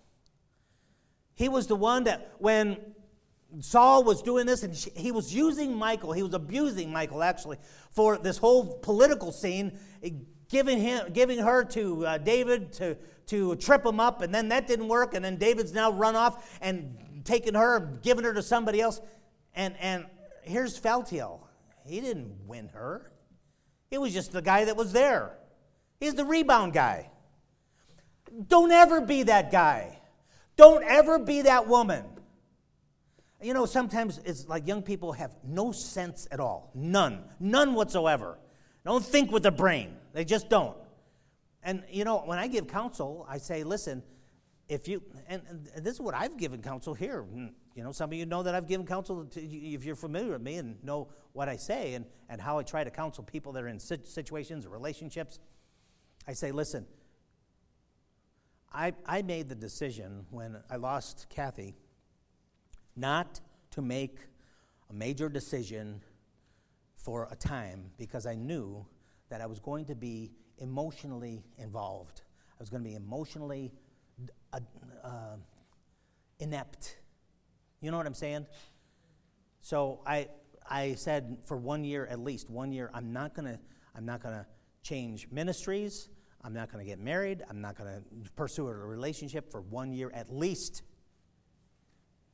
He 1.34 1.48
was 1.48 1.66
the 1.66 1.76
one 1.76 2.04
that, 2.04 2.32
when 2.38 2.78
Saul 3.60 4.04
was 4.04 4.22
doing 4.22 4.46
this, 4.46 4.62
and 4.62 4.74
he 4.74 5.12
was 5.12 5.34
using 5.34 5.78
Michal, 5.78 6.12
he 6.12 6.22
was 6.22 6.34
abusing 6.34 6.92
Michal 6.92 7.22
actually, 7.22 7.58
for 7.90 8.16
this 8.16 8.38
whole 8.38 8.78
political 8.78 9.32
scene, 9.32 9.78
giving, 10.48 10.78
him, 10.78 11.12
giving 11.12 11.38
her 11.38 11.64
to 11.64 12.06
uh, 12.06 12.18
David 12.18 12.72
to, 12.74 12.96
to 13.26 13.56
trip 13.56 13.84
him 13.84 14.00
up, 14.00 14.22
and 14.22 14.34
then 14.34 14.48
that 14.48 14.66
didn't 14.66 14.88
work, 14.88 15.14
and 15.14 15.24
then 15.24 15.36
David's 15.36 15.72
now 15.72 15.92
run 15.92 16.16
off 16.16 16.58
and 16.60 16.96
taken 17.24 17.54
her 17.54 17.80
given 18.02 18.24
her 18.24 18.34
to 18.34 18.42
somebody 18.42 18.80
else. 18.80 19.00
And, 19.54 19.74
and 19.80 20.06
here's 20.42 20.80
Phaltiel. 20.80 21.40
He 21.86 22.00
didn't 22.00 22.46
win 22.46 22.68
her. 22.68 23.10
He 23.90 23.98
was 23.98 24.12
just 24.12 24.32
the 24.32 24.42
guy 24.42 24.64
that 24.64 24.76
was 24.76 24.92
there. 24.92 25.36
He's 26.00 26.14
the 26.14 26.24
rebound 26.24 26.72
guy. 26.72 27.10
Don't 28.48 28.72
ever 28.72 29.00
be 29.00 29.24
that 29.24 29.52
guy. 29.52 30.00
Don't 30.56 30.84
ever 30.84 31.18
be 31.18 31.42
that 31.42 31.68
woman. 31.68 32.04
You 33.42 33.54
know, 33.54 33.66
sometimes 33.66 34.20
it's 34.24 34.48
like 34.48 34.66
young 34.66 34.82
people 34.82 35.12
have 35.12 35.34
no 35.44 35.72
sense 35.72 36.28
at 36.30 36.40
all. 36.40 36.70
None. 36.74 37.24
None 37.40 37.74
whatsoever. 37.74 38.38
Don't 38.84 39.04
think 39.04 39.30
with 39.32 39.42
the 39.42 39.50
brain. 39.50 39.96
They 40.12 40.24
just 40.24 40.48
don't. 40.48 40.76
And, 41.62 41.84
you 41.90 42.04
know, 42.04 42.18
when 42.18 42.38
I 42.38 42.48
give 42.48 42.66
counsel, 42.66 43.26
I 43.28 43.38
say, 43.38 43.62
listen, 43.62 44.02
if 44.72 44.88
you, 44.88 45.02
and, 45.28 45.42
and, 45.48 45.84
this 45.84 45.94
is 45.94 46.00
what 46.00 46.14
I've 46.14 46.36
given 46.36 46.62
counsel 46.62 46.94
here. 46.94 47.22
Hmm, 47.22 47.48
you 47.74 47.82
know, 47.82 47.92
some 47.92 48.10
of 48.10 48.14
you 48.14 48.26
know 48.26 48.42
that 48.42 48.54
I've 48.54 48.66
given 48.66 48.86
counsel 48.86 49.24
to, 49.24 49.40
if 49.40 49.84
you're 49.84 49.96
familiar 49.96 50.32
with 50.32 50.42
me 50.42 50.56
and 50.56 50.82
know 50.82 51.08
what 51.32 51.48
I 51.48 51.56
say 51.56 51.94
and, 51.94 52.06
and 52.28 52.40
how 52.40 52.58
I 52.58 52.62
try 52.62 52.84
to 52.84 52.90
counsel 52.90 53.24
people 53.24 53.52
that 53.52 53.62
are 53.62 53.68
in 53.68 53.78
situations 53.78 54.66
or 54.66 54.70
relationships. 54.70 55.38
I 56.26 56.32
say, 56.32 56.52
listen, 56.52 56.86
I, 58.72 58.94
I 59.04 59.22
made 59.22 59.48
the 59.48 59.54
decision 59.54 60.26
when 60.30 60.56
I 60.70 60.76
lost 60.76 61.26
Kathy 61.28 61.74
not 62.96 63.40
to 63.72 63.82
make 63.82 64.18
a 64.90 64.94
major 64.94 65.28
decision 65.28 66.00
for 66.96 67.28
a 67.30 67.36
time 67.36 67.90
because 67.98 68.26
I 68.26 68.34
knew 68.34 68.86
that 69.28 69.40
I 69.40 69.46
was 69.46 69.58
going 69.58 69.86
to 69.86 69.94
be 69.94 70.30
emotionally 70.58 71.42
involved. 71.58 72.22
I 72.58 72.62
was 72.62 72.70
going 72.70 72.82
to 72.82 72.88
be 72.88 72.94
emotionally 72.94 73.72
uh, 74.52 75.36
inept. 76.38 76.96
You 77.80 77.90
know 77.90 77.96
what 77.96 78.06
I'm 78.06 78.14
saying? 78.14 78.46
So 79.60 80.00
I, 80.06 80.28
I 80.68 80.94
said 80.94 81.38
for 81.44 81.56
one 81.56 81.84
year 81.84 82.06
at 82.06 82.18
least, 82.18 82.50
one 82.50 82.72
year, 82.72 82.90
I'm 82.94 83.12
not 83.12 83.34
going 83.34 83.46
to 83.46 83.58
I'm 83.94 84.06
not 84.06 84.22
to 84.22 84.46
change 84.82 85.28
ministries. 85.30 86.08
I'm 86.44 86.54
not 86.54 86.72
going 86.72 86.84
to 86.84 86.88
get 86.88 86.98
married. 86.98 87.42
I'm 87.48 87.60
not 87.60 87.76
going 87.76 87.90
to 87.90 88.30
pursue 88.32 88.66
a 88.66 88.74
relationship 88.74 89.50
for 89.50 89.60
one 89.60 89.92
year 89.92 90.10
at 90.12 90.32
least. 90.32 90.82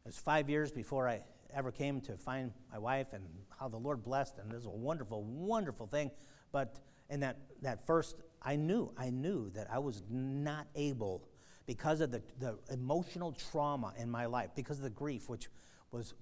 It 0.05 0.09
was 0.09 0.18
five 0.18 0.49
years 0.49 0.72
before 0.72 1.09
I 1.09 1.22
ever 1.53 1.70
came 1.70 2.01
to 2.03 2.16
find 2.16 2.53
my 2.72 2.79
wife 2.79 3.12
and 3.12 3.24
how 3.59 3.68
the 3.68 3.76
Lord 3.76 4.03
blessed, 4.03 4.39
and 4.39 4.51
this 4.51 4.61
is 4.61 4.66
a 4.66 4.70
wonderful, 4.70 5.24
wonderful 5.24 5.87
thing. 5.87 6.11
But 6.53 6.79
in 7.11 7.20
that, 7.20 7.37
that 7.62 7.87
first, 7.87 8.16
I 8.41 8.57
knew, 8.57 8.93
I 8.97 9.11
knew 9.11 9.51
that 9.51 9.66
I 9.70 9.79
was 9.79 10.03
not 10.09 10.66
able, 10.74 11.29
because 11.68 12.00
of 12.00 12.10
the, 12.10 12.22
the 12.40 12.56
emotional 12.72 13.30
trauma 13.32 13.92
in 13.98 14.10
my 14.10 14.24
life, 14.24 14.48
because 14.56 14.78
of 14.78 14.84
the 14.84 14.90
grief, 14.90 15.28
which 15.28 15.48
was 15.92 16.14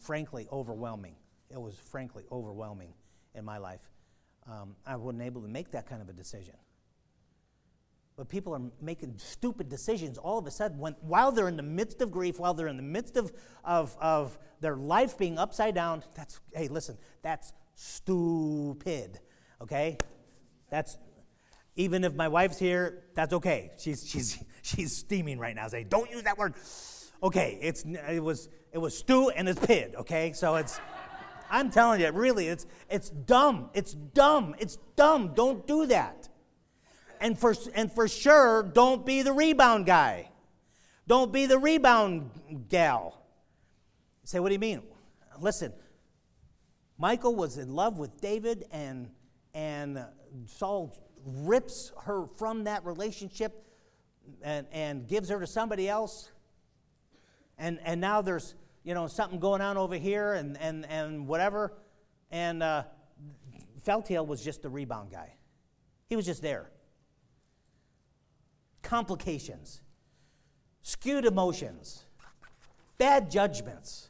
frankly 0.00 0.48
overwhelming. 0.50 1.14
It 1.48 1.60
was 1.60 1.76
frankly 1.76 2.24
overwhelming 2.32 2.92
in 3.36 3.44
my 3.44 3.58
life. 3.58 3.88
Um, 4.50 4.74
I 4.84 4.96
wasn't 4.96 5.22
able 5.22 5.42
to 5.42 5.48
make 5.48 5.70
that 5.70 5.88
kind 5.88 6.02
of 6.02 6.08
a 6.08 6.12
decision. 6.12 6.56
But 8.16 8.28
people 8.28 8.52
are 8.52 8.62
making 8.82 9.14
stupid 9.18 9.68
decisions 9.68 10.18
all 10.18 10.38
of 10.38 10.46
a 10.48 10.50
sudden 10.50 10.78
when, 10.78 10.96
while 11.02 11.30
they're 11.30 11.48
in 11.48 11.56
the 11.56 11.62
midst 11.62 12.02
of 12.02 12.10
grief, 12.10 12.40
while 12.40 12.52
they're 12.52 12.66
in 12.66 12.76
the 12.76 12.82
midst 12.82 13.16
of, 13.16 13.32
of, 13.64 13.96
of 14.00 14.36
their 14.60 14.74
life 14.74 15.16
being 15.16 15.38
upside 15.38 15.76
down. 15.76 16.02
That's, 16.16 16.40
hey, 16.52 16.66
listen, 16.66 16.98
that's 17.22 17.52
stupid, 17.76 19.20
okay? 19.62 19.98
That's, 20.68 20.98
even 21.76 22.04
if 22.04 22.14
my 22.14 22.28
wife's 22.28 22.58
here, 22.58 23.04
that's 23.14 23.32
okay. 23.34 23.72
She's, 23.78 24.06
she's, 24.08 24.42
she's 24.62 24.96
steaming 24.96 25.38
right 25.38 25.54
now. 25.54 25.68
Say, 25.68 25.84
don't 25.84 26.10
use 26.10 26.22
that 26.24 26.38
word. 26.38 26.54
Okay, 27.22 27.58
it's, 27.60 27.84
it, 27.84 28.22
was, 28.22 28.48
it 28.72 28.78
was 28.78 28.96
stew 28.96 29.30
and 29.30 29.48
it's 29.48 29.64
pid, 29.64 29.94
okay? 29.94 30.32
So 30.32 30.56
it's, 30.56 30.80
I'm 31.50 31.70
telling 31.70 32.00
you, 32.00 32.10
really, 32.12 32.46
it's, 32.48 32.66
it's 32.88 33.10
dumb. 33.10 33.70
It's 33.74 33.92
dumb. 33.92 34.54
It's 34.58 34.78
dumb. 34.96 35.34
Don't 35.34 35.66
do 35.66 35.86
that. 35.86 36.28
And 37.20 37.38
for, 37.38 37.54
and 37.74 37.92
for 37.92 38.08
sure, 38.08 38.62
don't 38.62 39.04
be 39.04 39.22
the 39.22 39.32
rebound 39.32 39.84
guy. 39.84 40.30
Don't 41.06 41.32
be 41.32 41.46
the 41.46 41.58
rebound 41.58 42.30
gal. 42.68 43.20
Say, 44.24 44.40
what 44.40 44.48
do 44.48 44.54
you 44.54 44.60
mean? 44.60 44.82
Listen, 45.40 45.72
Michal 46.98 47.34
was 47.34 47.58
in 47.58 47.74
love 47.74 47.98
with 47.98 48.20
David, 48.20 48.64
and, 48.70 49.10
and 49.54 50.04
Saul 50.46 50.96
rips 51.24 51.92
her 52.04 52.26
from 52.36 52.64
that 52.64 52.84
relationship 52.84 53.66
and, 54.42 54.66
and 54.72 55.06
gives 55.06 55.28
her 55.28 55.40
to 55.40 55.46
somebody 55.46 55.88
else. 55.88 56.30
And, 57.58 57.78
and 57.84 58.00
now 58.00 58.22
there's 58.22 58.54
you 58.84 58.94
know 58.94 59.06
something 59.06 59.38
going 59.38 59.60
on 59.60 59.76
over 59.76 59.96
here 59.96 60.32
and, 60.34 60.56
and, 60.58 60.86
and 60.86 61.26
whatever. 61.26 61.74
And 62.30 62.62
uh, 62.62 62.84
Phaltiel 63.86 64.26
was 64.26 64.42
just 64.42 64.62
the 64.62 64.68
rebound 64.68 65.10
guy. 65.10 65.34
He 66.06 66.16
was 66.16 66.26
just 66.26 66.42
there. 66.42 66.70
Complications, 68.82 69.82
skewed 70.82 71.24
emotions, 71.24 72.04
bad 72.98 73.30
judgments. 73.30 74.08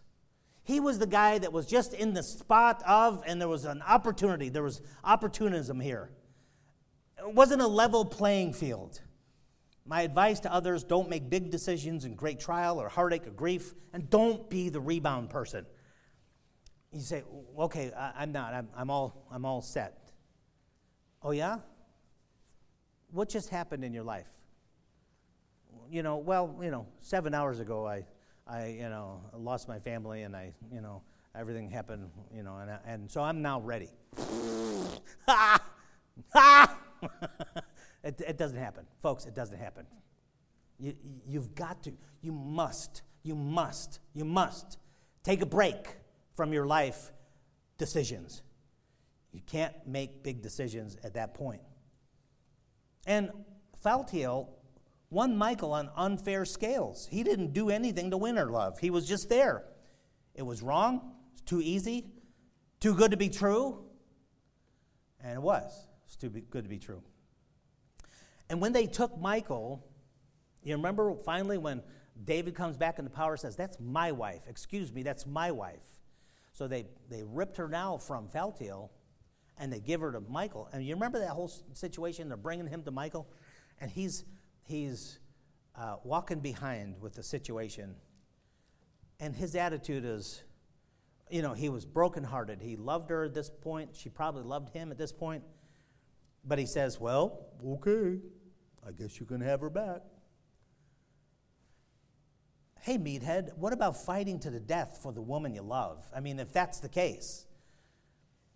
He 0.63 0.79
was 0.79 0.99
the 0.99 1.07
guy 1.07 1.39
that 1.39 1.53
was 1.53 1.67
just 1.67 1.95
in 1.95 2.15
the 2.15 2.23
spot 2.23 2.83
of, 2.87 3.25
and 3.27 3.41
there 3.41 3.49
was 3.49 3.65
an 3.65 3.83
opportunity. 3.83 4.51
There 4.51 4.63
was 4.63 4.81
opportunism 5.03 5.81
here. 5.81 6.11
It 7.27 7.35
wasn't 7.35 7.63
a 7.63 7.67
level 7.67 8.05
playing 8.05 8.55
field. 8.55 9.01
My 9.85 10.03
advice 10.03 10.41
to 10.41 10.53
others 10.53 10.85
don't 10.85 11.09
make 11.09 11.29
big 11.29 11.51
decisions 11.51 12.05
in 12.05 12.15
great 12.15 12.39
trial 12.39 12.81
or 12.81 12.89
heartache 12.89 13.27
or 13.27 13.31
grief, 13.31 13.75
and 13.93 14.09
don't 14.09 14.49
be 14.49 14.69
the 14.69 14.81
rebound 14.81 15.31
person. 15.31 15.67
You 16.93 17.01
say, 17.01 17.23
okay, 17.59 17.93
I, 17.93 18.23
am 18.23 18.33
not. 18.33 18.55
I'm, 18.55 18.69
I'm, 18.77 18.91
all, 18.91 19.27
I'm 19.31 19.45
all 19.45 19.63
set. 19.63 20.11
Oh, 21.23 21.31
yeah? 21.31 21.59
What 23.11 23.29
just 23.29 23.49
happened 23.49 23.85
in 23.85 23.93
your 23.93 24.05
life? 24.05 24.29
You 25.91 26.03
know, 26.03 26.19
well, 26.19 26.57
you 26.63 26.71
know, 26.71 26.87
seven 27.01 27.35
hours 27.35 27.59
ago, 27.59 27.87
I, 27.87 28.05
I 28.47 28.69
you 28.69 28.89
know, 28.89 29.21
lost 29.37 29.69
my 29.69 29.79
family 29.79 30.23
and 30.23 30.37
I, 30.37 30.53
you 30.73 30.81
know, 30.81 31.03
everything 31.35 31.71
happened, 31.71 32.11
you 32.35 32.43
know, 32.43 32.59
and, 32.59 32.71
and 32.87 33.11
so 33.11 33.23
I'm 33.23 33.43
now 33.43 33.61
ready. 33.61 33.89
ha! 35.27 35.61
Ah! 36.33 36.33
Ha! 36.33 36.67
Ah! 36.69 36.80
it, 38.05 38.21
it 38.27 38.37
doesn't 38.37 38.59
happen. 38.59 38.87
Folks, 39.01 39.27
it 39.27 39.35
doesn't 39.35 39.59
happen. 39.59 39.87
You, 40.79 40.95
you've 41.27 41.55
got 41.55 41.83
to, 41.85 41.93
you 42.23 42.33
must, 42.33 43.03
you 43.23 43.35
must, 43.35 44.01
you 44.15 44.25
must 44.25 44.79
take 45.23 45.43
a 45.43 45.47
break 45.47 45.97
from 46.35 46.53
your 46.53 46.67
life 46.67 47.13
decisions. 47.79 48.43
You 49.33 49.41
can't 49.47 49.75
make 49.87 50.23
big 50.23 50.43
decisions 50.43 50.97
at 51.05 51.15
that 51.15 51.35
point. 51.35 51.63
And 53.07 53.31
Phaltiel 53.85 54.49
won 55.11 55.37
Michal 55.37 55.73
on 55.73 55.91
unfair 55.97 56.45
scales. 56.45 57.09
He 57.11 57.23
didn't 57.23 57.53
do 57.53 57.71
anything 57.71 58.11
to 58.11 58.17
win 58.17 58.37
her 58.37 58.51
love, 58.51 58.79
he 58.79 58.91
was 58.91 59.07
just 59.07 59.29
there. 59.29 59.65
It 60.35 60.43
was 60.43 60.63
wrong, 60.63 61.13
it's 61.33 61.43
too 61.43 61.61
easy, 61.61 62.07
too 62.79 62.95
good 62.95 63.11
to 63.11 63.17
be 63.17 63.29
true. 63.29 63.85
And 65.23 65.35
it 65.35 65.43
was. 65.43 65.87
It's 66.11 66.17
too 66.17 66.29
good 66.29 66.65
to 66.65 66.69
be 66.69 66.81
true. 66.81 67.03
And 68.49 68.61
when 68.61 68.73
they 68.73 68.87
took 68.87 69.17
Michal, 69.21 69.87
you 70.65 70.75
remember 70.75 71.15
finally 71.15 71.57
when 71.57 71.83
David 72.25 72.57
comes 72.57 72.77
back 72.77 72.99
into 72.99 73.13
power 73.13 73.37
says, 73.37 73.55
That's 73.55 73.79
my 73.79 74.11
wife. 74.11 74.43
Excuse 74.49 74.93
me, 74.93 75.05
that's 75.05 75.25
my 75.25 75.53
wife. 75.53 75.85
So 76.53 76.67
they, 76.67 76.87
they 77.09 77.23
ripped 77.23 77.59
her 77.59 77.69
now 77.69 77.97
from 77.97 78.27
Phaltiel 78.27 78.91
and 79.57 79.73
they 79.73 79.79
give 79.79 80.01
her 80.01 80.11
to 80.11 80.21
Michal. 80.21 80.69
And 80.73 80.85
you 80.85 80.95
remember 80.95 81.21
that 81.21 81.31
whole 81.31 81.53
situation? 81.75 82.27
They're 82.27 82.37
bringing 82.37 82.67
him 82.67 82.83
to 82.83 82.91
Michal 82.91 83.29
and 83.81 83.89
he's, 83.89 84.25
he's 84.65 85.21
uh, 85.77 85.99
walking 86.03 86.41
behind 86.41 87.01
with 87.01 87.15
the 87.15 87.23
situation. 87.23 87.95
And 89.21 89.33
his 89.33 89.55
attitude 89.55 90.05
is, 90.05 90.43
you 91.31 91.41
know, 91.41 91.55
he 91.55 91.69
was 91.69 91.85
brokenhearted. 91.85 92.61
He 92.61 92.75
loved 92.75 93.11
her 93.11 93.27
at 93.27 93.35
this 93.35 93.49
point. 93.49 93.91
She 93.95 94.09
probably 94.09 94.43
loved 94.43 94.71
him 94.71 94.91
at 94.91 94.99
this 94.99 95.13
point. 95.13 95.45
But 96.45 96.59
he 96.59 96.67
says, 96.67 97.01
Well, 97.01 97.47
okay, 97.65 98.19
I 98.87 98.93
guess 98.93 99.21
you 99.21 99.27
can 99.27 99.41
have 99.41 99.61
her 99.61 99.71
back. 99.71 100.01
Hey, 102.83 102.97
meathead, 102.97 103.57
what 103.59 103.75
about 103.75 104.03
fighting 104.05 104.41
to 104.41 104.51
the 104.51 104.61
death 104.61 105.01
for 105.03 105.13
the 105.13 105.21
woman 105.21 105.55
you 105.55 105.61
love? 105.61 106.11
I 106.15 106.21
mean, 106.21 106.39
if 106.39 106.51
that's 106.51 106.81
the 106.81 106.89
case, 106.89 107.45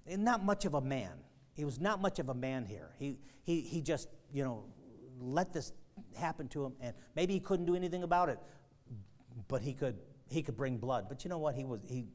eh, 0.09 0.17
not 0.17 0.43
much 0.43 0.65
of 0.65 0.75
a 0.75 0.81
man. 0.81 1.13
He 1.53 1.65
was 1.65 1.79
not 1.79 2.01
much 2.01 2.19
of 2.19 2.31
a 2.31 2.35
man 2.35 2.65
here. 2.65 2.95
He, 2.99 3.19
he, 3.43 3.61
he 3.61 3.83
just, 3.83 4.09
you 4.33 4.43
know, 4.43 4.65
let 5.21 5.53
this 5.53 5.73
happen 6.17 6.49
to 6.49 6.65
him, 6.65 6.73
and 6.81 6.95
maybe 7.15 7.35
he 7.35 7.41
couldn't 7.41 7.67
do 7.67 7.77
anything 7.77 8.03
about 8.03 8.31
it, 8.31 8.39
but 9.47 9.61
he 9.61 9.75
could, 9.75 9.99
he 10.27 10.43
could 10.43 10.57
bring 10.57 10.79
blood. 10.79 11.07
But 11.09 11.23
you 11.23 11.29
know 11.29 11.39
what? 11.39 11.55
He, 11.55 11.65
was, 11.65 11.81
he, 11.87 12.07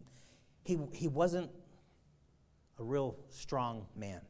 he, 0.64 0.80
he 0.92 1.08
wasn't 1.08 1.52
a 2.80 2.84
real 2.84 3.18
strong 3.30 3.86
man. 3.96 4.22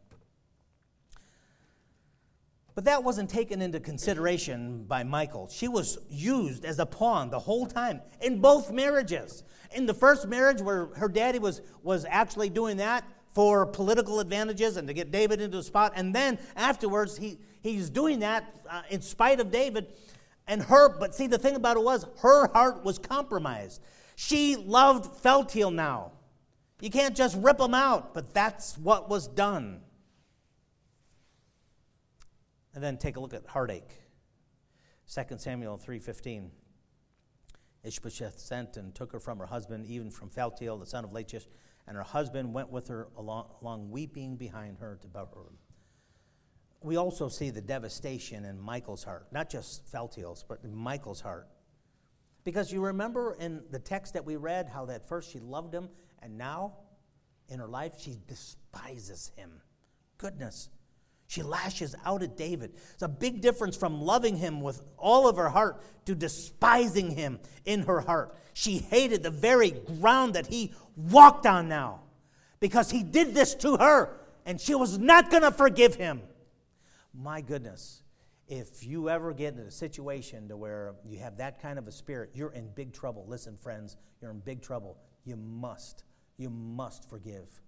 But 2.79 2.85
that 2.85 3.03
wasn't 3.03 3.29
taken 3.29 3.61
into 3.61 3.81
consideration 3.81 4.85
by 4.85 5.03
Michal. 5.03 5.49
She 5.51 5.67
was 5.67 5.97
used 6.09 6.63
as 6.63 6.79
a 6.79 6.85
pawn 6.85 7.29
the 7.29 7.37
whole 7.37 7.65
time 7.65 7.99
in 8.21 8.39
both 8.39 8.71
marriages. 8.71 9.43
In 9.75 9.85
the 9.85 9.93
first 9.93 10.29
marriage, 10.29 10.61
where 10.61 10.85
her 10.95 11.09
daddy 11.09 11.39
was, 11.39 11.61
was 11.83 12.05
actually 12.09 12.49
doing 12.49 12.77
that 12.77 13.03
for 13.33 13.65
political 13.65 14.21
advantages 14.21 14.77
and 14.77 14.87
to 14.87 14.93
get 14.93 15.11
David 15.11 15.41
into 15.41 15.57
a 15.57 15.63
spot, 15.63 15.91
and 15.97 16.15
then 16.15 16.39
afterwards, 16.55 17.17
he, 17.17 17.37
he's 17.59 17.89
doing 17.89 18.19
that 18.19 18.55
uh, 18.69 18.83
in 18.89 19.01
spite 19.01 19.41
of 19.41 19.51
David. 19.51 19.87
And 20.47 20.61
her, 20.61 20.97
but 20.97 21.13
see, 21.13 21.27
the 21.27 21.37
thing 21.37 21.57
about 21.57 21.75
it 21.75 21.83
was, 21.83 22.05
her 22.21 22.47
heart 22.53 22.85
was 22.85 22.97
compromised. 22.97 23.81
She 24.15 24.55
loved 24.55 25.21
Phaltiel 25.21 25.73
now. 25.73 26.13
You 26.79 26.91
can't 26.91 27.13
just 27.13 27.35
rip 27.41 27.59
him 27.59 27.73
out, 27.73 28.13
but 28.13 28.33
that's 28.33 28.77
what 28.77 29.09
was 29.09 29.27
done. 29.27 29.81
And 32.79 32.83
then 32.85 32.95
take 32.95 33.17
a 33.17 33.19
look 33.19 33.33
at 33.33 33.45
heartache. 33.45 33.91
2 35.13 35.37
Samuel 35.37 35.77
3.15. 35.77 36.47
Ishbosheth 37.83 38.39
sent 38.39 38.77
and 38.77 38.95
took 38.95 39.11
her 39.11 39.19
from 39.19 39.37
her 39.39 39.47
husband, 39.47 39.85
even 39.85 40.09
from 40.09 40.29
Phaltiel, 40.29 40.79
the 40.79 40.85
son 40.85 41.03
of 41.03 41.11
Lachish, 41.11 41.45
and 41.89 41.97
her 41.97 42.03
husband 42.03 42.53
went 42.53 42.69
with 42.69 42.87
her 42.87 43.09
along, 43.17 43.49
along 43.61 43.91
weeping 43.91 44.37
behind 44.37 44.77
her 44.77 44.97
to 45.01 45.09
Bahurim. 45.09 45.57
We 46.81 46.95
also 46.95 47.27
see 47.27 47.49
the 47.49 47.59
devastation 47.59 48.45
in 48.45 48.57
Michal's 48.57 49.03
heart, 49.03 49.27
not 49.33 49.49
just 49.49 49.85
Phaltiel's, 49.91 50.45
but 50.47 50.59
in 50.63 50.73
Michal's 50.73 51.19
heart. 51.19 51.49
Because 52.45 52.71
you 52.71 52.79
remember 52.79 53.35
in 53.41 53.61
the 53.71 53.79
text 53.79 54.13
that 54.13 54.23
we 54.23 54.37
read 54.37 54.69
how 54.69 54.85
that 54.85 55.05
first 55.05 55.33
she 55.33 55.39
loved 55.39 55.75
him, 55.75 55.89
and 56.21 56.37
now 56.37 56.77
in 57.49 57.59
her 57.59 57.67
life 57.67 57.95
she 57.99 58.19
despises 58.25 59.33
him. 59.35 59.51
Goodness. 60.17 60.69
She 61.29 61.43
lashes 61.43 61.93
out 62.05 62.23
at 62.23 62.37
David. 62.37 62.73
It's 62.91 63.03
a 63.03 63.07
big 63.07 63.39
difference 63.39 63.77
from 63.77 64.01
loving 64.01 64.35
him 64.35 64.61
with 64.61 64.81
all 64.97 65.29
of 65.29 65.37
her 65.37 65.49
heart 65.49 65.79
to 66.05 66.15
despising 66.15 67.11
him 67.11 67.39
in 67.65 67.83
her 67.83 67.99
heart. 67.99 68.35
She 68.53 68.79
hated 68.79 69.21
the 69.21 69.29
very 69.29 69.69
ground 69.69 70.33
that 70.33 70.47
he 70.47 70.73
walked 70.97 71.45
on 71.45 71.69
now 71.69 71.99
because 72.59 72.89
he 72.89 73.03
did 73.03 73.35
this 73.35 73.53
to 73.55 73.77
her 73.77 74.17
and 74.47 74.59
she 74.59 74.73
was 74.73 74.97
not 74.97 75.29
going 75.29 75.43
to 75.43 75.51
forgive 75.51 75.93
him. 75.93 76.23
My 77.13 77.41
goodness, 77.41 78.01
if 78.47 78.83
you 78.83 79.07
ever 79.07 79.31
get 79.31 79.53
in 79.53 79.59
a 79.59 79.71
situation 79.71 80.47
to 80.47 80.57
where 80.57 80.95
you 81.05 81.19
have 81.19 81.37
that 81.37 81.61
kind 81.61 81.77
of 81.77 81.87
a 81.87 81.91
spirit, 81.91 82.31
you're 82.33 82.53
in 82.53 82.69
big 82.73 82.91
trouble. 82.91 83.23
Listen, 83.27 83.55
friends, 83.55 83.97
you're 84.19 84.31
in 84.31 84.39
big 84.39 84.63
trouble. 84.63 84.97
You 85.25 85.35
must, 85.35 86.05
you 86.37 86.49
must 86.49 87.07
forgive. 87.07 87.61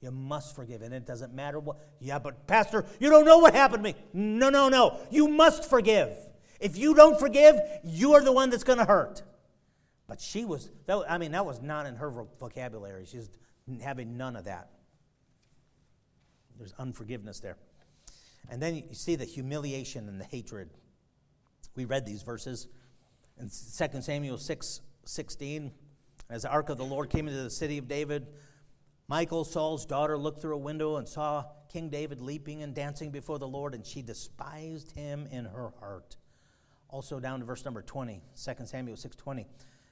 You 0.00 0.10
must 0.10 0.54
forgive. 0.54 0.82
And 0.82 0.92
it 0.92 1.06
doesn't 1.06 1.34
matter 1.34 1.58
what. 1.58 1.78
Yeah, 2.00 2.18
but 2.18 2.46
Pastor, 2.46 2.84
you 3.00 3.10
don't 3.10 3.24
know 3.24 3.38
what 3.38 3.54
happened 3.54 3.84
to 3.84 3.92
me. 3.92 3.96
No, 4.12 4.50
no, 4.50 4.68
no. 4.68 4.98
You 5.10 5.28
must 5.28 5.68
forgive. 5.68 6.10
If 6.60 6.76
you 6.76 6.94
don't 6.94 7.18
forgive, 7.18 7.56
you 7.84 8.14
are 8.14 8.22
the 8.22 8.32
one 8.32 8.50
that's 8.50 8.64
going 8.64 8.78
to 8.78 8.84
hurt. 8.84 9.22
But 10.06 10.20
she 10.20 10.44
was, 10.44 10.70
that, 10.86 11.04
I 11.08 11.18
mean, 11.18 11.32
that 11.32 11.44
was 11.44 11.60
not 11.60 11.86
in 11.86 11.96
her 11.96 12.10
vocabulary. 12.38 13.06
She's 13.06 13.28
having 13.82 14.16
none 14.16 14.36
of 14.36 14.44
that. 14.44 14.70
There's 16.58 16.74
unforgiveness 16.78 17.40
there. 17.40 17.56
And 18.48 18.62
then 18.62 18.76
you 18.76 18.82
see 18.92 19.16
the 19.16 19.24
humiliation 19.24 20.08
and 20.08 20.20
the 20.20 20.24
hatred. 20.24 20.70
We 21.74 21.84
read 21.84 22.06
these 22.06 22.22
verses 22.22 22.68
in 23.38 23.50
2 23.50 24.02
Samuel 24.02 24.38
6 24.38 24.80
16. 25.04 25.72
As 26.28 26.42
the 26.42 26.50
ark 26.50 26.68
of 26.68 26.78
the 26.78 26.84
Lord 26.84 27.10
came 27.10 27.28
into 27.28 27.42
the 27.42 27.50
city 27.50 27.78
of 27.78 27.86
David, 27.86 28.26
Michal, 29.08 29.44
Saul's 29.44 29.86
daughter, 29.86 30.18
looked 30.18 30.40
through 30.40 30.56
a 30.56 30.58
window 30.58 30.96
and 30.96 31.08
saw 31.08 31.44
King 31.68 31.90
David 31.90 32.20
leaping 32.20 32.62
and 32.62 32.74
dancing 32.74 33.10
before 33.10 33.38
the 33.38 33.46
Lord, 33.46 33.74
and 33.74 33.86
she 33.86 34.02
despised 34.02 34.92
him 34.92 35.28
in 35.30 35.44
her 35.44 35.72
heart. 35.78 36.16
Also 36.88 37.20
down 37.20 37.40
to 37.40 37.44
verse 37.44 37.64
number 37.64 37.82
20, 37.82 38.20
2 38.34 38.66
Samuel 38.66 38.96
6:20. 38.96 39.40
It 39.40 39.46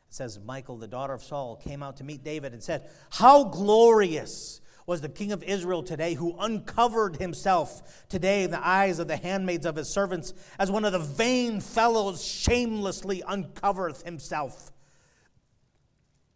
says, 0.09 0.39
Michal, 0.41 0.79
the 0.79 0.89
daughter 0.89 1.15
of 1.15 1.23
Saul, 1.23 1.57
came 1.57 1.83
out 1.83 1.97
to 1.99 2.05
meet 2.05 2.25
David 2.25 2.53
and 2.53 2.63
said, 2.63 2.89
How 3.11 3.45
glorious 3.45 4.61
was 4.87 5.01
the 5.01 5.09
king 5.09 5.33
of 5.33 5.43
Israel 5.43 5.83
today 5.83 6.15
who 6.15 6.37
uncovered 6.39 7.17
himself 7.17 8.07
today 8.09 8.43
in 8.43 8.51
the 8.51 8.67
eyes 8.67 8.99
of 8.99 9.09
the 9.09 9.17
handmaids 9.17 9.65
of 9.65 9.77
his 9.77 9.89
servants, 9.89 10.35
as 10.59 10.71
one 10.71 10.85
of 10.85 10.93
the 10.93 10.99
vain 10.99 11.61
fellows 11.61 12.25
shamelessly 12.25 13.23
uncovereth 13.23 14.05
himself. 14.05 14.73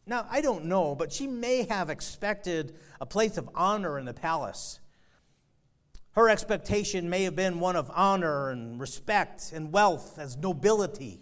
Now, 0.08 0.26
I 0.30 0.40
don't 0.40 0.64
know, 0.64 0.94
but 0.94 1.12
she 1.12 1.26
may 1.26 1.64
have 1.64 1.90
expected 1.90 2.74
a 2.98 3.04
place 3.04 3.36
of 3.36 3.48
honor 3.54 3.98
in 3.98 4.06
the 4.06 4.14
palace. 4.14 4.80
Her 6.12 6.30
expectation 6.30 7.10
may 7.10 7.24
have 7.24 7.36
been 7.36 7.60
one 7.60 7.76
of 7.76 7.90
honor 7.94 8.48
and 8.48 8.80
respect 8.80 9.52
and 9.52 9.70
wealth 9.70 10.18
as 10.18 10.36
nobility. 10.36 11.20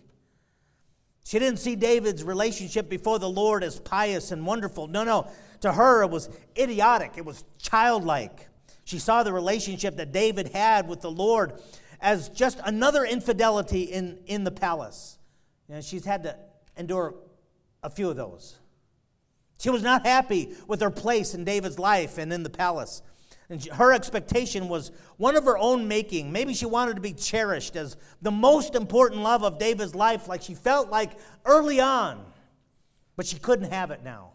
She 1.25 1.41
didn't 1.41 1.59
see 1.59 1.75
David's 1.75 2.23
relationship 2.23 2.89
before 2.89 3.19
the 3.19 3.29
Lord 3.29 3.65
as 3.65 3.81
pious 3.81 4.31
and 4.31 4.47
wonderful. 4.47 4.87
No, 4.87 5.03
no. 5.03 5.27
To 5.63 5.73
her, 5.73 6.05
it 6.05 6.11
was 6.11 6.31
idiotic, 6.57 7.15
it 7.17 7.25
was 7.25 7.45
childlike. 7.59 8.47
She 8.85 9.01
saw 9.01 9.25
the 9.25 9.33
relationship 9.33 9.97
that 9.97 10.13
David 10.13 10.51
had 10.53 10.87
with 10.87 11.01
the 11.01 11.11
Lord 11.11 11.61
as 12.01 12.29
just 12.29 12.61
another 12.65 13.05
infidelity 13.05 13.83
in, 13.83 14.21
in 14.27 14.45
the 14.45 14.53
palace. 14.53 15.19
And 15.69 15.85
she's 15.85 16.05
had 16.05 16.23
to 16.23 16.37
endure 16.77 17.17
a 17.83 17.91
few 17.91 18.09
of 18.09 18.17
those. 18.17 18.61
She 19.59 19.71
was 19.71 19.83
not 19.83 20.07
happy 20.07 20.55
with 20.67 20.81
her 20.81 20.91
place 20.91 21.35
in 21.35 21.45
David's 21.45 21.79
life 21.79 22.19
and 22.19 22.33
in 22.33 22.43
the 22.43 22.51
palace. 22.51 23.03
And 23.49 23.65
her 23.67 23.93
expectation 23.93 24.69
was 24.69 24.91
one 25.19 25.37
of 25.37 25.45
her 25.45 25.57
own 25.57 25.87
making. 25.87 26.33
Maybe 26.33 26.53
she 26.53 26.67
wanted 26.67 26.97
to 26.97 27.01
be 27.01 27.13
cherished 27.13 27.77
as 27.77 27.97
the 28.21 28.33
most 28.33 28.75
important 28.75 29.23
love 29.23 29.45
of 29.45 29.59
David's 29.59 29.95
life, 29.95 30.29
like 30.29 30.43
she 30.43 30.55
felt 30.55 30.91
like 30.91 31.13
early 31.45 31.81
on. 31.81 32.25
But 33.15 33.27
she 33.27 33.39
couldn't 33.39 33.73
have 33.73 33.91
it 33.91 34.03
now. 34.03 34.33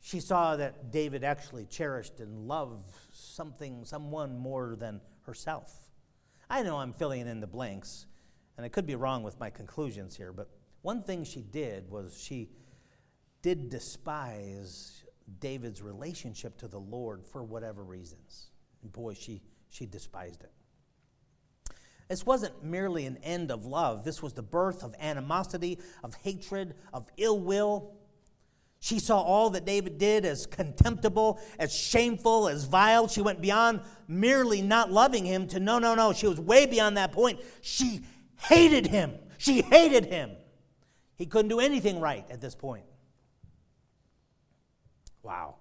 She 0.00 0.20
saw 0.20 0.56
that 0.56 0.90
David 0.90 1.24
actually 1.24 1.66
cherished 1.66 2.20
and 2.20 2.48
loved 2.48 2.86
something, 3.12 3.84
someone 3.84 4.38
more 4.38 4.76
than 4.78 5.00
herself. 5.22 5.90
I 6.48 6.62
know 6.62 6.78
I'm 6.78 6.92
filling 6.92 7.26
in 7.26 7.40
the 7.40 7.46
blanks, 7.46 8.06
and 8.56 8.64
I 8.64 8.68
could 8.68 8.86
be 8.86 8.94
wrong 8.94 9.22
with 9.22 9.38
my 9.38 9.50
conclusions 9.50 10.16
here, 10.16 10.32
but 10.32 10.48
one 10.82 11.02
thing 11.02 11.24
she 11.24 11.42
did 11.42 11.90
was 11.90 12.18
she 12.18 12.48
did 13.42 13.70
despise 13.70 15.04
David's 15.38 15.82
relationship 15.82 16.58
to 16.58 16.68
the 16.68 16.80
Lord 16.80 17.24
for 17.24 17.42
whatever 17.42 17.82
reasons. 17.82 18.50
And 18.82 18.92
boy, 18.92 19.14
she, 19.14 19.42
she 19.70 19.86
despised 19.86 20.42
it. 20.42 20.50
This 22.08 22.26
wasn't 22.26 22.64
merely 22.64 23.06
an 23.06 23.18
end 23.22 23.52
of 23.52 23.66
love, 23.66 24.04
this 24.04 24.20
was 24.20 24.32
the 24.32 24.42
birth 24.42 24.82
of 24.82 24.94
animosity, 24.98 25.78
of 26.02 26.14
hatred, 26.16 26.74
of 26.92 27.06
ill 27.16 27.38
will. 27.38 27.92
She 28.82 28.98
saw 28.98 29.20
all 29.20 29.50
that 29.50 29.66
David 29.66 29.98
did 29.98 30.24
as 30.24 30.46
contemptible, 30.46 31.38
as 31.58 31.72
shameful, 31.72 32.48
as 32.48 32.64
vile. 32.64 33.08
She 33.08 33.20
went 33.20 33.42
beyond 33.42 33.82
merely 34.08 34.62
not 34.62 34.90
loving 34.90 35.26
him 35.26 35.46
to 35.48 35.60
no, 35.60 35.78
no, 35.78 35.94
no. 35.94 36.14
She 36.14 36.26
was 36.26 36.40
way 36.40 36.64
beyond 36.64 36.96
that 36.96 37.12
point. 37.12 37.40
She 37.60 38.00
hated 38.38 38.86
him. 38.86 39.12
She 39.36 39.60
hated 39.60 40.06
him. 40.06 40.30
He 41.14 41.26
couldn't 41.26 41.50
do 41.50 41.60
anything 41.60 42.00
right 42.00 42.24
at 42.30 42.40
this 42.40 42.54
point. 42.54 42.84
Wow. 45.22 45.56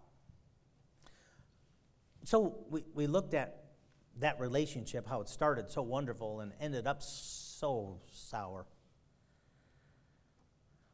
So 2.23 2.65
we, 2.69 2.83
we 2.93 3.07
looked 3.07 3.33
at 3.33 3.63
that 4.19 4.39
relationship, 4.39 5.07
how 5.07 5.21
it 5.21 5.29
started 5.29 5.71
so 5.71 5.81
wonderful 5.81 6.41
and 6.41 6.53
ended 6.59 6.87
up 6.87 7.01
so 7.01 8.01
sour. 8.11 8.65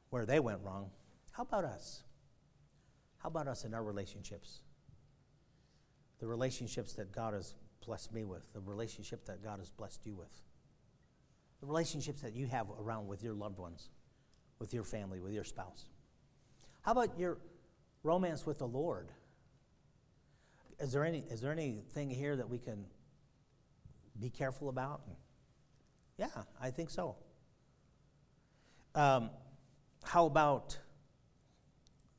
Where 0.09 0.25
they 0.25 0.39
went 0.39 0.61
wrong. 0.63 0.91
How 1.31 1.43
about 1.43 1.65
us? 1.65 2.03
How 3.17 3.27
about 3.27 3.47
us 3.47 3.65
in 3.65 3.73
our 3.73 3.83
relationships? 3.83 4.61
the 6.19 6.27
relationships 6.27 6.93
that 6.93 7.11
God 7.11 7.33
has 7.33 7.53
blessed 7.85 8.13
me 8.13 8.23
with, 8.23 8.41
the 8.53 8.59
relationship 8.59 9.25
that 9.25 9.43
God 9.43 9.59
has 9.59 9.69
blessed 9.69 10.05
you 10.05 10.15
with, 10.15 10.31
the 11.59 11.67
relationships 11.67 12.21
that 12.21 12.33
you 12.33 12.47
have 12.47 12.67
around 12.79 13.07
with 13.07 13.23
your 13.23 13.33
loved 13.33 13.59
ones, 13.59 13.89
with 14.59 14.73
your 14.73 14.83
family, 14.83 15.19
with 15.19 15.33
your 15.33 15.43
spouse. 15.43 15.85
How 16.81 16.93
about 16.93 17.19
your 17.19 17.37
romance 18.05 18.45
with 18.45 18.59
the 18.59 18.67
Lord? 18.67 19.11
Is 20.79 20.93
there, 20.93 21.03
any, 21.03 21.23
is 21.29 21.41
there 21.41 21.51
anything 21.51 22.09
here 22.09 22.35
that 22.35 22.47
we 22.47 22.59
can 22.59 22.85
be 24.19 24.29
careful 24.29 24.69
about? 24.69 25.01
Yeah, 26.17 26.27
I 26.61 26.69
think 26.69 26.91
so. 26.91 27.15
Um, 28.93 29.31
how 30.03 30.27
about 30.27 30.77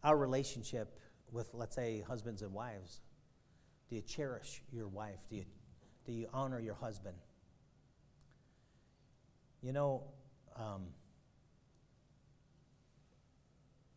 our 0.03 0.17
relationship 0.17 0.99
with, 1.31 1.51
let's 1.55 1.77
say, 1.77 2.05
husbands 2.07 2.43
and 2.43 2.53
wives? 2.53 3.01
Do 3.89 3.97
you 3.97 4.03
cherish 4.03 4.63
your 4.73 4.89
wife? 4.89 5.21
Do 5.31 5.37
you, 5.37 5.45
do 6.05 6.13
you 6.13 6.27
honor 6.35 6.59
your 6.59 6.75
husband? 6.75 7.17
You 9.63 9.73
know, 9.73 10.03
um, 10.57 10.87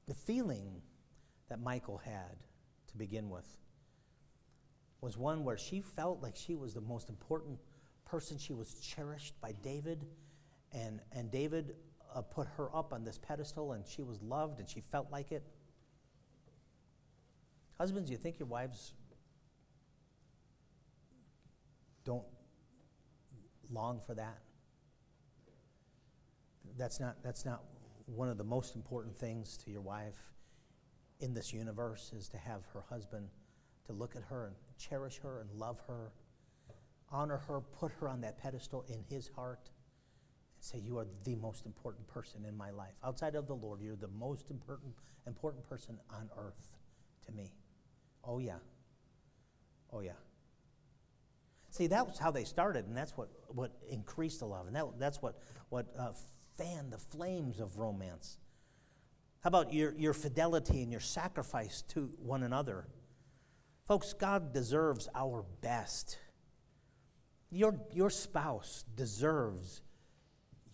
the 0.05 0.13
feeling 0.13 0.81
that 1.49 1.59
Michal 1.59 1.97
had 1.97 2.37
to 2.87 2.97
begin 2.97 3.29
with 3.29 3.45
was 5.01 5.17
one 5.17 5.43
where 5.43 5.57
she 5.57 5.81
felt 5.81 6.21
like 6.21 6.35
she 6.35 6.55
was 6.55 6.73
the 6.73 6.81
most 6.81 7.09
important 7.09 7.57
person. 8.05 8.37
She 8.37 8.53
was 8.53 8.73
cherished 8.75 9.39
by 9.41 9.53
David, 9.63 10.05
and, 10.73 10.99
and 11.11 11.31
David 11.31 11.75
uh, 12.13 12.21
put 12.21 12.47
her 12.57 12.75
up 12.75 12.91
on 12.91 13.03
this 13.03 13.17
pedestal, 13.17 13.73
and 13.73 13.85
she 13.87 14.01
was 14.01 14.21
loved, 14.21 14.59
and 14.59 14.69
she 14.69 14.81
felt 14.81 15.07
like 15.11 15.31
it. 15.31 15.43
Husbands, 17.77 18.11
you 18.11 18.17
think 18.17 18.39
your 18.39 18.47
wives 18.47 18.93
don't 22.03 22.25
long 23.71 24.01
for 24.05 24.15
that? 24.15 24.39
That's 26.77 26.99
not, 26.99 27.23
that's 27.23 27.45
not 27.45 27.63
one 28.05 28.27
of 28.27 28.37
the 28.37 28.43
most 28.43 28.75
important 28.75 29.15
things 29.15 29.55
to 29.57 29.71
your 29.71 29.81
wife 29.81 30.33
in 31.20 31.34
this 31.34 31.53
universe 31.53 32.11
is 32.17 32.30
to 32.30 32.38
have 32.38 32.65
her 32.74 32.84
husband 32.89 33.30
to 33.86 33.93
look 33.93 34.15
at 34.15 34.24
her 34.24 34.45
and 34.47 34.55
cherish 34.78 35.20
her 35.24 35.41
and 35.41 35.51
love 35.59 35.82
her, 35.88 36.11
honor 37.11 37.38
her, 37.47 37.59
put 37.59 37.91
her 37.99 38.07
on 38.07 38.22
that 38.22 38.38
pedestal 38.38 38.86
in 38.88 39.03
his 39.09 39.30
heart, 39.36 39.70
and 40.55 40.63
say, 40.63 40.78
You 40.80 40.97
are 40.97 41.07
the 41.24 41.36
most 41.36 41.65
important 41.65 42.07
person 42.07 42.45
in 42.45 42.55
my 42.55 42.70
life. 42.70 42.93
Outside 43.03 43.36
of 43.36 43.47
the 43.47 43.55
Lord, 43.55 43.82
you're 43.82 43.95
the 43.95 44.07
most 44.07 44.49
important, 44.49 44.93
important 45.28 45.67
person 45.67 45.97
on 46.09 46.30
earth 46.38 46.76
to 47.26 47.32
me. 47.32 47.51
Oh, 48.24 48.39
yeah. 48.39 48.59
Oh, 49.91 50.01
yeah. 50.01 50.11
See, 51.72 51.88
that 51.88 52.07
was 52.07 52.17
how 52.17 52.32
they 52.32 52.43
started, 52.43 52.86
and 52.86 52.97
that's 52.97 53.15
what, 53.15 53.30
what 53.47 53.72
increased 53.89 54.39
the 54.39 54.45
love, 54.45 54.67
and 54.67 54.76
that, 54.76 54.86
that's 54.97 55.22
what, 55.22 55.39
what 55.70 55.88
uh, 55.97 56.11
fanned 56.57 56.91
the 56.91 56.97
flames 56.97 57.59
of 57.59 57.78
romance. 57.78 58.38
How 59.41 59.47
about 59.47 59.73
your, 59.73 59.93
your 59.93 60.13
fidelity 60.13 60.81
and 60.81 60.91
your 60.91 61.01
sacrifice 61.01 61.81
to 61.89 62.11
one 62.17 62.43
another? 62.43 62.87
Folks, 63.85 64.13
God 64.13 64.53
deserves 64.53 65.07
our 65.15 65.45
best. 65.61 66.17
Your, 67.49 67.79
your 67.93 68.09
spouse 68.09 68.83
deserves 68.95 69.81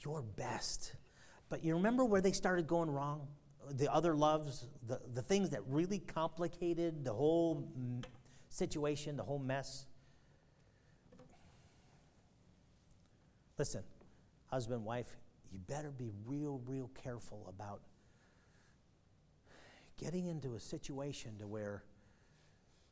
your 0.04 0.22
best. 0.22 0.96
But 1.48 1.64
you 1.64 1.76
remember 1.76 2.04
where 2.06 2.22
they 2.22 2.32
started 2.32 2.68
going 2.68 2.90
wrong? 2.90 3.28
The 3.72 3.92
other 3.92 4.16
loves, 4.16 4.68
the, 4.88 5.00
the 5.14 5.22
things 5.22 5.52
that 5.52 5.62
really 5.68 6.00
complicated 6.00 7.06
the 7.06 7.14
whole 7.14 7.72
situation, 8.50 9.16
the 9.16 9.24
whole 9.24 9.40
mess. 9.40 9.86
Listen, 13.58 13.84
husband, 14.48 14.84
wife, 14.84 15.16
you 15.52 15.60
better 15.60 15.92
be 15.92 16.12
real, 16.26 16.62
real 16.66 16.90
careful 17.02 17.46
about 17.48 17.82
getting 19.98 20.28
into 20.28 20.56
a 20.56 20.60
situation 20.60 21.38
to 21.40 21.48
where 21.48 21.84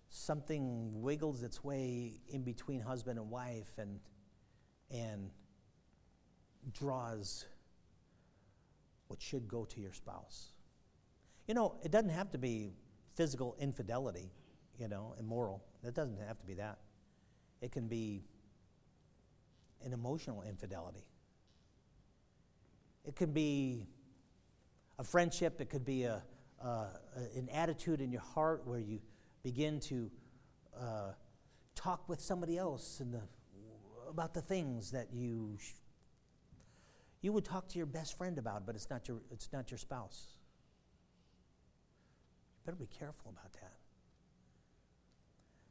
something 0.10 1.01
wiggles 1.01 1.43
its 1.43 1.64
way 1.64 2.22
in 2.30 2.43
between 2.43 2.80
husband 2.80 3.18
and 3.18 3.30
wife 3.30 3.78
and, 3.78 3.99
and 4.91 5.32
draws 6.72 7.45
what 9.08 9.22
should 9.22 9.47
go 9.47 9.66
to 9.66 9.82
your 9.82 9.93
spouse. 9.93 10.51
You 11.47 11.56
know, 11.56 11.76
it 11.84 11.91
doesn't 11.91 12.10
have 12.12 12.32
to 12.32 12.38
be 12.38 12.74
physical 13.16 13.56
infidelity, 13.60 14.32
you 14.78 14.88
know, 14.88 15.16
immoral. 15.20 15.64
It 15.84 15.93
doesn't 15.93 16.20
have 16.28 16.39
to 16.39 16.45
be 16.45 16.54
that. 16.56 16.78
It 17.62 17.72
can 17.72 17.88
be 17.88 18.24
an 19.84 19.93
emotional 19.93 20.43
infidelity. 20.43 21.08
It 23.04 23.16
could 23.16 23.34
be 23.34 23.88
a 24.99 25.04
friendship, 25.04 25.60
it 25.60 25.70
could 25.70 25.84
be 25.84 26.04
a, 26.04 26.22
uh, 26.64 26.86
an 27.36 27.49
attitude 27.49 28.01
in 28.01 28.11
your 28.11 28.22
heart 28.22 28.61
where 28.66 28.80
you 28.80 28.99
begin 29.43 29.80
to 29.82 30.09
uh, 30.80 31.11
talk 31.76 32.07
with 32.07 32.22
somebody 32.22 32.57
else 32.57 33.01
the, 33.11 33.22
about 34.09 34.34
the 34.34 34.41
things 34.41 34.91
that 34.91 35.07
you 35.14 35.57
sh- 35.59 35.74
you 37.22 37.32
would 37.32 37.45
talk 37.45 37.70
to 37.70 37.78
your 37.78 37.86
best 37.86 38.18
friend 38.18 38.38
about, 38.38 38.66
but 38.66 38.76
it's 38.76 38.89
not 38.89 39.07
your 39.07 39.22
it's 39.32 39.49
not 39.53 39.72
your 39.72 39.78
spouse. 39.78 40.36
You 42.57 42.66
better 42.66 42.78
be 42.78 42.88
careful 42.97 43.32
about 43.32 43.53
that. 43.53 43.74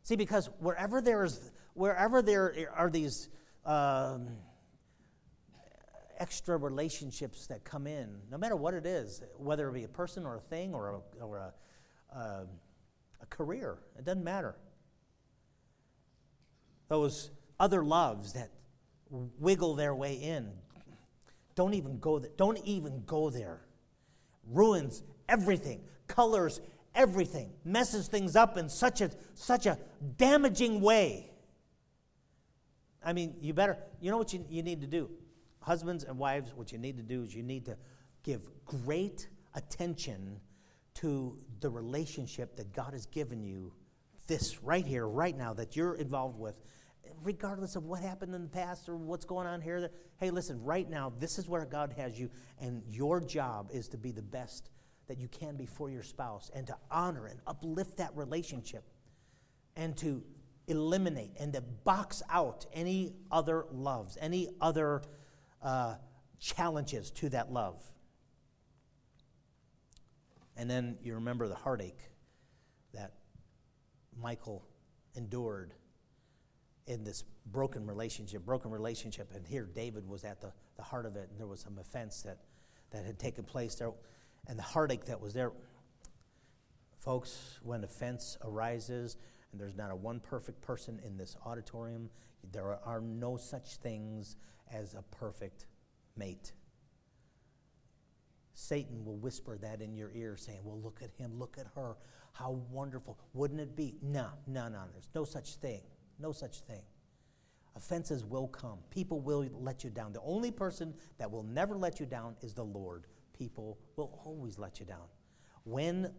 See, 0.02 0.16
because 0.16 0.48
wherever 0.58 1.00
there's 1.00 1.50
wherever 1.74 2.22
there 2.22 2.70
are 2.74 2.90
these 2.90 3.28
um, 3.64 4.28
extra 6.18 6.56
relationships 6.56 7.46
that 7.46 7.64
come 7.64 7.86
in, 7.86 8.20
no 8.30 8.38
matter 8.38 8.56
what 8.56 8.74
it 8.74 8.86
is, 8.86 9.22
whether 9.36 9.68
it 9.68 9.74
be 9.74 9.84
a 9.84 9.88
person 9.88 10.24
or 10.24 10.36
a 10.36 10.40
thing 10.40 10.74
or 10.74 11.00
a, 11.20 11.24
or 11.24 11.36
a, 11.38 11.52
uh, 12.16 12.44
a 13.20 13.26
career, 13.26 13.78
it 13.98 14.04
doesn't 14.04 14.24
matter. 14.24 14.56
Those 16.88 17.30
other 17.58 17.84
loves 17.84 18.34
that 18.34 18.50
wiggle 19.10 19.74
their 19.74 19.94
way 19.94 20.14
in, 20.14 20.50
don't 21.54 21.74
even 21.74 21.98
go 21.98 22.18
there. 22.18 22.30
Don't 22.36 22.58
even 22.64 23.02
go 23.04 23.30
there. 23.30 23.60
Ruins 24.50 25.02
everything, 25.28 25.82
colors 26.06 26.60
everything, 26.94 27.52
messes 27.64 28.08
things 28.08 28.36
up 28.36 28.56
in 28.56 28.68
such 28.68 29.00
a 29.00 29.10
such 29.34 29.66
a 29.66 29.78
damaging 30.16 30.80
way. 30.80 31.30
I 33.04 33.12
mean, 33.12 33.36
you 33.40 33.52
better, 33.52 33.78
you 34.00 34.10
know 34.10 34.18
what 34.18 34.32
you, 34.32 34.44
you 34.48 34.62
need 34.62 34.80
to 34.80 34.86
do? 34.86 35.10
Husbands 35.62 36.04
and 36.04 36.18
wives, 36.18 36.52
what 36.54 36.72
you 36.72 36.78
need 36.78 36.96
to 36.96 37.02
do 37.02 37.22
is 37.22 37.34
you 37.34 37.42
need 37.42 37.64
to 37.66 37.76
give 38.22 38.42
great 38.64 39.28
attention 39.54 40.40
to 40.94 41.38
the 41.60 41.70
relationship 41.70 42.56
that 42.56 42.72
God 42.72 42.92
has 42.92 43.06
given 43.06 43.42
you, 43.42 43.72
this 44.26 44.62
right 44.62 44.86
here, 44.86 45.08
right 45.08 45.36
now, 45.36 45.54
that 45.54 45.74
you're 45.74 45.94
involved 45.94 46.38
with, 46.38 46.60
regardless 47.22 47.76
of 47.76 47.84
what 47.84 48.00
happened 48.00 48.34
in 48.34 48.42
the 48.42 48.48
past 48.48 48.88
or 48.88 48.96
what's 48.96 49.24
going 49.24 49.46
on 49.46 49.60
here. 49.60 49.90
Hey, 50.18 50.30
listen, 50.30 50.62
right 50.62 50.88
now, 50.88 51.12
this 51.18 51.38
is 51.38 51.48
where 51.48 51.64
God 51.64 51.94
has 51.96 52.18
you, 52.18 52.30
and 52.60 52.82
your 52.88 53.20
job 53.20 53.70
is 53.72 53.88
to 53.88 53.96
be 53.96 54.12
the 54.12 54.22
best 54.22 54.70
that 55.08 55.18
you 55.18 55.28
can 55.28 55.56
be 55.56 55.66
for 55.66 55.90
your 55.90 56.02
spouse 56.02 56.50
and 56.54 56.66
to 56.66 56.76
honor 56.90 57.26
and 57.26 57.40
uplift 57.46 57.96
that 57.98 58.10
relationship 58.14 58.84
and 59.76 59.96
to 59.96 60.22
eliminate 60.68 61.32
and 61.40 61.52
to 61.52 61.60
box 61.60 62.22
out 62.30 62.66
any 62.72 63.12
other 63.30 63.66
loves, 63.72 64.16
any 64.20 64.48
other 64.60 65.02
uh, 65.62 65.94
challenges 66.38 67.10
to 67.12 67.28
that 67.30 67.52
love. 67.52 67.82
And 70.56 70.68
then 70.68 70.98
you 71.02 71.14
remember 71.14 71.48
the 71.48 71.54
heartache 71.54 72.00
that 72.92 73.14
Michal 74.20 74.62
endured 75.14 75.72
in 76.86 77.04
this 77.04 77.24
broken 77.46 77.86
relationship, 77.86 78.44
broken 78.44 78.70
relationship. 78.70 79.30
And 79.34 79.46
here 79.46 79.68
David 79.72 80.06
was 80.06 80.24
at 80.24 80.40
the, 80.40 80.52
the 80.76 80.82
heart 80.82 81.06
of 81.06 81.16
it, 81.16 81.28
and 81.30 81.38
there 81.38 81.46
was 81.46 81.60
some 81.60 81.78
offense 81.78 82.22
that, 82.22 82.38
that 82.90 83.04
had 83.04 83.18
taken 83.18 83.44
place 83.44 83.74
there, 83.76 83.92
and 84.46 84.58
the 84.58 84.62
heartache 84.64 85.06
that 85.06 85.20
was 85.20 85.32
there. 85.32 85.52
Folks, 86.98 87.58
when 87.62 87.82
offense 87.84 88.36
arises, 88.44 89.16
and 89.50 89.60
there's 89.60 89.76
not 89.76 89.90
a 89.90 89.96
one 89.96 90.20
perfect 90.20 90.60
person 90.60 91.00
in 91.04 91.16
this 91.16 91.36
auditorium, 91.46 92.10
there 92.52 92.78
are 92.84 93.00
no 93.00 93.36
such 93.36 93.76
things 93.76 94.36
as 94.72 94.94
a 94.94 95.02
perfect 95.02 95.66
mate. 96.16 96.52
Satan 98.54 99.04
will 99.04 99.16
whisper 99.16 99.58
that 99.58 99.80
in 99.80 99.94
your 99.96 100.10
ear, 100.14 100.36
saying, 100.36 100.60
Well, 100.64 100.80
look 100.80 101.00
at 101.02 101.10
him, 101.16 101.38
look 101.38 101.56
at 101.58 101.66
her. 101.74 101.96
How 102.32 102.60
wonderful. 102.70 103.18
Wouldn't 103.34 103.60
it 103.60 103.76
be? 103.76 103.96
No, 104.02 104.28
no, 104.46 104.68
no. 104.68 104.82
There's 104.92 105.08
no 105.14 105.24
such 105.24 105.56
thing. 105.56 105.82
No 106.18 106.32
such 106.32 106.60
thing. 106.60 106.82
Offenses 107.76 108.24
will 108.24 108.48
come. 108.48 108.78
People 108.90 109.20
will 109.20 109.46
let 109.60 109.84
you 109.84 109.90
down. 109.90 110.12
The 110.12 110.22
only 110.22 110.50
person 110.50 110.94
that 111.18 111.30
will 111.30 111.42
never 111.42 111.76
let 111.76 112.00
you 112.00 112.06
down 112.06 112.36
is 112.42 112.54
the 112.54 112.64
Lord. 112.64 113.06
People 113.38 113.78
will 113.96 114.20
always 114.24 114.58
let 114.58 114.80
you 114.80 114.86
down. 114.86 115.06
When, 115.64 116.12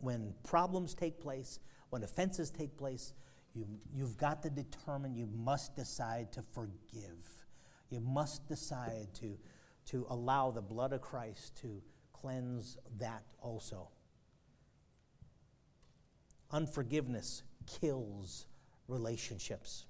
when 0.00 0.34
problems 0.44 0.94
take 0.94 1.20
place, 1.20 1.60
when 1.90 2.02
offenses 2.02 2.50
take 2.50 2.76
place, 2.76 3.14
You, 3.54 3.66
you've 3.94 4.16
got 4.16 4.42
to 4.42 4.50
determine, 4.50 5.14
you 5.16 5.26
must 5.26 5.74
decide 5.74 6.32
to 6.32 6.42
forgive. 6.42 7.37
You 7.90 8.00
must 8.00 8.46
decide 8.48 9.08
to, 9.14 9.36
to 9.86 10.06
allow 10.10 10.50
the 10.50 10.62
blood 10.62 10.92
of 10.92 11.00
Christ 11.00 11.56
to 11.62 11.82
cleanse 12.12 12.76
that 12.98 13.24
also. 13.40 13.88
Unforgiveness 16.50 17.42
kills 17.66 18.46
relationships. 18.88 19.86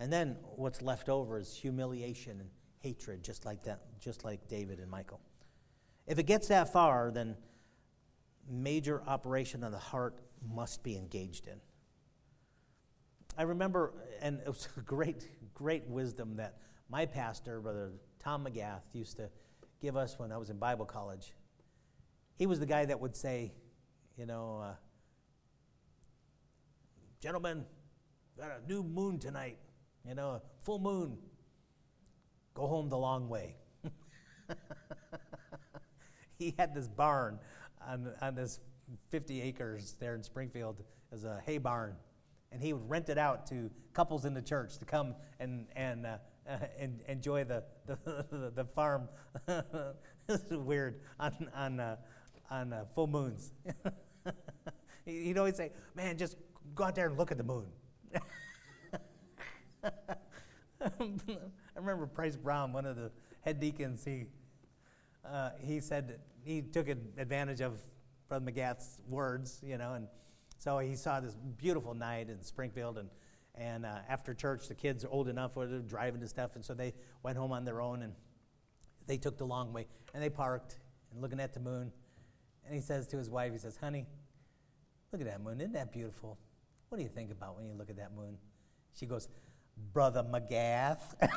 And 0.00 0.12
then 0.12 0.36
what's 0.56 0.82
left 0.82 1.08
over 1.08 1.38
is 1.38 1.54
humiliation 1.54 2.40
and 2.40 2.50
hatred, 2.80 3.22
just 3.22 3.46
like 3.46 3.62
that, 3.64 3.80
just 4.00 4.24
like 4.24 4.46
David 4.48 4.80
and 4.80 4.90
Michal. 4.90 5.20
If 6.06 6.18
it 6.18 6.24
gets 6.24 6.48
that 6.48 6.72
far, 6.72 7.10
then 7.10 7.36
major 8.48 9.02
operation 9.06 9.64
of 9.64 9.72
the 9.72 9.78
heart 9.78 10.18
must 10.52 10.82
be 10.82 10.96
engaged 10.96 11.46
in. 11.46 11.60
I 13.38 13.42
remember, 13.42 13.94
and 14.20 14.40
it 14.40 14.48
was 14.48 14.68
a 14.76 14.80
great, 14.80 15.26
great 15.54 15.86
wisdom 15.86 16.36
that 16.36 16.58
my 16.90 17.06
pastor, 17.06 17.60
Brother 17.60 17.92
Tom 18.18 18.44
McGath, 18.44 18.82
used 18.92 19.16
to 19.16 19.30
give 19.80 19.96
us 19.96 20.18
when 20.18 20.32
I 20.32 20.36
was 20.36 20.50
in 20.50 20.58
Bible 20.58 20.84
college. 20.84 21.32
He 22.36 22.46
was 22.46 22.58
the 22.58 22.66
guy 22.66 22.84
that 22.84 23.00
would 23.00 23.16
say, 23.16 23.52
you 24.16 24.26
know, 24.26 24.60
uh, 24.62 24.74
gentlemen, 27.20 27.64
got 28.36 28.50
a 28.50 28.66
new 28.68 28.82
moon 28.82 29.18
tonight, 29.18 29.58
you 30.06 30.14
know, 30.14 30.42
full 30.62 30.78
moon. 30.78 31.16
Go 32.54 32.66
home 32.66 32.88
the 32.88 32.98
long 32.98 33.28
way. 33.28 33.56
he 36.38 36.54
had 36.58 36.74
this 36.74 36.88
barn 36.88 37.38
on, 37.86 38.12
on 38.20 38.34
this 38.34 38.60
50 39.08 39.40
acres 39.42 39.96
there 39.98 40.14
in 40.14 40.22
Springfield 40.22 40.82
as 41.12 41.24
a 41.24 41.40
hay 41.46 41.58
barn. 41.58 41.96
And 42.54 42.62
he 42.62 42.72
would 42.72 42.88
rent 42.88 43.08
it 43.08 43.18
out 43.18 43.46
to 43.48 43.68
couples 43.92 44.24
in 44.24 44.32
the 44.32 44.40
church 44.40 44.78
to 44.78 44.84
come 44.84 45.16
and, 45.40 45.66
and, 45.74 46.06
uh, 46.06 46.18
and 46.78 47.00
enjoy 47.08 47.42
the, 47.42 47.64
the, 47.86 48.52
the 48.54 48.64
farm. 48.64 49.08
this 49.46 50.40
is 50.50 50.56
weird 50.56 51.00
on, 51.18 51.48
on, 51.54 51.80
uh, 51.80 51.96
on 52.50 52.72
uh, 52.72 52.84
full 52.94 53.08
moons. 53.08 53.52
He'd 55.04 55.36
always 55.36 55.56
say, 55.56 55.72
Man, 55.96 56.16
just 56.16 56.36
go 56.76 56.84
out 56.84 56.94
there 56.94 57.08
and 57.08 57.18
look 57.18 57.32
at 57.32 57.38
the 57.38 57.44
moon. 57.44 57.66
I 59.84 59.90
remember 61.76 62.06
Price 62.06 62.36
Brown, 62.36 62.72
one 62.72 62.86
of 62.86 62.94
the 62.94 63.10
head 63.40 63.58
deacons, 63.58 64.04
he, 64.04 64.26
uh, 65.28 65.50
he 65.60 65.80
said 65.80 66.20
he 66.44 66.62
took 66.62 66.88
advantage 66.88 67.60
of 67.60 67.80
Brother 68.28 68.50
McGath's 68.50 69.00
words, 69.08 69.60
you 69.62 69.76
know, 69.76 69.94
and 69.94 70.06
so 70.58 70.78
he 70.78 70.96
saw 70.96 71.20
this 71.20 71.36
beautiful 71.56 71.94
night 71.94 72.30
in 72.30 72.42
Springfield, 72.42 72.98
and 72.98 73.08
and 73.56 73.86
uh, 73.86 73.98
after 74.08 74.34
church, 74.34 74.66
the 74.66 74.74
kids 74.74 75.04
are 75.04 75.10
old 75.10 75.28
enough 75.28 75.54
where 75.54 75.66
they're 75.66 75.78
driving 75.78 76.20
and 76.20 76.28
stuff, 76.28 76.56
and 76.56 76.64
so 76.64 76.74
they 76.74 76.92
went 77.22 77.38
home 77.38 77.52
on 77.52 77.64
their 77.64 77.80
own, 77.80 78.02
and 78.02 78.12
they 79.06 79.16
took 79.16 79.38
the 79.38 79.46
long 79.46 79.72
way, 79.72 79.86
and 80.12 80.22
they 80.22 80.30
parked 80.30 80.80
and 81.12 81.22
looking 81.22 81.38
at 81.38 81.54
the 81.54 81.60
moon, 81.60 81.92
and 82.66 82.74
he 82.74 82.80
says 82.80 83.06
to 83.08 83.16
his 83.16 83.30
wife, 83.30 83.52
he 83.52 83.58
says, 83.58 83.76
"Honey, 83.76 84.06
look 85.12 85.20
at 85.20 85.28
that 85.28 85.40
moon, 85.40 85.60
isn't 85.60 85.72
that 85.72 85.92
beautiful? 85.92 86.38
What 86.88 86.98
do 86.98 87.04
you 87.04 87.10
think 87.10 87.30
about 87.30 87.56
when 87.56 87.66
you 87.66 87.74
look 87.74 87.90
at 87.90 87.96
that 87.96 88.12
moon?" 88.14 88.38
She 88.94 89.06
goes, 89.06 89.28
"Brother 89.92 90.24
McGath." 90.24 91.14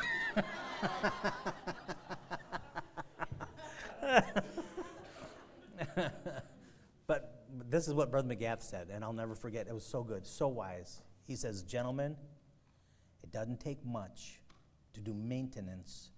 but 7.07 7.43
this 7.78 7.88
is 7.88 7.93
what 7.93 8.09
Brother 8.09 8.36
McGath 8.36 8.63
said, 8.63 8.88
and 8.91 9.03
I'll 9.03 9.13
never 9.13 9.36
forget. 9.36 9.67
It 9.67 9.73
was 9.73 9.86
so 9.86 10.01
good, 10.01 10.25
so 10.25 10.47
wise. 10.47 11.03
He 11.28 11.36
says, 11.36 11.61
Gentlemen, 11.61 12.15
it 13.23 13.32
doesn't 13.32 13.59
take 13.59 13.86
much 13.86 14.41
to 14.95 14.99
do 14.99 15.13
maintenance 15.13 16.09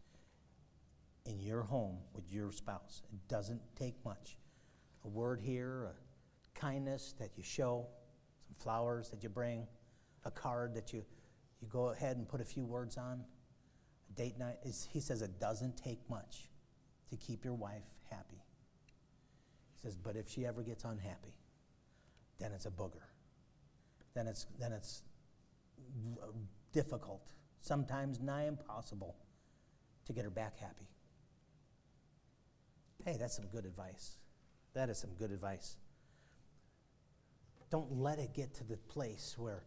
in 1.26 1.38
your 1.41 1.64
home 1.64 1.97
with 2.14 2.32
your 2.32 2.53
spouse. 2.53 3.01
It 3.12 3.28
doesn't 3.28 3.60
take 3.76 3.95
much. 4.05 4.38
A 5.03 5.10
word 5.10 5.41
here, 5.41 5.91
a 5.91 6.57
kindness 6.57 7.14
that 7.20 7.32
you 7.36 7.43
show, 7.43 7.88
some 8.47 8.55
flowers 8.57 9.10
that 9.10 9.22
you 9.22 9.28
bring, 9.28 9.68
a 10.24 10.32
card 10.32 10.74
that 10.76 10.93
you, 10.93 11.03
you 11.60 11.68
go 11.68 11.89
ahead 11.89 12.16
and 12.16 12.26
put 12.26 12.39
a 12.39 12.45
few 12.45 12.64
words 12.64 12.95
on, 12.95 13.22
a 14.10 14.14
date 14.14 14.39
night. 14.39 14.60
He 14.64 15.01
says 15.01 15.22
it 15.22 15.41
doesn't 15.41 15.76
take 15.76 15.99
much 16.10 16.51
to 17.10 17.18
keep 17.18 17.43
your 17.43 17.55
wife 17.55 17.84
happy. 18.10 18.41
He 19.74 19.82
says, 19.82 19.97
but 19.97 20.16
if 20.16 20.30
she 20.30 20.45
ever 20.45 20.64
gets 20.64 20.86
unhappy, 20.86 21.34
then 22.40 22.52
it's 22.54 22.66
a 22.66 22.72
booger. 22.72 23.08
Then 24.14 24.28
it's, 24.28 24.48
then 24.60 24.72
it's 24.72 25.04
difficult, 26.72 27.34
sometimes 27.62 28.20
nigh 28.20 28.48
impossible, 28.48 29.16
to 30.06 30.14
get 30.14 30.24
her 30.24 30.30
back 30.30 30.58
happy. 30.58 30.90
Hey, 33.06 33.18
that's 33.20 33.36
some 33.36 33.46
good 33.48 33.66
advice. 33.66 34.18
That 34.74 34.90
is 34.90 34.98
some 34.98 35.12
good 35.18 35.32
advice. 35.32 35.78
Don't 37.70 37.92
let 37.92 38.20
it 38.20 38.34
get 38.34 38.54
to 38.56 38.64
the 38.64 38.78
place 38.78 39.36
where, 39.38 39.64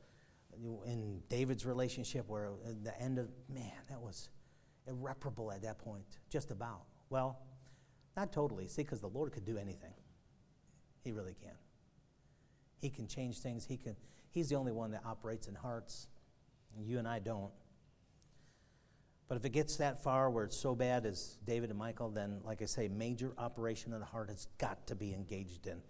in 0.87 1.23
David's 1.29 1.65
relationship, 1.65 2.29
where 2.29 2.51
the 2.83 3.01
end 3.01 3.19
of, 3.19 3.29
man, 3.49 3.73
that 3.89 4.01
was 4.01 4.29
irreparable 4.87 5.53
at 5.53 5.63
that 5.63 5.79
point, 5.79 6.05
just 6.29 6.51
about. 6.51 6.83
Well, 7.11 7.39
not 8.17 8.33
totally. 8.33 8.69
See, 8.69 8.83
because 8.83 9.01
the 9.01 9.09
Lord 9.09 9.33
could 9.33 9.45
do 9.45 9.57
anything. 9.57 9.95
He 11.05 11.13
really 11.13 11.35
can. 11.41 11.55
He 12.83 12.91
can 12.91 13.07
change 13.07 13.39
things. 13.39 13.65
He 13.65 13.77
can. 13.77 13.97
He's 14.33 14.49
the 14.49 14.57
only 14.57 14.73
one 14.73 14.91
that 14.91 15.03
operates 15.07 15.47
in 15.47 15.55
hearts. 15.55 16.09
You 16.85 16.99
and 16.99 17.07
I 17.07 17.21
don't. 17.21 17.53
But 19.29 19.37
if 19.37 19.45
it 19.45 19.51
gets 19.51 19.77
that 19.77 20.03
far 20.03 20.29
where 20.29 20.45
it's 20.45 20.57
so 20.57 20.75
bad 20.75 21.07
as 21.07 21.39
David 21.47 21.71
and 21.71 21.79
Michal, 21.79 22.11
then, 22.11 22.41
like 22.45 22.61
I 22.61 22.67
say, 22.67 22.89
major 22.89 23.33
operation 23.39 23.93
of 23.95 24.01
the 24.01 24.05
heart 24.05 24.29
has 24.29 24.49
got 24.59 24.87
to 24.89 24.97
be 24.97 25.15
engaged 25.15 25.69
in. 25.69 25.81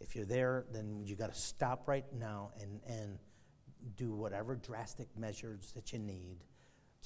If 0.00 0.14
you're 0.14 0.24
there, 0.24 0.64
then 0.72 1.02
you 1.04 1.16
got 1.16 1.34
to 1.34 1.38
stop 1.38 1.88
right 1.88 2.04
now 2.18 2.52
and, 2.60 2.80
and 2.86 3.18
do 3.96 4.14
whatever 4.14 4.54
drastic 4.54 5.08
measures 5.18 5.72
that 5.74 5.92
you 5.92 5.98
need 5.98 6.44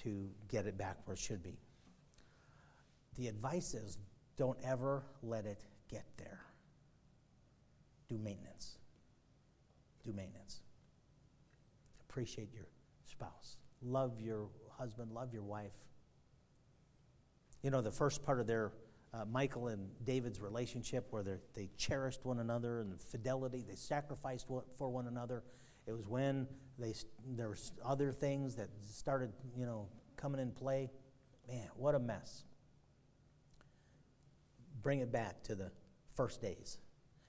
to 0.03 0.28
get 0.49 0.66
it 0.66 0.76
back 0.76 0.99
where 1.07 1.14
it 1.14 1.18
should 1.18 1.43
be. 1.43 1.59
The 3.16 3.28
advice 3.28 3.74
is 3.74 3.97
don't 4.36 4.59
ever 4.62 5.03
let 5.22 5.47
it 5.47 5.64
get 5.88 6.05
there. 6.18 6.41
Do 8.09 8.18
maintenance. 8.18 8.80
Do 10.05 10.12
maintenance. 10.12 10.61
Appreciate 12.09 12.53
your 12.53 12.66
spouse. 13.05 13.57
Love 13.82 14.20
your 14.20 14.48
husband. 14.70 15.12
Love 15.12 15.32
your 15.32 15.42
wife. 15.42 15.74
You 17.62 17.70
know, 17.70 17.80
the 17.80 17.90
first 17.90 18.22
part 18.22 18.40
of 18.40 18.46
their, 18.46 18.72
uh, 19.12 19.24
Michal 19.24 19.68
and 19.68 19.88
David's 20.05 20.40
relationship, 20.40 21.07
where 21.11 21.22
they 21.55 21.68
cherished 21.76 22.24
one 22.24 22.38
another 22.38 22.80
and 22.80 22.98
fidelity, 23.01 23.64
they 23.66 23.74
sacrificed 23.74 24.46
for 24.76 24.88
one 24.88 25.07
another. 25.07 25.42
It 25.86 25.92
was 25.92 26.09
when 26.09 26.46
they, 26.78 26.94
there 27.26 27.48
were 27.48 27.59
other 27.84 28.12
things 28.12 28.55
that 28.57 28.68
started, 28.86 29.32
you 29.57 29.66
know, 29.66 29.88
coming 30.16 30.40
in 30.40 30.53
play. 30.53 30.90
Man, 31.48 31.68
what 31.76 31.94
a 31.94 31.98
mess 31.98 32.44
bring 34.82 35.01
it 35.01 35.12
back 35.12 35.42
to 35.44 35.55
the 35.55 35.70
first 36.14 36.40
days. 36.40 36.78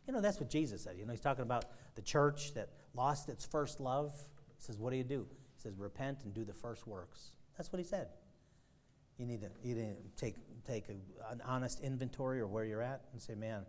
You 0.07 0.13
know, 0.13 0.21
that's 0.21 0.39
what 0.39 0.49
Jesus 0.49 0.83
said. 0.83 0.97
You 0.97 1.05
know, 1.05 1.11
he's 1.11 1.21
talking 1.21 1.43
about 1.43 1.65
the 1.95 2.01
church 2.01 2.53
that 2.53 2.69
lost 2.93 3.29
its 3.29 3.45
first 3.45 3.79
love. 3.79 4.13
He 4.57 4.63
says, 4.63 4.77
What 4.77 4.91
do 4.91 4.97
you 4.97 5.03
do? 5.03 5.27
He 5.55 5.61
says, 5.61 5.77
Repent 5.77 6.23
and 6.23 6.33
do 6.33 6.43
the 6.43 6.53
first 6.53 6.87
works. 6.87 7.31
That's 7.57 7.71
what 7.71 7.79
he 7.79 7.85
said. 7.85 8.07
You 9.17 9.25
need 9.25 9.41
to, 9.41 9.49
you 9.63 9.75
need 9.75 9.95
to 9.95 10.23
take, 10.23 10.35
take 10.65 10.85
a, 10.89 11.31
an 11.31 11.41
honest 11.45 11.81
inventory 11.81 12.41
of 12.41 12.49
where 12.49 12.65
you're 12.65 12.81
at 12.81 13.01
and 13.13 13.21
say, 13.21 13.35
Man, 13.35 13.65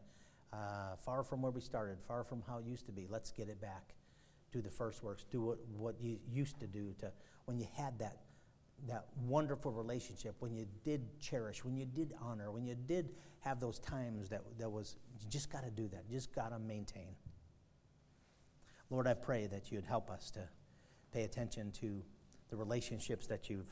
uh, 0.52 0.96
far 1.04 1.22
from 1.22 1.42
where 1.42 1.52
we 1.52 1.60
started, 1.60 1.98
far 2.06 2.24
from 2.24 2.42
how 2.46 2.58
it 2.58 2.64
used 2.64 2.86
to 2.86 2.92
be. 2.92 3.06
Let's 3.08 3.30
get 3.30 3.48
it 3.48 3.60
back. 3.60 3.94
Do 4.52 4.60
the 4.60 4.70
first 4.70 5.02
works. 5.02 5.24
Do 5.30 5.40
what, 5.40 5.58
what 5.76 5.94
you 6.00 6.18
used 6.30 6.60
to 6.60 6.66
do 6.66 6.94
to 7.00 7.10
when 7.46 7.58
you 7.58 7.66
had 7.76 7.98
that 7.98 8.18
that 8.88 9.06
wonderful 9.26 9.70
relationship, 9.70 10.34
when 10.40 10.54
you 10.54 10.66
did 10.84 11.20
cherish, 11.20 11.64
when 11.64 11.76
you 11.76 11.86
did 11.86 12.12
honor, 12.20 12.50
when 12.50 12.66
you 12.66 12.74
did 12.74 13.10
have 13.40 13.60
those 13.60 13.78
times 13.78 14.28
that, 14.28 14.42
that 14.58 14.70
was, 14.70 14.96
you 15.20 15.28
just 15.28 15.50
got 15.50 15.64
to 15.64 15.70
do 15.70 15.88
that. 15.88 16.04
You 16.08 16.16
just 16.16 16.34
got 16.34 16.50
to 16.50 16.58
maintain. 16.58 17.14
Lord, 18.92 19.06
I 19.06 19.14
pray 19.14 19.46
that 19.46 19.72
you'd 19.72 19.86
help 19.86 20.10
us 20.10 20.30
to 20.32 20.40
pay 21.14 21.24
attention 21.24 21.72
to 21.80 22.02
the 22.50 22.56
relationships 22.56 23.26
that 23.28 23.48
you've 23.48 23.70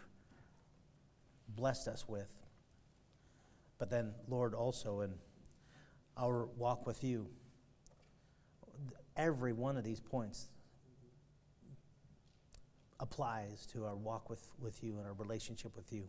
blessed 1.47 1.89
us 1.89 2.09
with. 2.09 2.31
But 3.79 3.91
then, 3.91 4.15
Lord, 4.29 4.55
also 4.55 5.03
in 5.03 5.13
our 6.17 6.47
walk 6.57 6.87
with 6.87 7.05
you, 7.05 7.27
every 9.15 9.53
one 9.53 9.77
of 9.77 9.85
these 9.85 10.01
points 10.01 10.49
applies 12.99 13.67
to 13.75 13.85
our 13.85 13.97
walk 13.97 14.31
with, 14.31 14.51
with 14.59 14.83
you 14.83 14.97
and 14.97 15.07
our 15.07 15.13
relationship 15.13 15.77
with 15.77 15.93
you. 15.93 16.05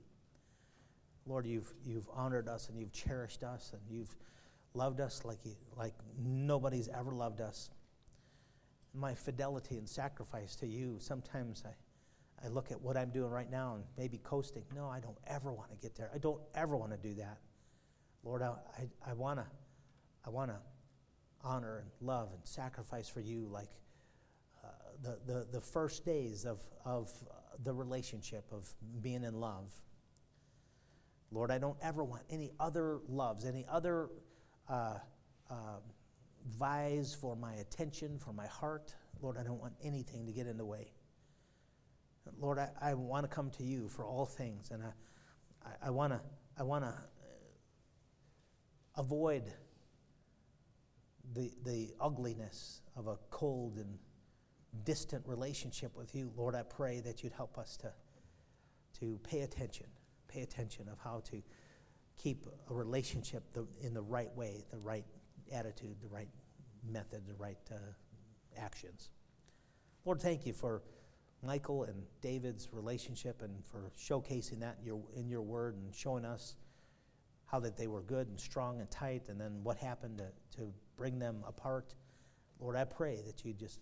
Lord, 1.26 1.46
you've, 1.46 1.74
you've 1.84 2.08
honored 2.14 2.48
us 2.48 2.70
and 2.70 2.80
you've 2.80 2.94
cherished 2.94 3.44
us 3.44 3.74
and 3.74 3.82
you've 3.90 4.16
loved 4.74 5.02
us 5.02 5.26
like, 5.26 5.40
you, 5.44 5.52
like 5.76 5.96
nobody's 6.18 6.88
ever 6.88 7.12
loved 7.12 7.42
us. 7.42 7.72
My 8.94 9.14
fidelity 9.14 9.78
and 9.78 9.88
sacrifice 9.88 10.56
to 10.58 10.68
you. 10.68 10.98
Sometimes 11.00 11.64
I, 11.66 12.46
I 12.46 12.50
look 12.50 12.72
at 12.72 12.82
what 12.82 12.98
I'm 12.98 13.10
doing 13.10 13.30
right 13.30 13.50
now 13.50 13.76
and 13.76 13.84
maybe 13.98 14.18
coasting. 14.18 14.64
No, 14.76 14.88
I 14.88 15.00
don't 15.00 15.18
ever 15.28 15.54
want 15.54 15.72
to 15.72 15.78
get 15.78 15.96
there. 15.96 16.10
I 16.14 16.18
don't 16.18 16.42
ever 16.56 16.76
want 16.76 16.92
to 16.92 16.98
do 16.98 17.16
that. 17.16 17.38
Lord, 18.24 18.42
I, 18.42 18.54
I, 19.06 19.14
want 19.14 19.40
to 19.40 19.46
I 20.26 20.30
wanna 20.30 20.60
honor 21.44 21.80
and 21.80 22.08
love 22.08 22.30
and 22.34 22.46
sacrifice 22.46 23.08
for 23.08 23.22
you 23.22 23.48
like 23.52 23.70
uh, 24.64 24.68
the, 25.02 25.20
the, 25.26 25.48
the 25.54 25.62
first 25.62 26.06
days 26.06 26.46
of, 26.46 26.60
of 26.86 27.12
the 27.64 27.74
relationship, 27.74 28.46
of 28.52 28.68
being 29.02 29.24
in 29.24 29.40
love. 29.40 29.72
Lord, 31.32 31.50
I 31.50 31.58
don't 31.58 31.78
ever 31.82 32.04
want 32.04 32.24
any 32.30 32.52
other 32.60 33.00
loves, 33.08 33.46
any 33.46 33.66
other 33.70 34.10
uh, 34.70 34.98
uh, 35.50 35.54
vies 36.46 37.14
for 37.20 37.36
my 37.36 37.54
attention, 37.56 38.18
for 38.18 38.34
my 38.34 38.48
heart. 38.48 38.94
Lord, 39.22 39.38
I 39.38 39.44
don't 39.44 39.60
want 39.60 39.74
anything 39.84 40.26
to 40.26 40.32
get 40.32 40.48
in 40.48 40.58
the 40.58 40.66
way. 40.66 40.92
Lord, 42.40 42.60
I, 42.60 42.70
I 42.82 42.94
want 42.94 43.24
to 43.24 43.28
come 43.28 43.50
to 43.52 43.64
you 43.64 43.88
for 43.88 44.06
all 44.06 44.26
things, 44.26 44.72
and 44.72 44.84
I, 44.84 44.92
I, 45.66 45.88
I 45.88 45.90
want 45.90 46.14
to 46.14 46.22
I 46.58 46.64
wanna 46.64 46.94
uh, 46.94 47.02
avoid 48.98 49.52
the, 51.34 51.52
the 51.66 51.94
ugliness 52.00 52.82
of 52.96 53.08
a 53.08 53.18
cold 53.30 53.78
and 53.78 53.98
distant 54.84 55.26
relationship 55.28 55.96
with 55.96 56.14
you. 56.14 56.32
Lord, 56.36 56.56
I 56.56 56.64
pray 56.64 57.00
that 57.02 57.24
you'd 57.24 57.34
help 57.34 57.58
us 57.58 57.78
to, 57.78 57.92
to 59.00 59.20
pay 59.24 59.42
attention, 59.42 59.88
pay 60.28 60.42
attention 60.42 60.88
of 60.90 60.98
how 61.00 61.22
to 61.32 61.42
keep 62.18 62.46
a 62.70 62.74
relationship 62.74 63.44
the, 63.54 63.66
in 63.82 63.94
the 63.94 64.02
right 64.02 64.34
way, 64.36 64.66
the 64.72 64.78
right 64.78 65.06
attitude, 65.52 65.96
the 66.02 66.08
right 66.08 66.30
method, 66.90 67.22
the 67.28 67.36
right 67.36 67.58
uh, 67.72 67.78
actions. 68.58 69.10
Lord, 70.06 70.22
thank 70.22 70.46
you 70.46 70.54
for 70.54 70.82
Michal 71.44 71.84
and 71.84 72.04
David's 72.22 72.70
relationship 72.72 73.42
and 73.42 73.64
for 73.66 73.92
showcasing 73.98 74.60
that 74.60 74.78
in 74.80 74.86
your, 74.86 75.02
in 75.16 75.30
your 75.30 75.42
word 75.42 75.76
and 75.76 75.94
showing 75.94 76.26
us 76.26 76.56
how 77.46 77.60
that 77.60 77.76
they 77.76 77.88
were 77.88 78.02
good 78.02 78.28
and 78.30 78.40
strong 78.40 78.80
and 78.80 78.90
tight, 78.90 79.24
and 79.28 79.40
then 79.40 79.60
what 79.62 79.78
happened 79.78 80.18
to, 80.20 80.58
to 80.58 80.72
bring 80.96 81.20
them 81.20 81.44
apart. 81.46 81.94
Lord, 82.62 82.78
I 82.78 82.86
pray 82.86 83.22
that 83.26 83.44
you 83.44 83.54
just 83.54 83.82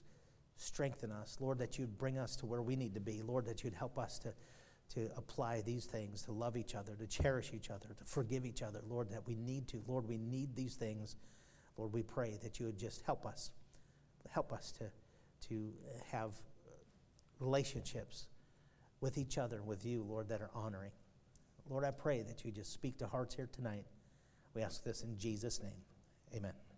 strengthen 0.55 1.11
us. 1.11 1.37
Lord, 1.39 1.59
that 1.59 1.77
you'd 1.77 1.95
bring 1.97 2.17
us 2.17 2.35
to 2.37 2.47
where 2.47 2.63
we 2.63 2.75
need 2.75 2.95
to 2.95 2.99
be. 2.99 3.21
Lord, 3.21 3.45
that 3.45 3.63
you'd 3.63 3.75
help 3.75 3.99
us 3.99 4.17
to, 4.19 4.33
to 4.95 5.11
apply 5.15 5.61
these 5.61 5.85
things, 5.85 6.23
to 6.23 6.31
love 6.31 6.57
each 6.57 6.73
other, 6.73 6.95
to 6.95 7.05
cherish 7.05 7.51
each 7.53 7.69
other, 7.69 7.89
to 7.95 8.05
forgive 8.05 8.43
each 8.43 8.63
other. 8.63 8.81
Lord, 8.89 9.11
that 9.11 9.27
we 9.27 9.35
need 9.35 9.67
to. 9.67 9.83
Lord, 9.87 10.07
we 10.07 10.17
need 10.17 10.55
these 10.55 10.73
things. 10.73 11.15
Lord, 11.79 11.93
we 11.93 12.03
pray 12.03 12.37
that 12.43 12.59
you 12.59 12.65
would 12.65 12.77
just 12.77 13.03
help 13.03 13.25
us. 13.25 13.51
Help 14.29 14.51
us 14.51 14.73
to, 14.73 14.83
to 15.47 15.71
have 16.11 16.33
relationships 17.39 18.27
with 18.99 19.17
each 19.17 19.37
other, 19.37 19.55
and 19.55 19.65
with 19.65 19.85
you, 19.85 20.03
Lord, 20.03 20.27
that 20.27 20.41
are 20.41 20.51
honoring. 20.53 20.91
Lord, 21.69 21.85
I 21.85 21.91
pray 21.91 22.21
that 22.23 22.43
you 22.43 22.51
just 22.51 22.73
speak 22.73 22.97
to 22.97 23.07
hearts 23.07 23.33
here 23.33 23.47
tonight. 23.49 23.85
We 24.53 24.61
ask 24.61 24.83
this 24.83 25.03
in 25.03 25.17
Jesus' 25.17 25.63
name. 25.63 25.81
Amen. 26.35 26.68